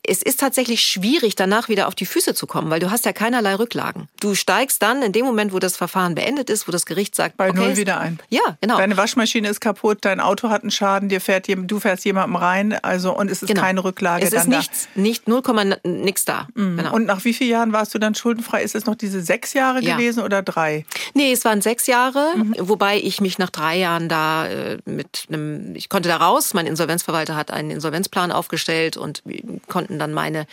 es 0.04 0.22
ist 0.22 0.40
tatsächlich 0.40 0.80
schwierig, 0.80 1.36
danach 1.36 1.68
wieder 1.68 1.86
auf 1.86 1.94
die 1.94 2.06
Füße 2.06 2.34
zu 2.34 2.46
kommen, 2.46 2.70
weil 2.70 2.80
du 2.80 2.90
hast 2.90 3.04
ja 3.04 3.12
keinerlei 3.12 3.54
Rücklagen. 3.54 4.08
Du 4.20 4.34
steigst 4.34 4.82
dann 4.82 5.02
in 5.02 5.12
dem 5.12 5.24
Moment, 5.24 5.52
wo 5.52 5.60
das 5.60 5.76
Verfahren 5.76 6.14
beendet 6.14 6.50
ist, 6.50 6.66
wo 6.66 6.72
das 6.72 6.86
Gericht 6.86 7.14
sagt, 7.14 7.36
bei 7.36 7.50
okay, 7.50 7.58
null 7.58 7.76
wieder 7.76 8.00
ein. 8.00 8.18
Ja, 8.28 8.40
genau. 8.60 8.78
Deine 8.78 8.96
Waschmaschine 8.96 9.48
ist 9.48 9.60
kaputt, 9.60 9.98
dein 10.02 10.20
Auto 10.20 10.50
hat 10.50 10.62
einen 10.62 10.70
Schaden, 10.70 11.08
dir 11.08 11.20
fährt 11.20 11.46
du 11.48 11.80
fährst 11.80 12.04
jemandem 12.04 12.36
rein, 12.36 12.72
also 12.82 13.16
und 13.16 13.30
es 13.30 13.42
ist 13.42 13.48
genau. 13.48 13.60
keine 13.60 13.84
Rücklage 13.84 14.24
es 14.24 14.32
ist 14.32 14.48
nichts, 14.48 14.88
da. 14.94 15.00
nicht 15.00 15.28
0, 15.28 15.42
nix 15.84 16.24
da. 16.24 16.46
Mhm. 16.54 16.76
Genau. 16.76 16.94
Und 16.94 17.06
nach 17.06 17.24
wie 17.24 17.32
vielen 17.32 17.50
Jahren 17.50 17.72
warst 17.72 17.94
du 17.94 17.98
dann 17.98 18.14
schuldenfrei? 18.14 18.62
Ist 18.62 18.74
es 18.74 18.86
noch 18.86 18.94
diese 18.94 19.20
sechs 19.20 19.54
Jahre 19.54 19.82
ja. 19.82 19.96
gewesen 19.96 20.22
oder 20.22 20.42
drei? 20.42 20.84
Nee, 21.14 21.32
es 21.32 21.44
waren 21.44 21.60
sechs 21.60 21.86
Jahre, 21.86 22.32
mhm. 22.36 22.54
wobei 22.60 22.98
ich 22.98 23.20
mich 23.20 23.38
nach 23.38 23.50
drei 23.50 23.76
Jahren 23.76 24.08
da 24.08 24.46
äh, 24.46 24.78
mit 24.84 25.26
einem, 25.28 25.74
ich 25.74 25.88
konnte 25.88 26.08
da 26.08 26.16
raus. 26.16 26.54
Mein 26.54 26.66
Insolvenzverwalter 26.66 27.36
hat 27.36 27.50
einen 27.50 27.70
Insolvenzplan 27.70 28.32
aufgestellt 28.32 28.96
und 28.96 29.22
wir 29.24 29.42
konnten 29.92 29.98
dann 29.98 30.12
meine 30.12 30.46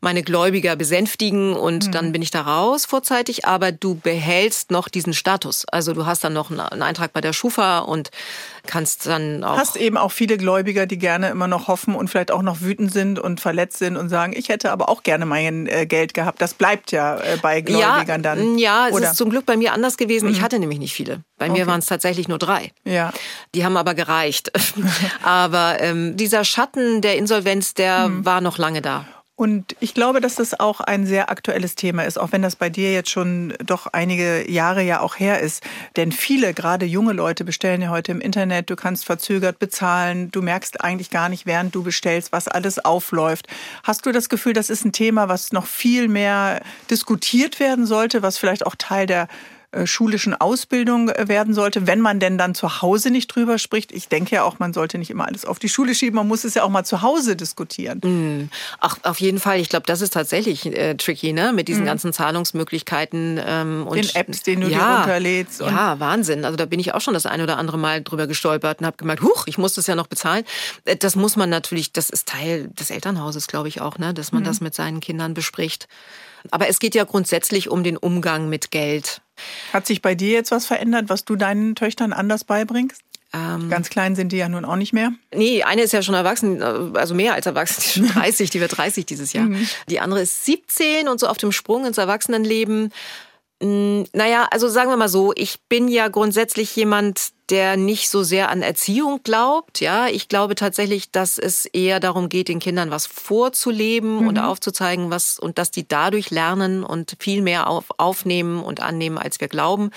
meine 0.00 0.22
Gläubiger 0.22 0.76
besänftigen 0.76 1.54
und 1.54 1.88
mhm. 1.88 1.92
dann 1.92 2.12
bin 2.12 2.22
ich 2.22 2.30
da 2.30 2.42
raus 2.42 2.86
vorzeitig. 2.86 3.46
Aber 3.46 3.72
du 3.72 3.96
behältst 3.96 4.70
noch 4.70 4.88
diesen 4.88 5.12
Status. 5.12 5.64
Also 5.66 5.92
du 5.92 6.06
hast 6.06 6.22
dann 6.22 6.32
noch 6.32 6.50
einen 6.50 6.82
Eintrag 6.82 7.12
bei 7.12 7.20
der 7.20 7.32
Schufa 7.32 7.80
und 7.80 8.10
kannst 8.66 9.06
dann 9.06 9.42
auch. 9.42 9.58
Hast 9.58 9.76
eben 9.76 9.96
auch 9.96 10.12
viele 10.12 10.36
Gläubiger, 10.36 10.86
die 10.86 10.98
gerne 10.98 11.30
immer 11.30 11.48
noch 11.48 11.66
hoffen 11.66 11.94
und 11.96 12.08
vielleicht 12.08 12.30
auch 12.30 12.42
noch 12.42 12.60
wütend 12.60 12.92
sind 12.92 13.18
und 13.18 13.40
verletzt 13.40 13.78
sind 13.78 13.96
und 13.96 14.08
sagen, 14.08 14.34
ich 14.36 14.48
hätte 14.48 14.70
aber 14.70 14.88
auch 14.88 15.02
gerne 15.02 15.26
mein 15.26 15.66
äh, 15.66 15.86
Geld 15.86 16.14
gehabt. 16.14 16.40
Das 16.40 16.54
bleibt 16.54 16.92
ja 16.92 17.18
äh, 17.18 17.38
bei 17.42 17.60
Gläubigern 17.60 18.22
ja, 18.22 18.34
dann. 18.34 18.58
Ja, 18.58 18.88
es 18.88 18.94
Oder? 18.94 19.10
ist 19.10 19.16
zum 19.16 19.30
Glück 19.30 19.46
bei 19.46 19.56
mir 19.56 19.72
anders 19.72 19.96
gewesen. 19.96 20.26
Mhm. 20.26 20.32
Ich 20.32 20.42
hatte 20.42 20.60
nämlich 20.60 20.78
nicht 20.78 20.94
viele. 20.94 21.24
Bei 21.38 21.50
okay. 21.50 21.58
mir 21.58 21.66
waren 21.66 21.80
es 21.80 21.86
tatsächlich 21.86 22.28
nur 22.28 22.38
drei. 22.38 22.72
Ja. 22.84 23.12
Die 23.54 23.64
haben 23.64 23.76
aber 23.76 23.94
gereicht. 23.94 24.52
aber 25.24 25.80
ähm, 25.80 26.16
dieser 26.16 26.44
Schatten 26.44 27.00
der 27.00 27.16
Insolvenz, 27.16 27.74
der 27.74 28.08
mhm. 28.08 28.24
war 28.24 28.40
noch 28.40 28.58
lange 28.58 28.80
da. 28.82 29.06
Und 29.38 29.76
ich 29.78 29.94
glaube, 29.94 30.20
dass 30.20 30.34
das 30.34 30.58
auch 30.58 30.80
ein 30.80 31.06
sehr 31.06 31.30
aktuelles 31.30 31.76
Thema 31.76 32.02
ist, 32.02 32.18
auch 32.18 32.32
wenn 32.32 32.42
das 32.42 32.56
bei 32.56 32.70
dir 32.70 32.92
jetzt 32.92 33.10
schon 33.10 33.54
doch 33.64 33.86
einige 33.86 34.50
Jahre 34.50 34.82
ja 34.82 34.98
auch 34.98 35.16
her 35.20 35.38
ist. 35.38 35.62
Denn 35.94 36.10
viele, 36.10 36.52
gerade 36.54 36.86
junge 36.86 37.12
Leute, 37.12 37.44
bestellen 37.44 37.80
ja 37.80 37.90
heute 37.90 38.10
im 38.10 38.20
Internet. 38.20 38.68
Du 38.68 38.74
kannst 38.74 39.04
verzögert 39.04 39.60
bezahlen. 39.60 40.32
Du 40.32 40.42
merkst 40.42 40.80
eigentlich 40.80 41.10
gar 41.10 41.28
nicht, 41.28 41.46
während 41.46 41.72
du 41.72 41.84
bestellst, 41.84 42.32
was 42.32 42.48
alles 42.48 42.84
aufläuft. 42.84 43.46
Hast 43.84 44.06
du 44.06 44.10
das 44.10 44.28
Gefühl, 44.28 44.54
das 44.54 44.70
ist 44.70 44.84
ein 44.84 44.90
Thema, 44.90 45.28
was 45.28 45.52
noch 45.52 45.66
viel 45.66 46.08
mehr 46.08 46.60
diskutiert 46.90 47.60
werden 47.60 47.86
sollte, 47.86 48.22
was 48.22 48.38
vielleicht 48.38 48.66
auch 48.66 48.74
Teil 48.74 49.06
der 49.06 49.28
schulischen 49.84 50.34
Ausbildung 50.34 51.10
äh, 51.10 51.28
werden 51.28 51.52
sollte, 51.52 51.86
wenn 51.86 52.00
man 52.00 52.20
denn 52.20 52.38
dann 52.38 52.54
zu 52.54 52.80
Hause 52.80 53.10
nicht 53.10 53.28
drüber 53.28 53.58
spricht. 53.58 53.92
Ich 53.92 54.08
denke 54.08 54.36
ja 54.36 54.44
auch, 54.44 54.58
man 54.58 54.72
sollte 54.72 54.96
nicht 54.96 55.10
immer 55.10 55.26
alles 55.26 55.44
auf 55.44 55.58
die 55.58 55.68
Schule 55.68 55.94
schieben, 55.94 56.16
man 56.16 56.26
muss 56.26 56.44
es 56.44 56.54
ja 56.54 56.62
auch 56.62 56.70
mal 56.70 56.84
zu 56.84 57.02
Hause 57.02 57.36
diskutieren. 57.36 57.98
Mm. 58.02 58.50
Ach, 58.80 58.96
auf 59.02 59.20
jeden 59.20 59.38
Fall. 59.38 59.60
Ich 59.60 59.68
glaube, 59.68 59.84
das 59.86 60.00
ist 60.00 60.14
tatsächlich 60.14 60.64
äh, 60.66 60.94
tricky, 60.94 61.34
ne? 61.34 61.52
Mit 61.52 61.68
diesen 61.68 61.84
mm. 61.84 61.86
ganzen 61.86 62.12
Zahlungsmöglichkeiten 62.14 63.38
ähm, 63.44 63.86
und 63.86 63.96
den 63.96 64.08
Apps, 64.14 64.42
den 64.42 64.62
du 64.62 64.68
ja, 64.68 64.78
dir 64.78 64.96
runterlädst. 65.00 65.60
ja, 65.60 66.00
Wahnsinn. 66.00 66.46
Also 66.46 66.56
da 66.56 66.64
bin 66.64 66.80
ich 66.80 66.94
auch 66.94 67.02
schon 67.02 67.14
das 67.14 67.26
ein 67.26 67.42
oder 67.42 67.58
andere 67.58 67.76
Mal 67.76 68.02
drüber 68.02 68.26
gestolpert 68.26 68.80
und 68.80 68.86
habe 68.86 68.96
gemerkt, 68.96 69.22
huch, 69.22 69.44
ich 69.46 69.58
muss 69.58 69.74
das 69.74 69.86
ja 69.86 69.94
noch 69.94 70.06
bezahlen. 70.06 70.44
Äh, 70.86 70.96
das 70.96 71.14
muss 71.14 71.36
man 71.36 71.50
natürlich, 71.50 71.92
das 71.92 72.08
ist 72.08 72.26
Teil 72.26 72.68
des 72.68 72.90
Elternhauses, 72.90 73.46
glaube 73.46 73.68
ich 73.68 73.82
auch, 73.82 73.98
ne? 73.98 74.14
Dass 74.14 74.32
man 74.32 74.44
mm. 74.44 74.46
das 74.46 74.60
mit 74.62 74.74
seinen 74.74 75.00
Kindern 75.00 75.34
bespricht. 75.34 75.88
Aber 76.50 76.68
es 76.68 76.78
geht 76.78 76.94
ja 76.94 77.04
grundsätzlich 77.04 77.68
um 77.68 77.82
den 77.82 77.96
Umgang 77.96 78.48
mit 78.48 78.70
Geld. 78.70 79.20
Hat 79.72 79.86
sich 79.86 80.02
bei 80.02 80.14
dir 80.14 80.32
jetzt 80.32 80.50
was 80.50 80.66
verändert, 80.66 81.06
was 81.08 81.24
du 81.24 81.36
deinen 81.36 81.74
Töchtern 81.74 82.12
anders 82.12 82.44
beibringst? 82.44 83.02
Ähm, 83.34 83.68
Ganz 83.68 83.90
klein 83.90 84.16
sind 84.16 84.32
die 84.32 84.38
ja 84.38 84.48
nun 84.48 84.64
auch 84.64 84.76
nicht 84.76 84.94
mehr. 84.94 85.12
Nee, 85.34 85.62
eine 85.62 85.82
ist 85.82 85.92
ja 85.92 86.02
schon 86.02 86.14
erwachsen, 86.14 86.62
also 86.62 87.14
mehr 87.14 87.34
als 87.34 87.44
erwachsen, 87.44 87.82
die 87.82 87.86
ist 87.86 87.94
schon 87.94 88.08
30, 88.22 88.50
die 88.50 88.60
wird 88.60 88.76
30 88.76 89.04
dieses 89.04 89.32
Jahr. 89.34 89.44
Mhm. 89.44 89.68
Die 89.90 90.00
andere 90.00 90.22
ist 90.22 90.46
17 90.46 91.08
und 91.08 91.20
so 91.20 91.26
auf 91.26 91.36
dem 91.36 91.52
Sprung 91.52 91.84
ins 91.84 91.98
Erwachsenenleben. 91.98 92.90
Hm, 93.60 94.06
naja, 94.12 94.46
also 94.50 94.68
sagen 94.68 94.90
wir 94.90 94.96
mal 94.96 95.08
so, 95.08 95.32
ich 95.34 95.60
bin 95.68 95.88
ja 95.88 96.08
grundsätzlich 96.08 96.74
jemand, 96.76 97.32
der 97.50 97.76
nicht 97.76 98.08
so 98.08 98.22
sehr 98.22 98.50
an 98.50 98.62
Erziehung 98.62 99.20
glaubt. 99.24 99.80
Ja, 99.80 100.06
ich 100.06 100.28
glaube 100.28 100.54
tatsächlich, 100.54 101.10
dass 101.10 101.38
es 101.38 101.64
eher 101.64 101.98
darum 101.98 102.28
geht, 102.28 102.48
den 102.48 102.60
Kindern 102.60 102.90
was 102.90 103.06
vorzuleben 103.06 104.20
mhm. 104.20 104.28
und 104.28 104.38
aufzuzeigen, 104.38 105.10
was 105.10 105.38
und 105.40 105.58
dass 105.58 105.70
die 105.70 105.88
dadurch 105.88 106.30
lernen 106.30 106.84
und 106.84 107.16
viel 107.18 107.42
mehr 107.42 107.68
auf, 107.68 107.86
aufnehmen 107.96 108.62
und 108.62 108.80
annehmen, 108.80 109.18
als 109.18 109.40
wir 109.40 109.48
glauben. 109.48 109.90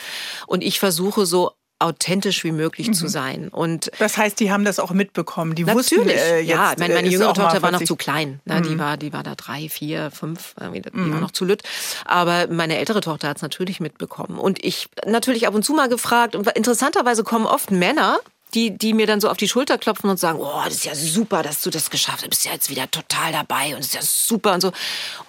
Und 0.48 0.64
ich 0.64 0.80
versuche 0.80 1.26
so 1.26 1.52
authentisch 1.82 2.44
wie 2.44 2.52
möglich 2.52 2.88
mhm. 2.88 2.94
zu 2.94 3.08
sein. 3.08 3.50
Und 3.50 3.92
das 4.00 4.18
heißt, 4.18 4.40
die 4.40 4.52
haben 4.52 4.66
das 4.66 4.80
auch 4.80 4.92
mitbekommen. 4.92 5.56
Die 5.56 5.64
natürlich, 5.64 5.92
wussten 5.92 6.10
äh, 6.10 6.40
jetzt, 6.40 6.50
ja. 6.50 6.74
Meine, 6.78 6.94
meine 6.94 7.10
jüngere 7.10 7.34
Tochter 7.34 7.62
war 7.62 7.72
noch 7.72 7.84
zu 7.84 7.96
klein. 7.96 8.40
Ne? 8.46 8.56
Mhm. 8.56 8.64
Die 8.64 8.80
war, 8.80 8.98
die 8.98 9.14
war 9.14 9.24
da 9.24 9.36
drei, 9.36 9.70
vier, 9.70 10.12
fünf. 10.12 10.56
Die 10.60 10.98
mhm. 10.98 11.14
war 11.14 11.20
noch 11.20 11.32
zu 11.32 11.46
lütt. 11.46 11.64
Aber 12.06 12.48
meine 12.48 12.78
ältere 12.78 13.02
Tochter 13.02 13.30
hat 13.30 13.38
es 13.38 13.42
natürlich 13.42 13.80
mitbekommen. 13.80 14.38
Und 14.38 14.64
ich 14.64 14.88
natürlich 15.06 15.48
ab 15.48 15.56
und 15.56 15.64
zu 15.64 15.74
mal 15.74 15.90
gefragt. 15.90 16.36
Und 16.36 16.48
interessanterweise 16.52 17.24
kommen 17.24 17.46
oft 17.46 17.72
Männer 17.72 18.20
die, 18.54 18.78
die 18.78 18.94
mir 18.94 19.08
dann 19.08 19.22
so 19.22 19.30
auf 19.30 19.38
die 19.38 19.48
Schulter 19.48 19.78
klopfen 19.78 20.10
und 20.10 20.20
sagen, 20.20 20.40
oh, 20.42 20.62
das 20.66 20.76
ist 20.76 20.86
ja 20.86 20.96
super, 20.96 21.42
dass 21.42 21.62
du 21.62 21.70
das 21.70 21.90
geschafft 21.90 22.18
hast, 22.18 22.26
du 22.26 22.30
bist 22.30 22.46
ja 22.46 22.52
jetzt 22.52 22.70
wieder 22.70 22.90
total 22.92 23.32
dabei 23.32 23.68
und 23.68 23.80
das 23.80 23.88
ist 23.88 23.94
ja 23.94 24.02
super 24.04 24.54
und 24.54 24.62
so. 24.62 24.72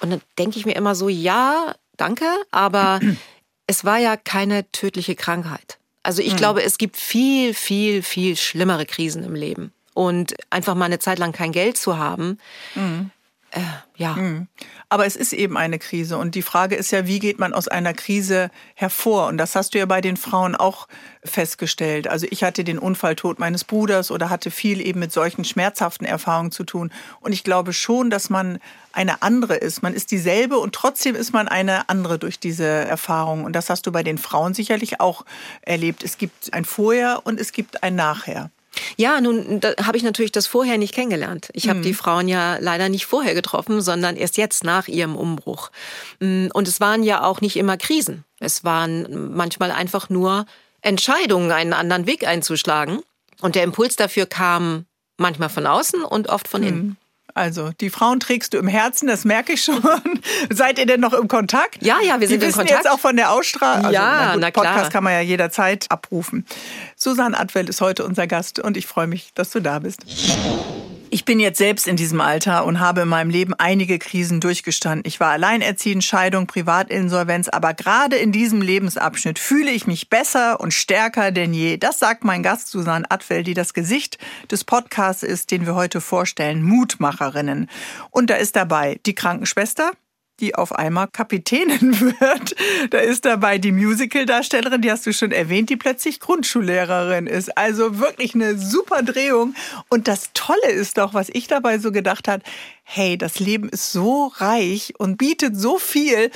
Und 0.01 0.11
dann 0.11 0.21
denke 0.39 0.59
ich 0.59 0.67
mir 0.67 0.75
immer 0.75 0.95
so, 0.95 1.09
ja, 1.09 1.75
danke, 1.97 2.27
aber 2.51 3.01
es 3.67 3.85
war 3.85 3.99
ja 3.99 4.17
keine 4.17 4.71
tödliche 4.73 5.15
Krankheit. 5.15 5.79
Also 6.03 6.23
ich 6.23 6.33
mhm. 6.33 6.39
glaube, 6.39 6.63
es 6.63 6.79
gibt 6.79 6.97
viel, 6.97 7.55
viel, 7.55 8.03
viel 8.03 8.37
schlimmere 8.37 8.87
Krisen 8.87 9.25
im 9.25 9.35
Leben. 9.35 9.73
Und 9.95 10.35
einfach 10.51 10.75
mal 10.75 10.87
eine 10.87 10.99
Zeit 10.99 11.19
lang 11.19 11.33
kein 11.33 11.53
Geld 11.53 11.77
zu 11.77 11.99
haben, 11.99 12.39
mhm. 12.75 13.11
Äh, 13.53 13.61
ja. 13.97 14.15
Mhm. 14.15 14.49
Aber 14.89 15.05
es 15.05 15.15
ist 15.15 15.35
eben 15.35 15.59
eine 15.59 15.79
Krise. 15.79 16.17
Und 16.17 16.35
die 16.35 16.43
Frage 16.43 16.75
ist 16.75 16.91
ja, 16.91 17.07
wie 17.07 17.19
geht 17.19 17.39
man 17.39 17.53
aus 17.53 17.69
einer 17.69 17.93
Krise 17.93 18.51
hervor? 18.75 19.27
Und 19.27 19.37
das 19.37 19.55
hast 19.55 19.75
du 19.75 19.79
ja 19.79 19.85
bei 19.85 20.01
den 20.01 20.17
Frauen 20.17 20.57
auch 20.57 20.89
festgestellt. 21.23 22.09
Also 22.09 22.27
ich 22.31 22.45
hatte 22.45 22.65
den 22.65 22.79
Unfalltod 22.79 23.39
meines 23.39 23.65
Bruders 23.65 24.11
oder 24.11 24.31
hatte 24.31 24.51
viel 24.51 24.81
eben 24.81 25.01
mit 25.01 25.13
solchen 25.13 25.45
schmerzhaften 25.45 26.07
Erfahrungen 26.07 26.51
zu 26.51 26.65
tun. 26.65 26.91
Und 27.21 27.33
ich 27.33 27.45
glaube 27.45 27.75
schon, 27.75 28.09
dass 28.09 28.31
man 28.31 28.59
eine 28.93 29.21
andere 29.21 29.57
ist. 29.57 29.83
Man 29.83 29.93
ist 29.93 30.11
dieselbe 30.11 30.59
und 30.59 30.75
trotzdem 30.75 31.15
ist 31.15 31.35
man 31.35 31.47
eine 31.47 31.91
andere 31.91 32.19
durch 32.19 32.41
diese 32.41 32.67
Erfahrung. 32.67 33.45
Und 33.45 33.53
das 33.53 33.69
hast 33.69 33.87
du 33.87 33.93
bei 33.93 34.03
den 34.03 34.17
Frauen 34.17 34.55
sicherlich 34.55 34.99
auch 35.01 35.27
erlebt. 35.61 36.03
Es 36.03 36.17
gibt 36.17 36.55
ein 36.55 36.65
Vorher 36.65 37.21
und 37.25 37.39
es 37.39 37.53
gibt 37.53 37.83
ein 37.83 37.97
Nachher. 37.97 38.51
Ja, 38.97 39.21
nun 39.21 39.61
habe 39.83 39.97
ich 39.97 40.03
natürlich 40.03 40.33
das 40.33 40.47
vorher 40.47 40.79
nicht 40.79 40.95
kennengelernt. 40.95 41.51
Ich 41.53 41.69
habe 41.69 41.81
mhm. 41.81 41.85
die 41.85 41.95
Frauen 41.95 42.29
ja 42.29 42.57
leider 42.59 42.89
nicht 42.89 43.07
vorher 43.07 43.35
getroffen, 43.35 43.81
sondern 43.81 44.17
erst 44.17 44.37
jetzt 44.37 44.65
nach 44.65 44.89
ihrem 44.89 45.17
Umbruch. 45.17 45.71
Mm, 46.21 46.47
und 46.53 46.69
es 46.69 46.81
waren 46.81 47.03
ja 47.03 47.23
auch 47.23 47.41
nicht 47.41 47.57
immer 47.57 47.77
Krisen. 47.77 48.25
Es 48.41 48.65
waren 48.65 49.35
manchmal 49.35 49.71
einfach 49.71 50.09
nur 50.09 50.47
Entscheidungen, 50.81 51.53
einen 51.53 51.75
anderen 51.75 52.07
Weg 52.07 52.27
einzuschlagen. 52.27 53.01
Und 53.41 53.55
der 53.55 53.65
Impuls 53.65 53.97
dafür 53.97 54.27
kam 54.27 54.87
manchmal 55.17 55.49
von 55.49 55.67
außen 55.67 56.03
und 56.03 56.29
oft 56.29 56.49
von 56.49 56.63
innen. 56.63 56.97
Also, 57.35 57.71
die 57.81 57.91
Frauen 57.91 58.21
trägst 58.21 58.55
du 58.55 58.59
im 58.59 58.69
Herzen, 58.69 59.07
das 59.07 59.25
merke 59.25 59.55
ich 59.55 59.65
schon. 59.65 59.83
Seid 60.51 60.79
ihr 60.79 60.87
denn 60.87 61.01
noch 61.01 61.13
im 61.13 61.29
Kontakt? 61.29 61.83
Ja, 61.83 61.99
ja, 62.03 62.21
wir 62.21 62.29
sind 62.29 62.43
die 62.43 62.47
im 62.47 62.53
Kontakt. 62.53 62.85
jetzt 62.85 62.91
auch 62.91 63.01
von 63.01 63.17
der 63.17 63.33
Ausstrahlung. 63.33 63.87
Also, 63.87 63.95
ja, 63.95 64.17
na, 64.27 64.33
gut, 64.33 64.41
na 64.41 64.51
klar. 64.51 64.65
Podcast 64.67 64.93
kann 64.93 65.05
man 65.05 65.13
ja 65.15 65.21
jederzeit 65.21 65.87
abrufen. 65.91 66.47
Susanne 66.97 67.39
Adwell 67.39 67.69
ist 67.69 67.81
heute 67.81 68.05
unser 68.05 68.27
Gast 68.27 68.59
und 68.59 68.77
ich 68.77 68.87
freue 68.87 69.07
mich, 69.07 69.33
dass 69.35 69.51
du 69.51 69.61
da 69.61 69.79
bist. 69.79 70.05
Ich 71.15 71.27
bin 71.27 71.41
jetzt 71.41 71.59
selbst 71.59 71.87
in 71.87 71.97
diesem 71.97 72.23
Alter 72.23 72.65
und 72.65 72.81
habe 72.81 73.03
in 73.03 73.09
meinem 73.09 73.29
Leben 73.29 73.53
einige 73.53 73.99
Krisen 73.99 74.41
durchgestanden. 74.41 75.03
Ich 75.07 75.21
war 75.21 75.33
alleinerziehend, 75.33 76.03
Scheidung, 76.03 76.47
Privatinsolvenz, 76.47 77.51
aber 77.51 77.75
gerade 77.75 78.17
in 78.17 78.33
diesem 78.33 78.63
Lebensabschnitt 78.63 79.39
fühle 79.39 79.73
ich 79.73 79.87
mich 79.87 80.09
besser 80.09 80.59
und 80.59 80.73
stärker 80.73 81.31
denn 81.31 81.53
je. 81.53 81.77
Das 81.77 81.99
sagt 81.99 82.25
mein 82.25 82.43
Gast 82.43 82.69
Susanne 82.69 83.05
Atwell, 83.11 83.43
die 83.43 83.53
das 83.53 83.75
Gesicht 83.75 84.17
des 84.51 84.65
Podcasts 84.65 85.23
ist, 85.23 85.51
den 85.51 85.67
wir 85.67 85.75
heute 85.75 86.01
vorstellen, 86.01 86.63
Mutmacherinnen. 86.63 87.69
Und 88.11 88.31
da 88.31 88.37
ist 88.37 88.57
dabei 88.57 88.99
die 89.05 89.15
Krankenschwester, 89.15 89.93
die 90.43 90.55
auf 90.57 90.73
einmal 90.73 91.09
Kapitänin 91.09 91.99
wird. 92.21 92.55
Da 92.91 92.99
ist 92.99 93.25
dabei 93.25 93.57
die 93.59 93.73
Musicaldarstellerin, 93.73 94.83
die 94.83 94.91
hast 94.91 95.07
du 95.07 95.13
schon 95.15 95.33
erwähnt, 95.33 95.71
die 95.71 95.77
plötzlich 95.77 96.21
Grundschullehrerin 96.21 97.27
ist. 97.27 97.57
Also 97.57 97.99
wirklich 97.99 98.35
eine 98.35 98.59
super 98.59 99.03
Drehung. 99.03 99.55
Und 99.89 100.09
das 100.09 100.31
Tolle 100.35 100.71
ist 100.71 100.99
doch, 100.99 101.15
was 101.15 101.31
ich 101.33 101.47
dabei 101.47 101.79
so 101.79 101.93
gedacht 101.93 102.29
habe, 102.29 102.43
hey, 102.83 103.17
das 103.17 103.39
Leben 103.39 103.69
ist 103.69 103.93
so 103.93 104.33
reich 104.37 104.93
und 104.99 105.17
bietet 105.17 105.57
so 105.57 105.79
viel. 105.79 106.31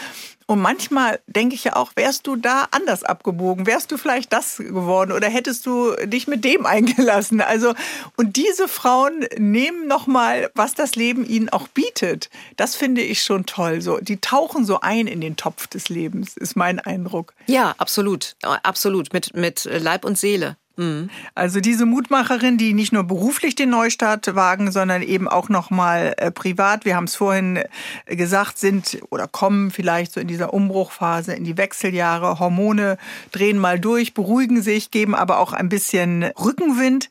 Und 0.46 0.60
manchmal 0.60 1.18
denke 1.26 1.56
ich 1.56 1.64
ja 1.64 1.74
auch, 1.74 1.90
wärst 1.96 2.26
du 2.28 2.36
da 2.36 2.68
anders 2.70 3.02
abgebogen, 3.02 3.66
wärst 3.66 3.90
du 3.90 3.96
vielleicht 3.96 4.32
das 4.32 4.58
geworden 4.58 5.10
oder 5.10 5.28
hättest 5.28 5.66
du 5.66 5.92
dich 6.04 6.28
mit 6.28 6.44
dem 6.44 6.66
eingelassen. 6.66 7.40
Also 7.40 7.74
und 8.16 8.36
diese 8.36 8.68
Frauen 8.68 9.26
nehmen 9.36 9.88
noch 9.88 10.06
mal, 10.06 10.50
was 10.54 10.74
das 10.74 10.94
Leben 10.94 11.26
ihnen 11.26 11.48
auch 11.48 11.66
bietet. 11.68 12.30
Das 12.56 12.76
finde 12.76 13.02
ich 13.02 13.22
schon 13.22 13.44
toll. 13.46 13.80
So, 13.80 13.98
die 13.98 14.18
tauchen 14.18 14.64
so 14.64 14.80
ein 14.80 15.08
in 15.08 15.20
den 15.20 15.36
Topf 15.36 15.66
des 15.66 15.88
Lebens, 15.88 16.36
ist 16.36 16.56
mein 16.56 16.78
Eindruck. 16.78 17.34
Ja, 17.46 17.74
absolut, 17.78 18.36
absolut 18.42 19.12
mit 19.12 19.34
mit 19.34 19.64
Leib 19.64 20.04
und 20.04 20.16
Seele. 20.16 20.56
Mhm. 20.76 21.10
Also 21.34 21.60
diese 21.60 21.86
Mutmacherin, 21.86 22.58
die 22.58 22.74
nicht 22.74 22.92
nur 22.92 23.04
beruflich 23.04 23.54
den 23.54 23.70
Neustart 23.70 24.34
wagen, 24.34 24.70
sondern 24.70 25.02
eben 25.02 25.26
auch 25.28 25.48
noch 25.48 25.70
mal 25.70 26.14
äh, 26.18 26.30
privat. 26.30 26.84
Wir 26.84 26.96
haben 26.96 27.04
es 27.04 27.16
vorhin 27.16 27.60
äh, 28.04 28.16
gesagt, 28.16 28.58
sind 28.58 28.98
oder 29.10 29.26
kommen 29.26 29.70
vielleicht 29.70 30.12
so 30.12 30.20
in 30.20 30.28
dieser 30.28 30.52
Umbruchphase 30.52 31.34
in 31.34 31.44
die 31.44 31.56
Wechseljahre. 31.56 32.38
Hormone 32.38 32.98
drehen 33.32 33.58
mal 33.58 33.80
durch, 33.80 34.14
beruhigen 34.14 34.62
sich, 34.62 34.90
geben 34.90 35.14
aber 35.14 35.38
auch 35.38 35.52
ein 35.52 35.68
bisschen 35.68 36.24
Rückenwind. 36.24 37.08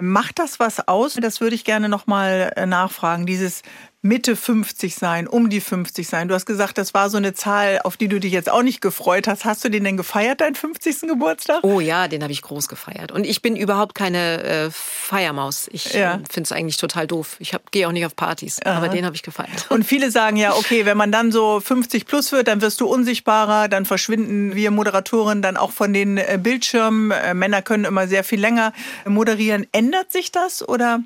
Macht 0.00 0.40
das 0.40 0.58
was 0.58 0.88
aus? 0.88 1.14
Das 1.14 1.40
würde 1.40 1.54
ich 1.54 1.64
gerne 1.64 1.88
noch 1.88 2.08
mal 2.08 2.52
äh, 2.56 2.66
nachfragen. 2.66 3.26
Dieses 3.26 3.62
Mitte 4.04 4.36
50 4.36 4.96
sein, 4.96 5.26
um 5.26 5.48
die 5.48 5.62
50 5.62 6.06
sein. 6.06 6.28
Du 6.28 6.34
hast 6.34 6.44
gesagt, 6.44 6.76
das 6.76 6.92
war 6.92 7.08
so 7.08 7.16
eine 7.16 7.32
Zahl, 7.32 7.80
auf 7.84 7.96
die 7.96 8.06
du 8.06 8.20
dich 8.20 8.34
jetzt 8.34 8.50
auch 8.50 8.62
nicht 8.62 8.82
gefreut 8.82 9.26
hast. 9.26 9.46
Hast 9.46 9.64
du 9.64 9.70
den 9.70 9.82
denn 9.82 9.96
gefeiert, 9.96 10.42
deinen 10.42 10.54
50. 10.54 11.08
Geburtstag? 11.08 11.60
Oh 11.62 11.80
ja, 11.80 12.06
den 12.06 12.22
habe 12.22 12.30
ich 12.30 12.42
groß 12.42 12.68
gefeiert. 12.68 13.12
Und 13.12 13.24
ich 13.24 13.40
bin 13.40 13.56
überhaupt 13.56 13.94
keine 13.94 14.42
äh, 14.42 14.70
Feiermaus. 14.70 15.70
Ich 15.72 15.94
ja. 15.94 16.16
äh, 16.16 16.18
finde 16.30 16.42
es 16.42 16.52
eigentlich 16.52 16.76
total 16.76 17.06
doof. 17.06 17.36
Ich 17.38 17.56
gehe 17.70 17.88
auch 17.88 17.92
nicht 17.92 18.04
auf 18.04 18.14
Partys, 18.14 18.60
Aha. 18.62 18.76
aber 18.76 18.88
den 18.88 19.06
habe 19.06 19.16
ich 19.16 19.22
gefeiert. 19.22 19.70
Und 19.70 19.84
viele 19.86 20.10
sagen 20.10 20.36
ja, 20.36 20.54
okay, 20.54 20.84
wenn 20.84 20.98
man 20.98 21.10
dann 21.10 21.32
so 21.32 21.60
50 21.60 22.04
plus 22.04 22.30
wird, 22.30 22.46
dann 22.48 22.60
wirst 22.60 22.82
du 22.82 22.86
unsichtbarer, 22.86 23.68
dann 23.68 23.86
verschwinden 23.86 24.54
wir 24.54 24.70
Moderatoren 24.70 25.40
dann 25.40 25.56
auch 25.56 25.72
von 25.72 25.94
den 25.94 26.18
äh, 26.18 26.38
Bildschirmen. 26.38 27.10
Äh, 27.10 27.32
Männer 27.32 27.62
können 27.62 27.86
immer 27.86 28.06
sehr 28.06 28.22
viel 28.22 28.38
länger 28.38 28.74
moderieren. 29.06 29.66
Ändert 29.72 30.12
sich 30.12 30.30
das 30.30 30.66
oder 30.68 31.00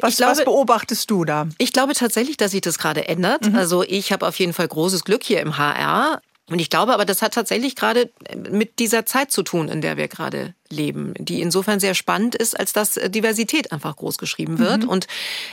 was, 0.00 0.16
glaube, 0.16 0.30
was 0.30 0.44
beobachtest 0.44 1.10
du 1.10 1.24
da? 1.24 1.48
Ich 1.58 1.72
glaube 1.72 1.94
tatsächlich, 1.94 2.35
dass 2.36 2.52
sich 2.52 2.60
das 2.60 2.78
gerade 2.78 3.08
ändert. 3.08 3.46
Mhm. 3.46 3.56
Also 3.56 3.82
ich 3.82 4.12
habe 4.12 4.26
auf 4.26 4.38
jeden 4.38 4.52
Fall 4.52 4.68
großes 4.68 5.04
Glück 5.04 5.22
hier 5.22 5.40
im 5.40 5.58
HR. 5.58 6.20
Und 6.48 6.60
ich 6.60 6.70
glaube 6.70 6.94
aber, 6.94 7.04
das 7.04 7.22
hat 7.22 7.34
tatsächlich 7.34 7.74
gerade 7.74 8.10
mit 8.50 8.78
dieser 8.78 9.04
Zeit 9.04 9.32
zu 9.32 9.42
tun, 9.42 9.68
in 9.68 9.80
der 9.80 9.96
wir 9.96 10.08
gerade 10.08 10.54
leben, 10.70 11.14
die 11.18 11.40
insofern 11.40 11.80
sehr 11.80 11.94
spannend 11.94 12.34
ist, 12.34 12.58
als 12.58 12.72
dass 12.72 12.96
äh, 12.96 13.10
Diversität 13.10 13.72
einfach 13.72 13.96
groß 13.96 14.18
geschrieben 14.18 14.58
wird. 14.58 14.84
Mhm. 14.84 14.88
Und 14.88 15.06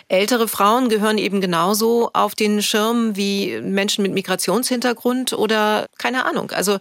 ältere 0.08 0.48
Frauen 0.48 0.90
gehören 0.90 1.18
eben 1.18 1.42
genauso 1.42 2.10
auf 2.14 2.36
den 2.36 2.62
Schirm 2.62 3.16
wie 3.16 3.62
Menschen 3.62 4.04
mit 4.04 4.14
Migrationshintergrund 4.14 5.34
oder 5.34 5.88
keine 5.98 6.26
Ahnung. 6.26 6.52
Also 6.52 6.80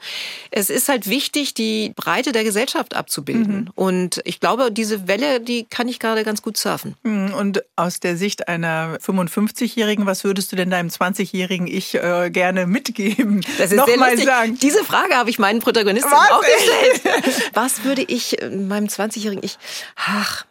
es 0.50 0.70
ist 0.70 0.88
halt 0.88 1.08
wichtig, 1.08 1.54
die 1.54 1.92
Breite 1.94 2.32
der 2.32 2.44
Gesellschaft 2.44 2.94
abzubilden. 2.94 3.56
Mhm. 3.56 3.70
Und 3.74 4.20
ich 4.24 4.40
glaube, 4.40 4.72
diese 4.72 5.08
Welle, 5.08 5.40
die 5.40 5.64
kann 5.64 5.88
ich 5.88 5.98
gerade 5.98 6.24
ganz 6.24 6.42
gut 6.42 6.56
surfen. 6.56 6.94
Mhm. 7.02 7.34
Und 7.34 7.64
aus 7.76 8.00
der 8.00 8.16
Sicht 8.16 8.48
einer 8.48 8.98
55-Jährigen, 8.98 10.06
was 10.06 10.24
würdest 10.24 10.52
du 10.52 10.56
denn 10.56 10.70
deinem 10.70 10.88
20-jährigen 10.88 11.66
Ich 11.66 11.94
äh, 11.94 12.30
gerne 12.30 12.66
mitgeben? 12.66 13.42
Das 13.58 13.70
ist 13.70 13.76
Nochmal 13.76 13.96
sehr 13.96 14.08
lustig. 14.08 14.24
Sagen. 14.24 14.58
Diese 14.60 14.84
Frage 14.84 15.14
habe 15.14 15.30
ich 15.30 15.38
meinen 15.38 15.60
Protagonisten 15.60 16.10
was? 16.10 16.30
auch 16.30 16.42
gestellt. 16.42 17.50
was 17.54 17.84
würde 17.84 18.02
ich 18.02 18.21
ich, 18.22 18.42
äh, 18.42 18.48
meinem 18.50 18.86
20-jährigen 18.86 19.44
Ich, 19.44 19.58
ach, 19.96 20.46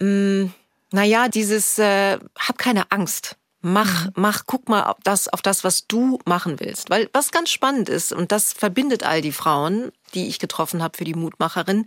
mh, 0.00 0.06
mm, 0.44 0.54
naja, 0.92 1.28
dieses, 1.28 1.78
äh, 1.78 2.18
hab 2.38 2.58
keine 2.58 2.90
Angst. 2.90 3.36
Mach, 3.60 4.04
mhm. 4.06 4.12
mach, 4.14 4.44
guck 4.46 4.68
mal 4.68 4.84
auf 4.84 4.98
das, 5.02 5.28
auf 5.28 5.42
das, 5.42 5.64
was 5.64 5.86
du 5.88 6.20
machen 6.24 6.60
willst. 6.60 6.88
Weil 6.90 7.08
was 7.12 7.32
ganz 7.32 7.50
spannend 7.50 7.88
ist, 7.88 8.12
und 8.12 8.30
das 8.30 8.52
verbindet 8.52 9.02
all 9.02 9.20
die 9.20 9.32
Frauen, 9.32 9.90
die 10.14 10.28
ich 10.28 10.38
getroffen 10.38 10.82
habe 10.82 10.96
für 10.96 11.04
die 11.04 11.14
Mutmacherin, 11.14 11.86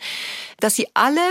dass 0.60 0.76
sie 0.76 0.88
alle 0.94 1.22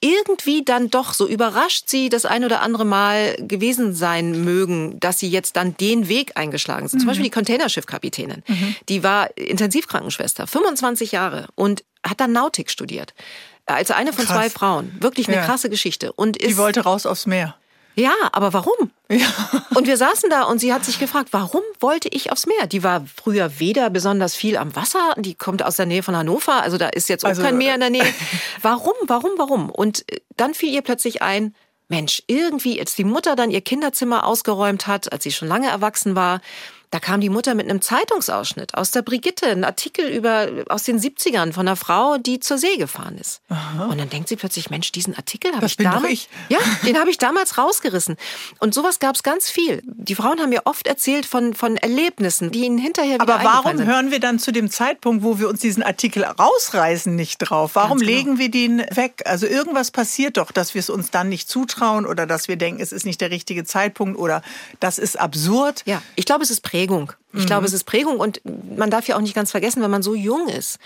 irgendwie 0.00 0.64
dann 0.64 0.90
doch, 0.90 1.12
so 1.12 1.28
überrascht 1.28 1.88
sie 1.88 2.08
das 2.08 2.24
ein 2.24 2.44
oder 2.44 2.62
andere 2.62 2.84
Mal 2.84 3.36
gewesen 3.38 3.94
sein 3.94 4.44
mögen, 4.44 4.98
dass 4.98 5.18
sie 5.18 5.28
jetzt 5.28 5.56
dann 5.56 5.76
den 5.76 6.08
Weg 6.08 6.36
eingeschlagen 6.36 6.88
sind. 6.88 6.98
Mhm. 6.98 7.00
Zum 7.00 7.06
Beispiel 7.08 7.24
die 7.24 7.30
Containerschiffkapitänin. 7.30 8.42
Mhm. 8.46 8.76
Die 8.88 9.02
war 9.02 9.36
Intensivkrankenschwester, 9.36 10.46
25 10.46 11.12
Jahre 11.12 11.48
und 11.54 11.84
hat 12.02 12.20
dann 12.20 12.32
Nautik 12.32 12.70
studiert. 12.70 13.14
Also 13.66 13.94
eine 13.94 14.12
von 14.12 14.24
Krass. 14.24 14.36
zwei 14.36 14.50
Frauen. 14.50 14.96
Wirklich 15.00 15.28
eine 15.28 15.36
ja. 15.36 15.44
krasse 15.44 15.68
Geschichte. 15.68 16.12
Und 16.12 16.36
ist, 16.36 16.50
die 16.50 16.56
wollte 16.56 16.80
raus 16.80 17.06
aufs 17.06 17.26
Meer. 17.26 17.56
Ja, 18.00 18.14
aber 18.32 18.52
warum? 18.54 18.90
Ja. 19.10 19.26
Und 19.74 19.86
wir 19.86 19.96
saßen 19.96 20.30
da 20.30 20.44
und 20.44 20.58
sie 20.58 20.72
hat 20.72 20.84
sich 20.84 20.98
gefragt, 20.98 21.28
warum 21.32 21.60
wollte 21.80 22.08
ich 22.08 22.32
aufs 22.32 22.46
Meer? 22.46 22.66
Die 22.66 22.82
war 22.82 23.04
früher 23.22 23.60
weder 23.60 23.90
besonders 23.90 24.34
viel 24.34 24.56
am 24.56 24.74
Wasser, 24.74 25.14
die 25.18 25.34
kommt 25.34 25.62
aus 25.62 25.76
der 25.76 25.84
Nähe 25.84 26.02
von 26.02 26.16
Hannover, 26.16 26.62
also 26.62 26.78
da 26.78 26.88
ist 26.88 27.08
jetzt 27.08 27.24
auch 27.24 27.30
also, 27.30 27.42
kein 27.42 27.58
Meer 27.58 27.74
in 27.74 27.80
der 27.80 27.90
Nähe. 27.90 28.14
Warum, 28.62 28.94
warum, 29.06 29.32
warum? 29.36 29.70
Und 29.70 30.10
äh, 30.10 30.20
dann 30.36 30.54
fiel 30.54 30.72
ihr 30.72 30.82
plötzlich 30.82 31.22
ein, 31.22 31.54
Mensch, 31.88 32.22
irgendwie, 32.28 32.78
als 32.78 32.94
die 32.94 33.04
Mutter 33.04 33.34
dann 33.34 33.50
ihr 33.50 33.60
Kinderzimmer 33.60 34.24
ausgeräumt 34.24 34.86
hat, 34.86 35.12
als 35.12 35.24
sie 35.24 35.32
schon 35.32 35.48
lange 35.48 35.68
erwachsen 35.68 36.14
war, 36.14 36.40
da 36.90 36.98
kam 36.98 37.20
die 37.20 37.28
Mutter 37.28 37.54
mit 37.54 37.68
einem 37.70 37.80
Zeitungsausschnitt 37.80 38.74
aus 38.74 38.90
der 38.90 39.02
Brigitte, 39.02 39.46
ein 39.46 39.62
Artikel 39.62 40.08
über 40.08 40.48
aus 40.68 40.82
den 40.82 40.98
70ern 40.98 41.52
von 41.52 41.68
einer 41.68 41.76
Frau, 41.76 42.18
die 42.18 42.40
zur 42.40 42.58
See 42.58 42.76
gefahren 42.76 43.16
ist. 43.16 43.40
Aha. 43.48 43.86
Und 43.86 43.98
dann 43.98 44.10
denkt 44.10 44.28
sie 44.28 44.36
plötzlich, 44.36 44.70
Mensch, 44.70 44.90
diesen 44.90 45.14
Artikel 45.14 45.54
habe 45.54 45.66
ich 45.66 45.76
damals, 45.76 46.12
ich. 46.12 46.28
ja, 46.48 46.58
den 46.84 46.98
habe 46.98 47.10
ich 47.10 47.18
damals 47.18 47.58
rausgerissen. 47.58 48.16
Und 48.58 48.74
sowas 48.74 48.98
gab 48.98 49.14
es 49.14 49.22
ganz 49.22 49.48
viel. 49.48 49.82
Die 49.84 50.16
Frauen 50.16 50.40
haben 50.40 50.50
mir 50.50 50.62
oft 50.64 50.88
erzählt 50.88 51.26
von 51.26 51.54
von 51.54 51.76
Erlebnissen, 51.76 52.50
die 52.50 52.64
ihnen 52.64 52.78
hinterher 52.78 53.20
wieder 53.20 53.34
Aber 53.34 53.44
warum 53.44 53.76
sind. 53.78 53.86
hören 53.86 54.10
wir 54.10 54.18
dann 54.18 54.38
zu 54.40 54.50
dem 54.50 54.68
Zeitpunkt, 54.68 55.22
wo 55.22 55.38
wir 55.38 55.48
uns 55.48 55.60
diesen 55.60 55.82
Artikel 55.84 56.24
rausreißen, 56.24 57.14
nicht 57.14 57.38
drauf? 57.38 57.72
Warum 57.74 57.98
genau. 57.98 58.10
legen 58.10 58.38
wir 58.38 58.50
den 58.50 58.80
weg? 58.90 59.22
Also 59.26 59.46
irgendwas 59.46 59.92
passiert 59.92 60.38
doch, 60.38 60.50
dass 60.50 60.74
wir 60.74 60.80
es 60.80 60.90
uns 60.90 61.10
dann 61.10 61.28
nicht 61.28 61.48
zutrauen 61.48 62.04
oder 62.04 62.26
dass 62.26 62.48
wir 62.48 62.56
denken, 62.56 62.82
es 62.82 62.90
ist 62.90 63.06
nicht 63.06 63.20
der 63.20 63.30
richtige 63.30 63.64
Zeitpunkt 63.64 64.18
oder 64.18 64.42
das 64.80 64.98
ist 64.98 65.20
absurd. 65.20 65.82
Ja, 65.86 66.02
ich 66.16 66.24
glaube, 66.24 66.42
es 66.42 66.50
ist 66.50 66.62
prägend 66.62 66.79
Prägung. 66.80 67.12
Ich 67.32 67.42
mhm. 67.42 67.46
glaube, 67.46 67.66
es 67.66 67.72
ist 67.72 67.84
Prägung 67.84 68.18
und 68.18 68.40
man 68.76 68.90
darf 68.90 69.06
ja 69.06 69.16
auch 69.16 69.20
nicht 69.20 69.34
ganz 69.34 69.52
vergessen, 69.52 69.82
wenn 69.82 69.90
man 69.90 70.02
so 70.02 70.14
jung 70.14 70.48
ist, 70.48 70.78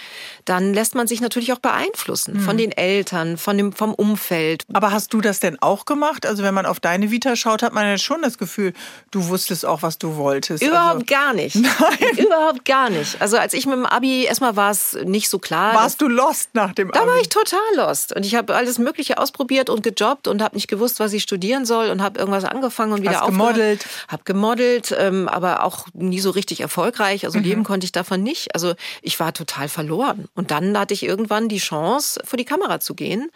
dann 0.45 0.75
lässt 0.75 0.95
man 0.95 1.07
sich 1.07 1.23
natürlich 1.23 1.53
auch 1.53 1.59
beeinflussen 1.59 2.35
mhm. 2.35 2.41
von 2.41 2.59
den 2.59 2.71
Eltern, 2.71 3.39
von 3.39 3.57
dem, 3.57 3.73
vom 3.73 3.95
Umfeld. 3.95 4.65
Aber 4.73 4.93
hast 4.93 5.15
du 5.15 5.23
das 5.23 5.41
denn 5.41 5.61
auch 5.63 5.87
gemacht? 5.87 6.27
Also 6.27 6.43
wenn 6.43 6.53
man 6.53 6.67
auf 6.67 6.81
deine 6.81 7.11
Vita 7.11 7.35
schaut, 7.35 7.63
hat 7.63 7.73
man 7.73 7.87
ja 7.87 7.97
schon 7.97 8.21
das 8.21 8.37
Gefühl, 8.37 8.75
du 9.11 9.29
wusstest 9.29 9.65
auch, 9.65 9.83
was 9.83 9.97
du 9.97 10.17
wolltest. 10.17 10.63
Überhaupt 10.63 10.95
also, 10.95 11.07
gar 11.07 11.33
nicht. 11.33 11.57
Nein. 11.57 12.19
Überhaupt 12.19 12.65
gar 12.67 12.91
nicht. 12.91 13.21
Also 13.23 13.39
als 13.39 13.55
ich 13.55 13.65
mit 13.65 13.77
dem 13.77 13.87
Abi, 13.87 14.25
erstmal 14.25 14.55
war 14.55 14.71
es 14.71 14.99
nicht 15.05 15.31
so 15.31 15.39
klar. 15.39 15.75
Warst 15.75 16.03
du 16.03 16.09
lost 16.09 16.51
nach 16.53 16.75
dem 16.75 16.91
Abi? 16.91 16.99
Da 16.99 17.07
war 17.07 17.19
ich 17.21 17.31
total 17.31 17.59
lost. 17.77 18.15
Und 18.15 18.27
ich 18.27 18.35
habe 18.35 18.55
alles 18.55 18.79
Mögliche 18.79 19.17
ausprobiert 19.17 19.71
und 19.71 19.83
gejobbt 19.83 20.29
und 20.29 20.43
habe 20.43 20.57
nicht 20.57 20.69
gewusst, 20.69 21.01
was 21.01 21.15
ich 21.15 21.23
studieren 21.23 21.65
soll 21.65 21.89
und 21.89 22.03
habe 22.03 22.19
irgendwas 22.19 22.45
angefangen 22.45 22.93
und 22.93 23.01
wieder 23.01 23.21
Hast 23.21 23.27
gemodelt. 23.27 23.87
Habe 24.09 24.25
gemodelt, 24.25 24.95
ähm, 24.99 25.27
aber 25.29 25.65
auch 25.65 25.87
nie 25.95 26.21
so 26.21 26.34
richtig 26.35 26.61
erfolgreich. 26.61 27.25
Also 27.25 27.39
mhm. 27.39 27.45
leben 27.45 27.65
konnte 27.65 27.85
ich 27.85 27.93
davon 27.93 28.23
nicht. 28.23 28.55
Also 28.55 28.75
ich 29.03 29.19
war 29.21 29.33
total 29.33 29.69
verloren. 29.69 30.29
Und 30.35 30.51
dann 30.51 30.77
hatte 30.79 30.95
ich 30.95 31.03
irgendwann 31.03 31.49
die 31.49 31.59
Chance, 31.59 32.21
vor 32.25 32.37
die 32.37 32.45
Kamera 32.45 32.81
zu 32.81 32.95
gehen 32.95 33.31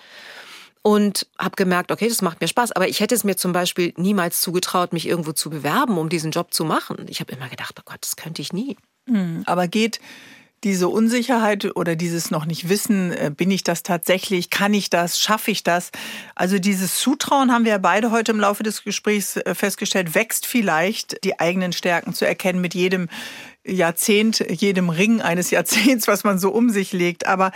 und 0.83 1.27
habe 1.39 1.57
gemerkt, 1.57 1.91
okay, 1.93 2.09
das 2.09 2.23
macht 2.23 2.41
mir 2.41 2.49
Spaß. 2.49 2.73
Aber 2.73 2.89
ich 2.89 3.01
hätte 3.01 3.15
es 3.15 3.25
mir 3.25 3.37
zum 3.37 3.53
Beispiel 3.53 3.93
niemals 3.97 4.41
zugetraut, 4.41 4.93
mich 4.93 5.07
irgendwo 5.07 5.33
zu 5.33 5.51
bewerben, 5.51 5.99
um 5.99 6.09
diesen 6.09 6.31
Job 6.31 6.53
zu 6.53 6.65
machen. 6.65 7.07
Ich 7.09 7.21
habe 7.21 7.33
immer 7.33 7.49
gedacht, 7.49 7.77
oh 7.79 7.83
Gott, 7.85 7.99
das 8.01 8.17
könnte 8.17 8.43
ich 8.43 8.53
nie. 8.53 8.77
Mhm. 9.07 9.43
Aber 9.47 9.69
geht 9.69 10.01
diese 10.65 10.89
Unsicherheit 10.89 11.77
oder 11.77 11.97
dieses 11.97 12.31
noch 12.31 12.45
nicht 12.45 12.69
wissen, 12.69 13.13
äh, 13.13 13.31
bin 13.35 13.51
ich 13.51 13.63
das 13.63 13.83
tatsächlich, 13.83 14.51
kann 14.51 14.75
ich 14.75 14.91
das, 14.91 15.21
schaffe 15.21 15.51
ich 15.51 15.63
das? 15.63 15.91
Also 16.35 16.59
dieses 16.59 16.99
Zutrauen 16.99 17.53
haben 17.53 17.65
wir 17.65 17.73
ja 17.73 17.79
beide 17.79 18.11
heute 18.11 18.33
im 18.33 18.41
Laufe 18.41 18.63
des 18.63 18.83
Gesprächs 18.83 19.37
äh, 19.37 19.55
festgestellt, 19.55 20.15
wächst 20.15 20.47
vielleicht, 20.47 21.25
die 21.25 21.39
eigenen 21.39 21.73
Stärken 21.73 22.15
zu 22.15 22.27
erkennen 22.27 22.61
mit 22.61 22.75
jedem 22.75 23.09
Jahrzehnt, 23.65 24.45
jedem 24.49 24.89
Ring 24.89 25.21
eines 25.21 25.51
Jahrzehnts, 25.53 26.09
was 26.09 26.25
man 26.25 26.39
so 26.39 26.51
um 26.51 26.71
sich 26.71 26.93
legt. 26.93 27.27
Aber 27.27 27.53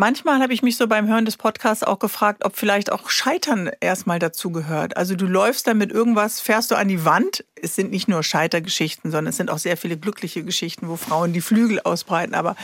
Manchmal 0.00 0.40
habe 0.40 0.54
ich 0.54 0.62
mich 0.62 0.78
so 0.78 0.86
beim 0.86 1.08
Hören 1.08 1.26
des 1.26 1.36
Podcasts 1.36 1.84
auch 1.84 1.98
gefragt, 1.98 2.46
ob 2.46 2.56
vielleicht 2.56 2.90
auch 2.90 3.10
Scheitern 3.10 3.70
erstmal 3.80 4.18
dazu 4.18 4.50
gehört. 4.50 4.96
Also 4.96 5.14
du 5.14 5.26
läufst 5.26 5.66
dann 5.66 5.76
mit 5.76 5.92
irgendwas, 5.92 6.40
fährst 6.40 6.70
du 6.70 6.76
an 6.76 6.88
die 6.88 7.04
Wand. 7.04 7.44
Es 7.54 7.76
sind 7.76 7.90
nicht 7.90 8.08
nur 8.08 8.22
Scheitergeschichten, 8.22 9.10
sondern 9.10 9.28
es 9.28 9.36
sind 9.36 9.50
auch 9.50 9.58
sehr 9.58 9.76
viele 9.76 9.98
glückliche 9.98 10.42
Geschichten, 10.42 10.88
wo 10.88 10.96
Frauen 10.96 11.34
die 11.34 11.42
Flügel 11.42 11.80
ausbreiten. 11.80 12.34
Aber 12.34 12.56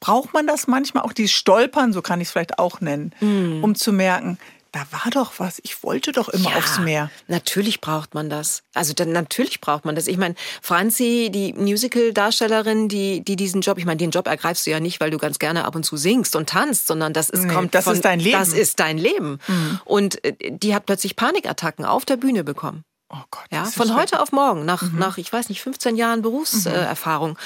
braucht 0.00 0.32
man 0.32 0.46
das 0.46 0.68
manchmal 0.68 1.02
auch, 1.02 1.12
die 1.12 1.28
Stolpern, 1.28 1.92
so 1.92 2.00
kann 2.00 2.18
ich 2.22 2.28
es 2.28 2.32
vielleicht 2.32 2.58
auch 2.58 2.80
nennen, 2.80 3.12
mm. 3.20 3.62
um 3.62 3.74
zu 3.74 3.92
merken, 3.92 4.38
da 4.72 4.86
war 4.90 5.10
doch 5.10 5.32
was. 5.38 5.60
Ich 5.64 5.82
wollte 5.82 6.12
doch 6.12 6.28
immer 6.28 6.50
ja, 6.50 6.56
aufs 6.56 6.78
Meer. 6.78 7.10
Natürlich 7.28 7.80
braucht 7.80 8.14
man 8.14 8.30
das. 8.30 8.62
Also 8.74 8.92
dann 8.92 9.12
natürlich 9.12 9.60
braucht 9.60 9.84
man 9.84 9.94
das. 9.94 10.06
Ich 10.06 10.16
meine, 10.16 10.34
Franzi, 10.62 11.30
die 11.32 11.52
Musical-Darstellerin, 11.54 12.88
die, 12.88 13.22
die 13.22 13.36
diesen 13.36 13.60
Job, 13.62 13.78
ich 13.78 13.84
meine, 13.84 13.98
den 13.98 14.10
Job 14.10 14.26
ergreifst 14.26 14.66
du 14.66 14.70
ja 14.70 14.80
nicht, 14.80 15.00
weil 15.00 15.10
du 15.10 15.18
ganz 15.18 15.38
gerne 15.38 15.64
ab 15.64 15.74
und 15.74 15.84
zu 15.84 15.96
singst 15.96 16.36
und 16.36 16.48
tanzt, 16.48 16.86
sondern 16.86 17.12
das 17.12 17.30
ist, 17.30 17.44
nee, 17.44 17.52
kommt 17.52 17.74
das 17.74 17.84
von, 17.84 17.94
ist 17.94 18.04
dein 18.04 18.20
Leben. 18.20 18.38
Das 18.38 18.52
ist 18.52 18.80
dein 18.80 18.98
Leben. 18.98 19.38
Mhm. 19.48 19.80
Und 19.84 20.24
äh, 20.24 20.34
die 20.50 20.74
hat 20.74 20.86
plötzlich 20.86 21.16
Panikattacken 21.16 21.84
auf 21.84 22.04
der 22.04 22.16
Bühne 22.16 22.44
bekommen. 22.44 22.84
Oh 23.12 23.24
Gott, 23.32 23.46
ja, 23.50 23.64
von 23.64 23.96
heute 23.96 24.20
auf 24.20 24.30
morgen, 24.30 24.64
nach, 24.64 24.82
mhm. 24.82 24.96
nach, 24.96 25.18
ich 25.18 25.32
weiß 25.32 25.48
nicht, 25.48 25.60
15 25.62 25.96
Jahren 25.96 26.22
Berufserfahrung 26.22 27.30
mhm. 27.30 27.36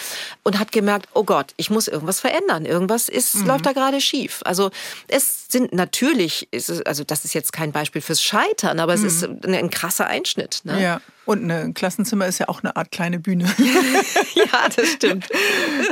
und 0.43 0.59
hat 0.59 0.73
gemerkt, 0.73 1.09
oh 1.15 1.25
Gott, 1.25 1.55
ich 1.57 1.71
muss 1.71 1.89
irgendwas 1.89 2.21
verändern. 2.21 2.67
Irgendwas 2.67 3.09
ist, 3.09 3.35
mhm. 3.35 3.47
läuft 3.47 3.65
da 3.65 3.73
gerade 3.73 4.03
schief. 4.03 4.43
Also 4.45 4.71
es 5.09 5.47
sind 5.49 5.73
natürlich, 5.73 6.53
ist, 6.53 6.87
also 6.87 7.03
das 7.03 7.25
ist 7.25 7.33
jetzt 7.33 7.55
kein 7.55 7.73
Beispiel 7.73 8.03
fürs 8.03 8.23
Scheitern, 8.23 8.79
aber 8.79 8.93
es 8.93 9.03
ist 9.03 9.27
mhm. 9.27 9.41
ein, 9.47 9.55
ein 9.55 9.71
krasser 9.71 10.07
Einschnitt. 10.07 10.61
Ne? 10.65 10.83
Ja. 10.83 11.01
Und 11.25 11.51
ein 11.51 11.73
Klassenzimmer 11.73 12.27
ist 12.27 12.39
ja 12.39 12.49
auch 12.49 12.62
eine 12.62 12.77
Art 12.77 12.91
kleine 12.91 13.19
Bühne. 13.19 13.45
ja, 14.35 14.69
das 14.77 14.89
stimmt. 14.91 15.27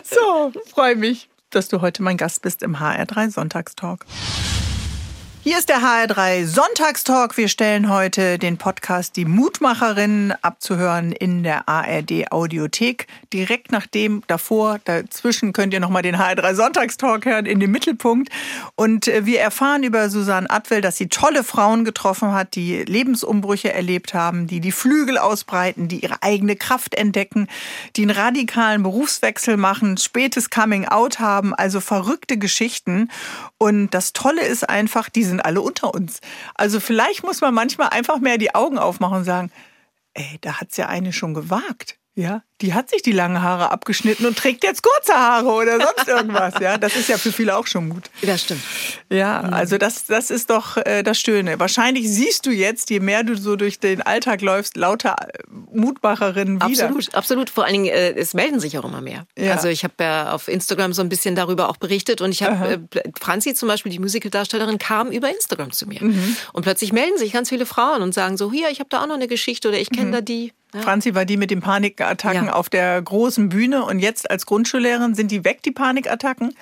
so, 0.05 0.53
freue 0.71 0.97
mich, 0.97 1.31
dass 1.49 1.69
du 1.69 1.81
heute 1.81 2.03
mein 2.03 2.19
Gast 2.19 2.43
bist 2.43 2.63
im 2.63 2.77
HR3 2.77 3.31
Sonntagstalk. 3.31 4.05
Hier 5.45 5.59
ist 5.59 5.69
der 5.69 5.81
HR3 5.81 6.47
Sonntagstalk. 6.47 7.37
Wir 7.37 7.49
stellen 7.49 7.89
heute 7.89 8.39
den 8.39 8.59
Podcast 8.59 9.17
Die 9.17 9.25
Mutmacherin 9.25 10.33
abzuhören 10.41 11.11
in 11.11 11.43
der 11.43 11.69
ARD 11.69 12.31
Audiothek. 12.31 13.09
Direkt 13.33 13.73
nachdem 13.73 14.23
davor, 14.29 14.79
dazwischen 14.85 15.53
könnt 15.53 15.75
ihr 15.75 15.81
nochmal 15.81 16.03
den 16.03 16.15
HR3 16.15 16.55
Sonntagstalk 16.55 17.25
hören 17.25 17.47
in 17.47 17.59
dem 17.59 17.73
Mittelpunkt. 17.73 18.31
Und 18.77 19.09
äh, 19.09 19.27
wir 19.27 19.41
erfahren 19.41 19.83
über 19.83 20.11
Susanne 20.11 20.49
Atwell, 20.49 20.81
dass 20.81 20.97
sie 20.97 21.09
tolle 21.09 21.43
Frauen 21.43 21.85
getroffen 21.85 22.31
hat, 22.31 22.55
die 22.55 22.85
Lebensumbrüche 22.85 23.73
erlebt 23.73 24.15
haben, 24.15 24.47
die 24.47 24.61
die 24.61 24.71
Flügel 24.71 25.19
ausbreiten, 25.19 25.89
die 25.89 26.05
ihre 26.05 26.23
eigene 26.23 26.55
Kraft 26.55 26.95
entdecken, 26.95 27.49
die 27.97 28.03
einen 28.03 28.13
radikalen 28.13 28.85
Berufswechsel 28.85 29.57
machen, 29.57 29.97
spätes 29.97 30.51
Coming 30.51 30.87
Out 30.87 31.19
haben, 31.19 31.53
also 31.53 31.81
verrückte 31.81 32.39
Geschichten. 32.39 33.11
Und 33.59 33.91
das 33.91 34.13
Tolle 34.13 34.43
ist 34.43 34.69
einfach, 34.69 35.09
diese 35.09 35.32
sind 35.33 35.45
alle 35.45 35.61
unter 35.61 35.93
uns. 35.95 36.21
Also 36.55 36.81
vielleicht 36.81 37.25
muss 37.25 37.41
man 37.41 37.55
manchmal 37.55 37.89
einfach 37.89 38.21
mehr 38.21 38.39
die 38.39 38.55
Augen 38.55 38.79
aufmachen 38.79 39.19
und 39.19 39.25
sagen, 39.25 39.51
ey, 40.15 40.39
da 40.41 40.61
hat's 40.61 40.77
ja 40.77 40.87
eine 40.87 41.13
schon 41.13 41.35
gewagt. 41.35 41.99
Ja, 42.15 42.43
die 42.63 42.75
hat 42.75 42.91
sich 42.91 43.03
die 43.03 43.13
langen 43.13 43.43
Haare 43.43 43.71
abgeschnitten 43.71 44.25
und 44.25 44.39
trägt 44.39 44.65
jetzt 44.65 44.83
kurze 44.83 45.15
Haare 45.15 45.49
oder 45.49 45.79
sonst 45.81 46.09
irgendwas. 46.09 46.55
Ja, 46.61 46.79
das 46.79 46.97
ist 46.97 47.09
ja 47.09 47.19
für 47.19 47.33
viele 47.33 47.57
auch 47.57 47.67
schon 47.67 47.91
gut. 47.91 48.11
Das 48.23 48.43
stimmt. 48.43 48.63
Ja, 49.11 49.41
also 49.41 49.79
das, 49.79 50.07
das 50.07 50.31
ist 50.31 50.51
doch 50.51 50.77
äh, 50.77 51.03
das 51.03 51.19
Schöne. 51.19 51.59
Wahrscheinlich 51.59 52.09
siehst 52.09 52.47
du 52.47 52.51
jetzt, 52.51 52.91
je 52.91 53.01
mehr 53.01 53.25
du 53.25 53.37
so 53.37 53.57
durch 53.57 53.81
den 53.81 54.01
Alltag 54.03 54.41
läufst, 54.41 54.77
lauter 54.77 55.17
äh, 55.21 55.43
Mutmacherinnen 55.73 56.57
wieder. 56.57 56.87
Absolut, 56.87 57.15
absolut. 57.15 57.51
Vor 57.51 57.65
allen 57.65 57.75
Dingen, 57.75 57.87
äh, 57.87 58.13
es 58.13 58.35
melden 58.35 58.61
sich 58.61 58.79
auch 58.79 58.85
immer 58.85 59.01
mehr. 59.01 59.27
Ja. 59.37 59.53
Also 59.53 59.69
ich 59.69 59.85
habe 59.85 59.95
ja 60.01 60.33
auf 60.33 60.49
Instagram 60.49 60.93
so 60.93 61.03
ein 61.03 61.09
bisschen 61.09 61.35
darüber 61.35 61.69
auch 61.69 61.77
berichtet 61.77 62.21
und 62.21 62.31
ich 62.31 62.43
habe 62.43 62.81
äh, 62.95 63.03
Franzi 63.21 63.55
zum 63.55 63.69
Beispiel, 63.69 63.91
die 63.91 63.99
Musicaldarstellerin, 63.99 64.79
kam 64.79 65.11
über 65.11 65.31
Instagram 65.31 65.73
zu 65.73 65.87
mir. 65.87 66.03
Mhm. 66.03 66.37
Und 66.53 66.63
plötzlich 66.63 66.93
melden 66.93 67.19
sich 67.19 67.33
ganz 67.33 67.49
viele 67.49 67.67
Frauen 67.67 68.03
und 68.03 68.15
sagen 68.15 68.37
so, 68.37 68.53
hier, 68.53 68.71
ich 68.71 68.79
habe 68.79 68.89
da 68.89 69.03
auch 69.03 69.07
noch 69.07 69.17
eine 69.17 69.29
Geschichte 69.29 69.69
oder 69.69 69.79
ich 69.79 69.91
kenne 69.91 70.09
mhm. 70.09 70.13
da 70.13 70.21
die. 70.21 70.53
Ja. 70.75 70.81
Franzi 70.81 71.15
war 71.15 71.27
die 71.27 71.37
mit 71.37 71.51
den 71.51 71.61
Panikattacken 71.61 72.47
ja. 72.47 72.52
Auf 72.55 72.69
der 72.69 73.01
großen 73.01 73.49
Bühne 73.49 73.85
und 73.85 73.99
jetzt 73.99 74.31
als 74.31 74.47
Grundschullehrerin 74.47 75.15
sind 75.15 75.31
die 75.31 75.45
weg, 75.45 75.63
die 75.63 75.73
Panikattacken? 75.73 76.55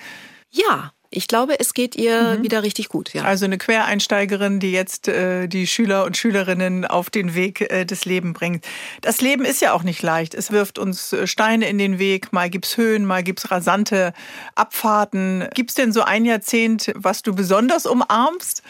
Ja, 0.49 0.91
ich 1.13 1.27
glaube, 1.27 1.59
es 1.59 1.73
geht 1.73 1.97
ihr 1.97 2.37
mhm. 2.37 2.43
wieder 2.43 2.63
richtig 2.63 2.87
gut. 2.87 3.13
Ja. 3.13 3.23
Also 3.23 3.43
eine 3.43 3.57
Quereinsteigerin, 3.57 4.61
die 4.61 4.71
jetzt 4.71 5.09
äh, 5.09 5.47
die 5.47 5.67
Schüler 5.67 6.05
und 6.05 6.15
Schülerinnen 6.15 6.85
auf 6.85 7.09
den 7.09 7.35
Weg 7.35 7.69
äh, 7.69 7.83
des 7.83 8.05
Lebens 8.05 8.37
bringt. 8.39 8.65
Das 9.01 9.19
Leben 9.19 9.43
ist 9.43 9.61
ja 9.61 9.73
auch 9.73 9.83
nicht 9.83 10.01
leicht. 10.01 10.33
Es 10.33 10.51
wirft 10.51 10.79
uns 10.79 11.11
äh, 11.11 11.27
Steine 11.27 11.67
in 11.67 11.77
den 11.77 11.99
Weg. 11.99 12.31
Mal 12.31 12.49
gibt's 12.49 12.77
Höhen, 12.77 13.05
mal 13.05 13.23
gibt's 13.23 13.51
rasante 13.51 14.13
Abfahrten. 14.55 15.49
Gibt's 15.53 15.73
denn 15.73 15.91
so 15.91 16.01
ein 16.01 16.23
Jahrzehnt, 16.23 16.93
was 16.95 17.23
du 17.23 17.35
besonders 17.35 17.85
umarmst? 17.85 18.63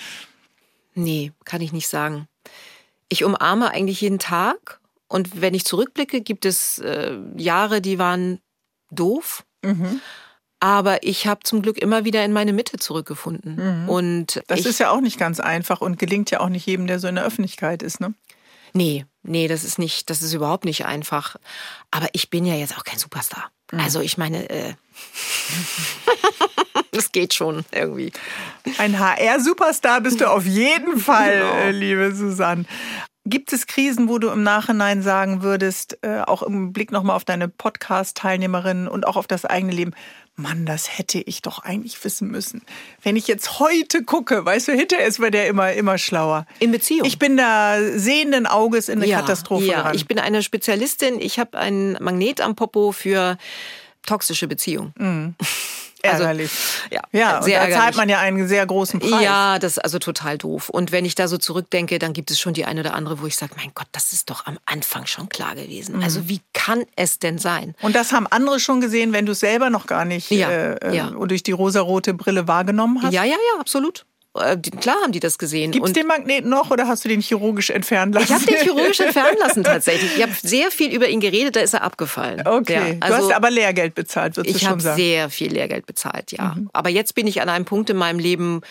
Nee, 0.96 1.34
kann 1.46 1.62
ich 1.62 1.72
nicht 1.72 1.88
sagen. 1.88 2.28
Ich 3.08 3.24
umarme 3.24 3.70
eigentlich 3.70 4.02
jeden 4.02 4.20
Tag 4.20 4.81
und 5.12 5.42
wenn 5.42 5.54
ich 5.54 5.66
zurückblicke, 5.66 6.22
gibt 6.22 6.46
es 6.46 6.80
äh, 6.80 7.18
Jahre, 7.36 7.82
die 7.82 8.00
waren 8.00 8.40
doof. 8.92 9.44
Mhm. 9.62 10.00
Aber 10.62 11.04
ich 11.04 11.28
habe 11.28 11.42
zum 11.44 11.62
Glück 11.62 11.78
immer 11.80 12.06
wieder 12.06 12.24
in 12.24 12.32
meine 12.32 12.54
Mitte 12.54 12.78
zurückgefunden. 12.78 13.56
Mhm. 13.56 13.90
Und 13.90 14.42
das 14.48 14.66
ist 14.66 14.80
ja 14.80 14.90
auch 14.90 15.02
nicht 15.02 15.20
ganz 15.20 15.42
einfach 15.42 15.82
und 15.82 16.00
gelingt 16.00 16.32
ja 16.32 16.40
auch 16.40 16.48
nicht 16.48 16.66
jedem, 16.66 16.88
der 16.88 17.00
so 17.00 17.10
in 17.10 17.16
der 17.16 17.26
Öffentlichkeit 17.26 17.84
ist, 17.84 18.00
ne? 18.00 18.14
Nee, 18.74 19.06
nee, 19.24 19.50
das 19.50 19.66
ist 19.66 19.80
nicht, 19.80 20.10
das 20.10 20.22
ist 20.22 20.34
überhaupt 20.34 20.64
nicht 20.64 20.86
einfach. 20.86 21.36
Aber 21.90 22.08
ich 22.14 22.30
bin 22.30 22.46
ja 22.46 22.56
jetzt 22.56 22.78
auch 22.78 22.86
kein 22.86 23.00
Superstar. 23.00 23.52
Mhm. 23.74 23.82
Also 23.82 24.00
ich 24.00 24.18
meine, 24.18 24.50
äh, 24.50 24.76
das 26.92 27.12
geht 27.12 27.34
schon 27.34 27.66
irgendwie. 27.72 28.14
Ein 28.78 28.98
HR-Superstar 28.98 30.00
bist 30.00 30.22
du 30.22 30.32
auf 30.32 30.46
jeden 30.46 31.00
Fall, 31.00 31.40
genau. 31.40 31.54
Äh, 31.54 31.72
liebe 31.72 32.16
Susanne. 32.16 32.64
Gibt 33.26 33.54
es 33.54 33.68
Krisen, 33.68 34.10
wo 34.10 34.18
du 34.18 34.30
im 34.30 34.42
Nachhinein 34.42 35.04
sagen 35.04 35.44
würdest, 35.44 36.00
äh, 36.02 36.22
auch 36.22 36.42
im 36.42 36.74
Blick 36.74 36.92
nochmal 36.92 37.16
auf 37.16 37.24
deine 37.24 37.48
Podcast-Teilnehmerinnen 37.48 38.88
und 38.88 39.06
auch 39.06 39.16
auf 39.16 39.28
das 39.28 39.46
eigene 39.46 39.74
Leben, 39.74 39.94
Mann, 40.36 40.66
das 40.66 40.98
hätte 40.98 41.20
ich 41.20 41.42
doch 41.42 41.60
eigentlich 41.60 42.04
wissen 42.04 42.30
müssen. 42.30 42.64
Wenn 43.04 43.16
ich 43.16 43.28
jetzt 43.28 43.60
heute 43.60 44.04
gucke, 44.04 44.44
weißt 44.44 44.70
du, 44.70 44.72
hinterher 44.72 45.06
ist 45.06 45.20
bei 45.20 45.30
der 45.30 45.48
immer, 45.48 45.74
immer 45.74 45.98
schlauer. 45.98 46.48
In 46.60 46.72
Beziehung. 46.72 47.06
Ich 47.06 47.20
bin 47.20 47.38
da 47.38 47.78
sehenden 47.96 48.48
Auges 48.48 48.90
in 48.90 49.00
eine 49.00 49.08
ja, 49.08 49.20
Katastrophe 49.20 49.66
ja. 49.66 49.84
Dran. 49.84 49.96
Ich 49.96 50.08
bin 50.08 50.18
eine 50.18 50.42
Spezialistin. 50.42 51.20
Ich 51.20 51.38
habe 51.38 51.58
ein 51.58 51.98
Magnet 52.00 52.42
am 52.42 52.56
Popo 52.56 52.92
für 52.92 53.38
toxische 54.04 54.48
Beziehungen. 54.48 54.94
Mhm. 54.98 55.36
Also, 56.04 56.24
ärgerlich. 56.24 56.52
ja, 56.90 57.02
ja 57.12 57.42
sehr 57.42 57.62
und 57.62 57.70
da 57.70 57.76
zahlt 57.78 57.96
man 57.96 58.10
ja 58.10 58.20
einen 58.20 58.48
sehr 58.48 58.66
großen 58.66 59.00
Preis. 59.00 59.22
Ja, 59.22 59.60
das 59.60 59.74
ist 59.74 59.80
also 59.80 60.00
total 60.00 60.38
doof. 60.38 60.70
Und 60.70 60.92
wenn 60.92 61.06
ich 61.06 61.16
da 61.16 61.28
so 61.28 61.38
zurückdenke, 61.38 62.00
dann 62.00 62.14
gibt 62.14 62.32
es 62.32 62.40
schon 62.40 62.54
die 62.54 62.66
eine 62.66 62.82
oder 62.82 62.94
andere, 62.94 63.22
wo 63.22 63.28
ich 63.28 63.38
sage, 63.38 63.54
mein 63.58 63.72
Gott, 63.74 63.88
das 63.92 64.14
ist 64.14 64.30
doch 64.30 64.46
am 64.46 64.58
Anfang 64.66 65.06
schon 65.06 65.30
klar 65.30 65.56
gewesen. 65.56 65.98
Mhm. 65.98 66.04
Also 66.04 66.28
wie 66.28 66.42
kann 66.54 66.84
es 66.96 67.20
denn 67.20 67.38
sein? 67.38 67.76
Und 67.82 67.96
das 67.96 68.12
haben 68.12 68.28
andere 68.28 68.60
schon 68.60 68.82
gesehen, 68.82 69.14
wenn 69.14 69.26
du 69.26 69.34
es 69.34 69.40
selber 69.40 69.70
noch 69.70 69.88
gar 69.88 70.06
nicht 70.06 70.32
ja, 70.32 70.50
äh, 70.50 70.90
äh 70.90 70.96
ja. 70.96 71.10
durch 71.10 71.44
die 71.44 71.52
rosarote 71.52 72.14
Brille 72.14 72.48
wahrgenommen 72.48 73.02
hast? 73.02 73.14
Ja, 73.14 73.24
ja, 73.24 73.32
ja, 73.32 73.60
absolut. 73.60 74.06
Äh, 74.34 74.58
klar 74.58 74.96
haben 75.04 75.12
die 75.12 75.20
das 75.20 75.38
gesehen. 75.38 75.72
Gibt 75.72 75.86
es 75.86 75.94
den 75.94 76.08
Magneten 76.08 76.50
noch 76.50 76.72
oder 76.72 76.88
hast 76.88 77.04
du 77.04 77.10
den 77.10 77.20
chirurgisch 77.20 77.70
entfernen 77.70 78.14
lassen? 78.14 78.26
Ich 78.26 78.34
habe 78.34 78.46
den 78.46 78.58
chirurgisch 78.58 79.00
entfernen 79.02 79.38
lassen 79.40 79.64
tatsächlich. 79.64 80.16
Ich 80.16 80.24
habe 80.24 80.34
sehr 80.34 80.72
viel 80.72 80.94
über 80.94 81.10
ihn 81.10 81.20
geredet, 81.20 81.58
da 81.58 81.60
ist 81.60 81.74
er 81.74 81.84
abgefallen. 81.84 82.48
Okay, 82.48 82.74
ja, 82.74 82.96
also, 83.02 83.18
du 83.18 83.24
hast 83.24 83.36
aber 83.36 83.52
Lehrgeld 83.52 83.94
bezahlt, 83.94 84.38
würdest 84.38 84.56
du 84.56 84.60
schon 84.60 84.80
sagen? 84.80 85.00
Ich 85.00 85.06
habe 85.06 85.12
sehr 85.12 85.30
viel 85.30 85.52
Lehrgeld 85.52 85.86
bezahlt, 85.86 86.32
ja. 86.32 86.56
Mhm. 86.56 86.70
Aber 86.72 86.90
jetzt 86.90 87.14
bin 87.14 87.28
ich 87.28 87.42
an 87.42 87.50
einem 87.50 87.66
Punkt 87.66 87.90
in 87.90 87.98
meinem 87.98 88.20
Leben, 88.20 88.62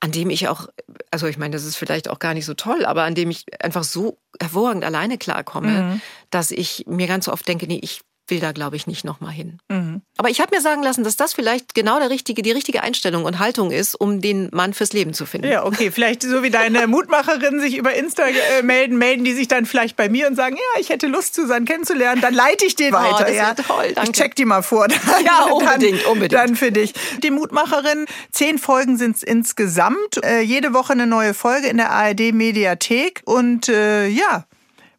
an 0.00 0.10
dem 0.10 0.30
ich 0.30 0.48
auch, 0.48 0.66
also 1.12 1.28
ich 1.28 1.38
meine, 1.38 1.52
das 1.52 1.64
ist 1.64 1.76
vielleicht 1.76 2.10
auch 2.10 2.18
gar 2.18 2.34
nicht 2.34 2.44
so 2.44 2.54
toll, 2.54 2.84
aber 2.84 3.04
an 3.04 3.14
dem 3.14 3.30
ich 3.30 3.44
einfach 3.62 3.84
so 3.84 4.18
hervorragend 4.40 4.84
alleine 4.84 5.16
klarkomme, 5.16 5.70
mhm. 5.70 6.00
dass 6.30 6.50
ich 6.50 6.86
mir 6.88 7.06
ganz 7.06 7.28
oft 7.28 7.46
denke, 7.46 7.68
nee, 7.68 7.78
ich 7.80 8.00
will 8.32 8.40
da, 8.40 8.52
glaube 8.52 8.76
ich, 8.76 8.86
nicht 8.86 9.04
nochmal 9.04 9.32
hin. 9.32 9.58
Mhm. 9.68 10.00
Aber 10.16 10.30
ich 10.30 10.40
habe 10.40 10.54
mir 10.54 10.62
sagen 10.62 10.82
lassen, 10.82 11.04
dass 11.04 11.16
das 11.16 11.34
vielleicht 11.34 11.74
genau 11.74 11.98
der 11.98 12.08
richtige, 12.08 12.40
die 12.40 12.50
richtige 12.50 12.82
Einstellung 12.82 13.24
und 13.24 13.38
Haltung 13.38 13.70
ist, 13.70 13.94
um 13.94 14.22
den 14.22 14.48
Mann 14.52 14.72
fürs 14.72 14.94
Leben 14.94 15.12
zu 15.12 15.26
finden. 15.26 15.48
Ja, 15.48 15.66
okay. 15.66 15.90
Vielleicht 15.90 16.22
so 16.22 16.42
wie 16.42 16.48
deine 16.48 16.86
Mutmacherinnen 16.86 17.60
sich 17.60 17.76
über 17.76 17.92
Insta 17.92 18.24
äh, 18.24 18.62
melden, 18.62 18.96
melden 18.96 19.24
die 19.24 19.34
sich 19.34 19.48
dann 19.48 19.66
vielleicht 19.66 19.96
bei 19.96 20.08
mir 20.08 20.28
und 20.28 20.34
sagen, 20.34 20.56
ja, 20.56 20.80
ich 20.80 20.88
hätte 20.88 21.08
Lust, 21.08 21.34
Susanne 21.34 21.66
kennenzulernen. 21.66 22.22
Dann 22.22 22.32
leite 22.32 22.64
ich 22.64 22.74
den 22.74 22.94
oh, 22.94 22.98
weiter. 22.98 23.24
Das 23.24 23.36
ja. 23.36 23.54
toll, 23.54 23.92
danke. 23.94 24.10
Ich 24.10 24.16
check 24.16 24.34
die 24.34 24.46
mal 24.46 24.62
vor. 24.62 24.88
Dann, 24.88 25.24
ja, 25.24 25.44
unbedingt, 25.50 26.02
dann, 26.02 26.12
unbedingt. 26.12 26.32
Dann 26.32 26.56
für 26.56 26.72
dich. 26.72 26.94
Die 27.22 27.30
Mutmacherin, 27.30 28.06
zehn 28.30 28.58
Folgen 28.58 28.96
sind 28.96 29.16
es 29.16 29.22
insgesamt. 29.22 30.24
Äh, 30.24 30.40
jede 30.40 30.72
Woche 30.72 30.92
eine 30.92 31.06
neue 31.06 31.34
Folge 31.34 31.68
in 31.68 31.76
der 31.76 31.90
ARD 31.90 32.32
Mediathek. 32.32 33.22
Und 33.24 33.68
äh, 33.68 34.06
ja, 34.06 34.46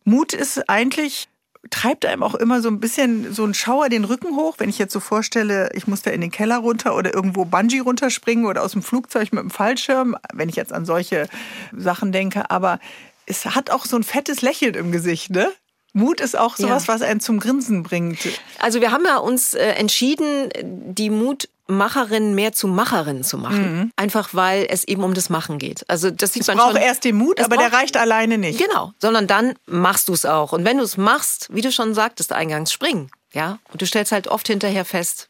Mut 0.04 0.34
ist 0.34 0.70
eigentlich 0.70 1.28
treibt 1.70 2.06
einem 2.06 2.24
auch 2.24 2.36
immer 2.36 2.62
so 2.62 2.70
ein 2.70 2.80
bisschen 2.80 3.34
so 3.34 3.46
ein 3.46 3.54
Schauer 3.54 3.90
den 3.90 4.04
Rücken 4.04 4.36
hoch, 4.36 4.56
wenn 4.58 4.70
ich 4.70 4.78
jetzt 4.78 4.94
so 4.94 5.00
vorstelle, 5.00 5.70
ich 5.74 5.88
muss 5.88 6.02
da 6.02 6.12
in 6.12 6.22
den 6.22 6.32
Keller 6.32 6.58
runter 6.58 6.96
oder 6.96 7.14
irgendwo 7.14 7.46
Bungee 7.46 7.80
runterspringen 7.80 8.46
oder 8.46 8.64
aus 8.64 8.74
dem 8.74 8.82
Flugzeug 8.82 9.32
mit 9.32 9.42
dem 9.42 9.50
Fallschirm, 9.50 10.18
wenn 10.34 10.50
ich 10.50 10.56
jetzt 10.56 10.74
an 10.74 10.86
solche 10.86 11.28
Sachen 11.72 12.12
denke. 12.12 12.52
Aber 12.52 12.80
es 13.26 13.46
hat 13.46 13.70
auch 13.70 13.86
so 13.86 13.96
ein 13.96 14.04
fettes 14.04 14.42
Lächeln 14.42 14.76
im 14.76 14.92
Gesicht, 14.92 15.30
ne? 15.30 15.52
Mut 15.94 16.22
ist 16.22 16.36
auch 16.36 16.58
sowas, 16.58 16.88
ja. 16.88 16.94
was 16.94 17.02
einen 17.04 17.20
zum 17.20 17.40
Grinsen 17.40 17.84
bringt. 17.84 18.18
Also 18.60 18.82
wir 18.82 18.92
haben 18.92 19.06
ja 19.06 19.18
uns 19.18 19.54
äh, 19.54 19.64
entschieden, 19.74 20.50
die 20.64 21.12
Mut 21.12 21.50
Macherin 21.68 22.36
mehr 22.36 22.52
zu 22.52 22.68
Macherin 22.68 23.24
zu 23.24 23.38
machen. 23.38 23.78
Mhm. 23.78 23.92
Einfach 23.96 24.34
weil 24.34 24.68
es 24.70 24.84
eben 24.84 25.04
um 25.04 25.14
das 25.14 25.30
Machen 25.30 25.60
geht. 25.60 25.90
Also 25.90 26.12
das 26.12 26.34
sieht 26.34 26.42
es 26.42 26.48
man 26.48 26.58
braucht 26.58 26.74
schon. 26.74 26.82
erst 26.82 27.06
den 27.06 27.16
Mut, 27.16 27.40
aber 27.40 27.58
der 27.58 27.72
reicht 27.72 27.96
alleine 27.98 28.38
nicht. 28.38 28.60
Genau, 28.60 28.92
sondern 29.00 29.28
dann 29.28 29.54
machst 29.66 30.10
du 30.10 30.14
es 30.14 30.26
auch. 30.26 30.52
Und 30.52 30.66
wenn 30.66 30.78
du 30.78 30.84
es 30.84 30.98
machst, 30.98 31.48
wie 31.52 31.62
du 31.62 31.72
schon 31.72 31.94
sagtest, 31.94 32.34
eingangs 32.34 32.72
springen. 32.72 33.10
Ja, 33.34 33.60
und 33.72 33.82
du 33.82 33.86
stellst 33.86 34.12
halt 34.12 34.28
oft 34.28 34.48
hinterher 34.48 34.86
fest, 34.86 35.30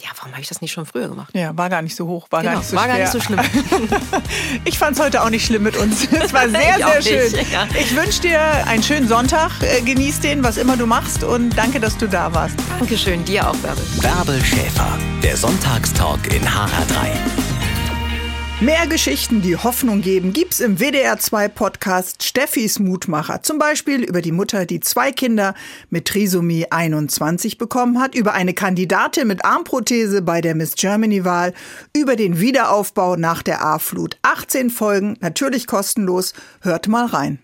ja, 0.00 0.10
warum 0.16 0.32
habe 0.32 0.42
ich 0.42 0.48
das 0.48 0.60
nicht 0.60 0.72
schon 0.72 0.86
früher 0.86 1.08
gemacht? 1.08 1.30
Ja, 1.34 1.56
war 1.56 1.68
gar 1.68 1.82
nicht 1.82 1.96
so 1.96 2.06
hoch, 2.06 2.28
war 2.30 2.40
genau, 2.40 2.52
gar 2.52 2.58
nicht 2.58 2.70
so 2.70 2.76
war 2.76 2.84
schwer. 2.84 2.94
gar 2.94 3.00
nicht 3.00 3.12
so 3.12 3.20
schlimm. 3.20 3.40
ich 4.64 4.78
fand 4.78 4.96
es 4.96 5.02
heute 5.02 5.22
auch 5.22 5.30
nicht 5.30 5.46
schlimm 5.46 5.62
mit 5.62 5.76
uns. 5.76 6.08
Es 6.18 6.32
war 6.32 6.48
sehr, 6.48 6.76
sehr 6.76 7.02
schön. 7.02 7.32
Nicht, 7.32 7.52
ja. 7.52 7.66
Ich 7.78 7.94
wünsche 7.96 8.20
dir 8.20 8.40
einen 8.66 8.82
schönen 8.82 9.08
Sonntag. 9.08 9.50
Äh, 9.62 9.80
genieß 9.82 10.20
den, 10.20 10.42
was 10.42 10.56
immer 10.56 10.76
du 10.76 10.86
machst 10.86 11.22
und 11.24 11.56
danke, 11.56 11.80
dass 11.80 11.96
du 11.96 12.06
da 12.06 12.32
warst. 12.34 12.56
Dankeschön, 12.78 13.24
dir 13.24 13.48
auch, 13.48 13.56
Bärbel. 13.56 13.84
Bärbel 14.00 14.44
Schäfer, 14.44 14.98
der 15.22 15.36
Sonntagstalk 15.36 16.32
in 16.34 16.42
HR3. 16.42 17.47
Mehr 18.60 18.88
Geschichten, 18.88 19.40
die 19.40 19.54
Hoffnung 19.54 20.00
geben, 20.00 20.32
gibt's 20.32 20.58
im 20.58 20.78
WDR2 20.78 21.48
Podcast 21.48 22.24
Steffis 22.24 22.80
Mutmacher. 22.80 23.40
Zum 23.44 23.60
Beispiel 23.60 24.02
über 24.02 24.20
die 24.20 24.32
Mutter, 24.32 24.66
die 24.66 24.80
zwei 24.80 25.12
Kinder 25.12 25.54
mit 25.90 26.06
Trisomie 26.06 26.66
21 26.68 27.56
bekommen 27.58 28.00
hat, 28.00 28.16
über 28.16 28.34
eine 28.34 28.54
Kandidatin 28.54 29.28
mit 29.28 29.44
Armprothese 29.44 30.22
bei 30.22 30.40
der 30.40 30.56
Miss 30.56 30.74
Germany 30.74 31.24
Wahl, 31.24 31.54
über 31.94 32.16
den 32.16 32.40
Wiederaufbau 32.40 33.14
nach 33.14 33.44
der 33.44 33.64
A-Flut. 33.64 34.18
18 34.22 34.70
Folgen, 34.70 35.16
natürlich 35.20 35.68
kostenlos. 35.68 36.34
Hört 36.60 36.88
mal 36.88 37.06
rein. 37.06 37.38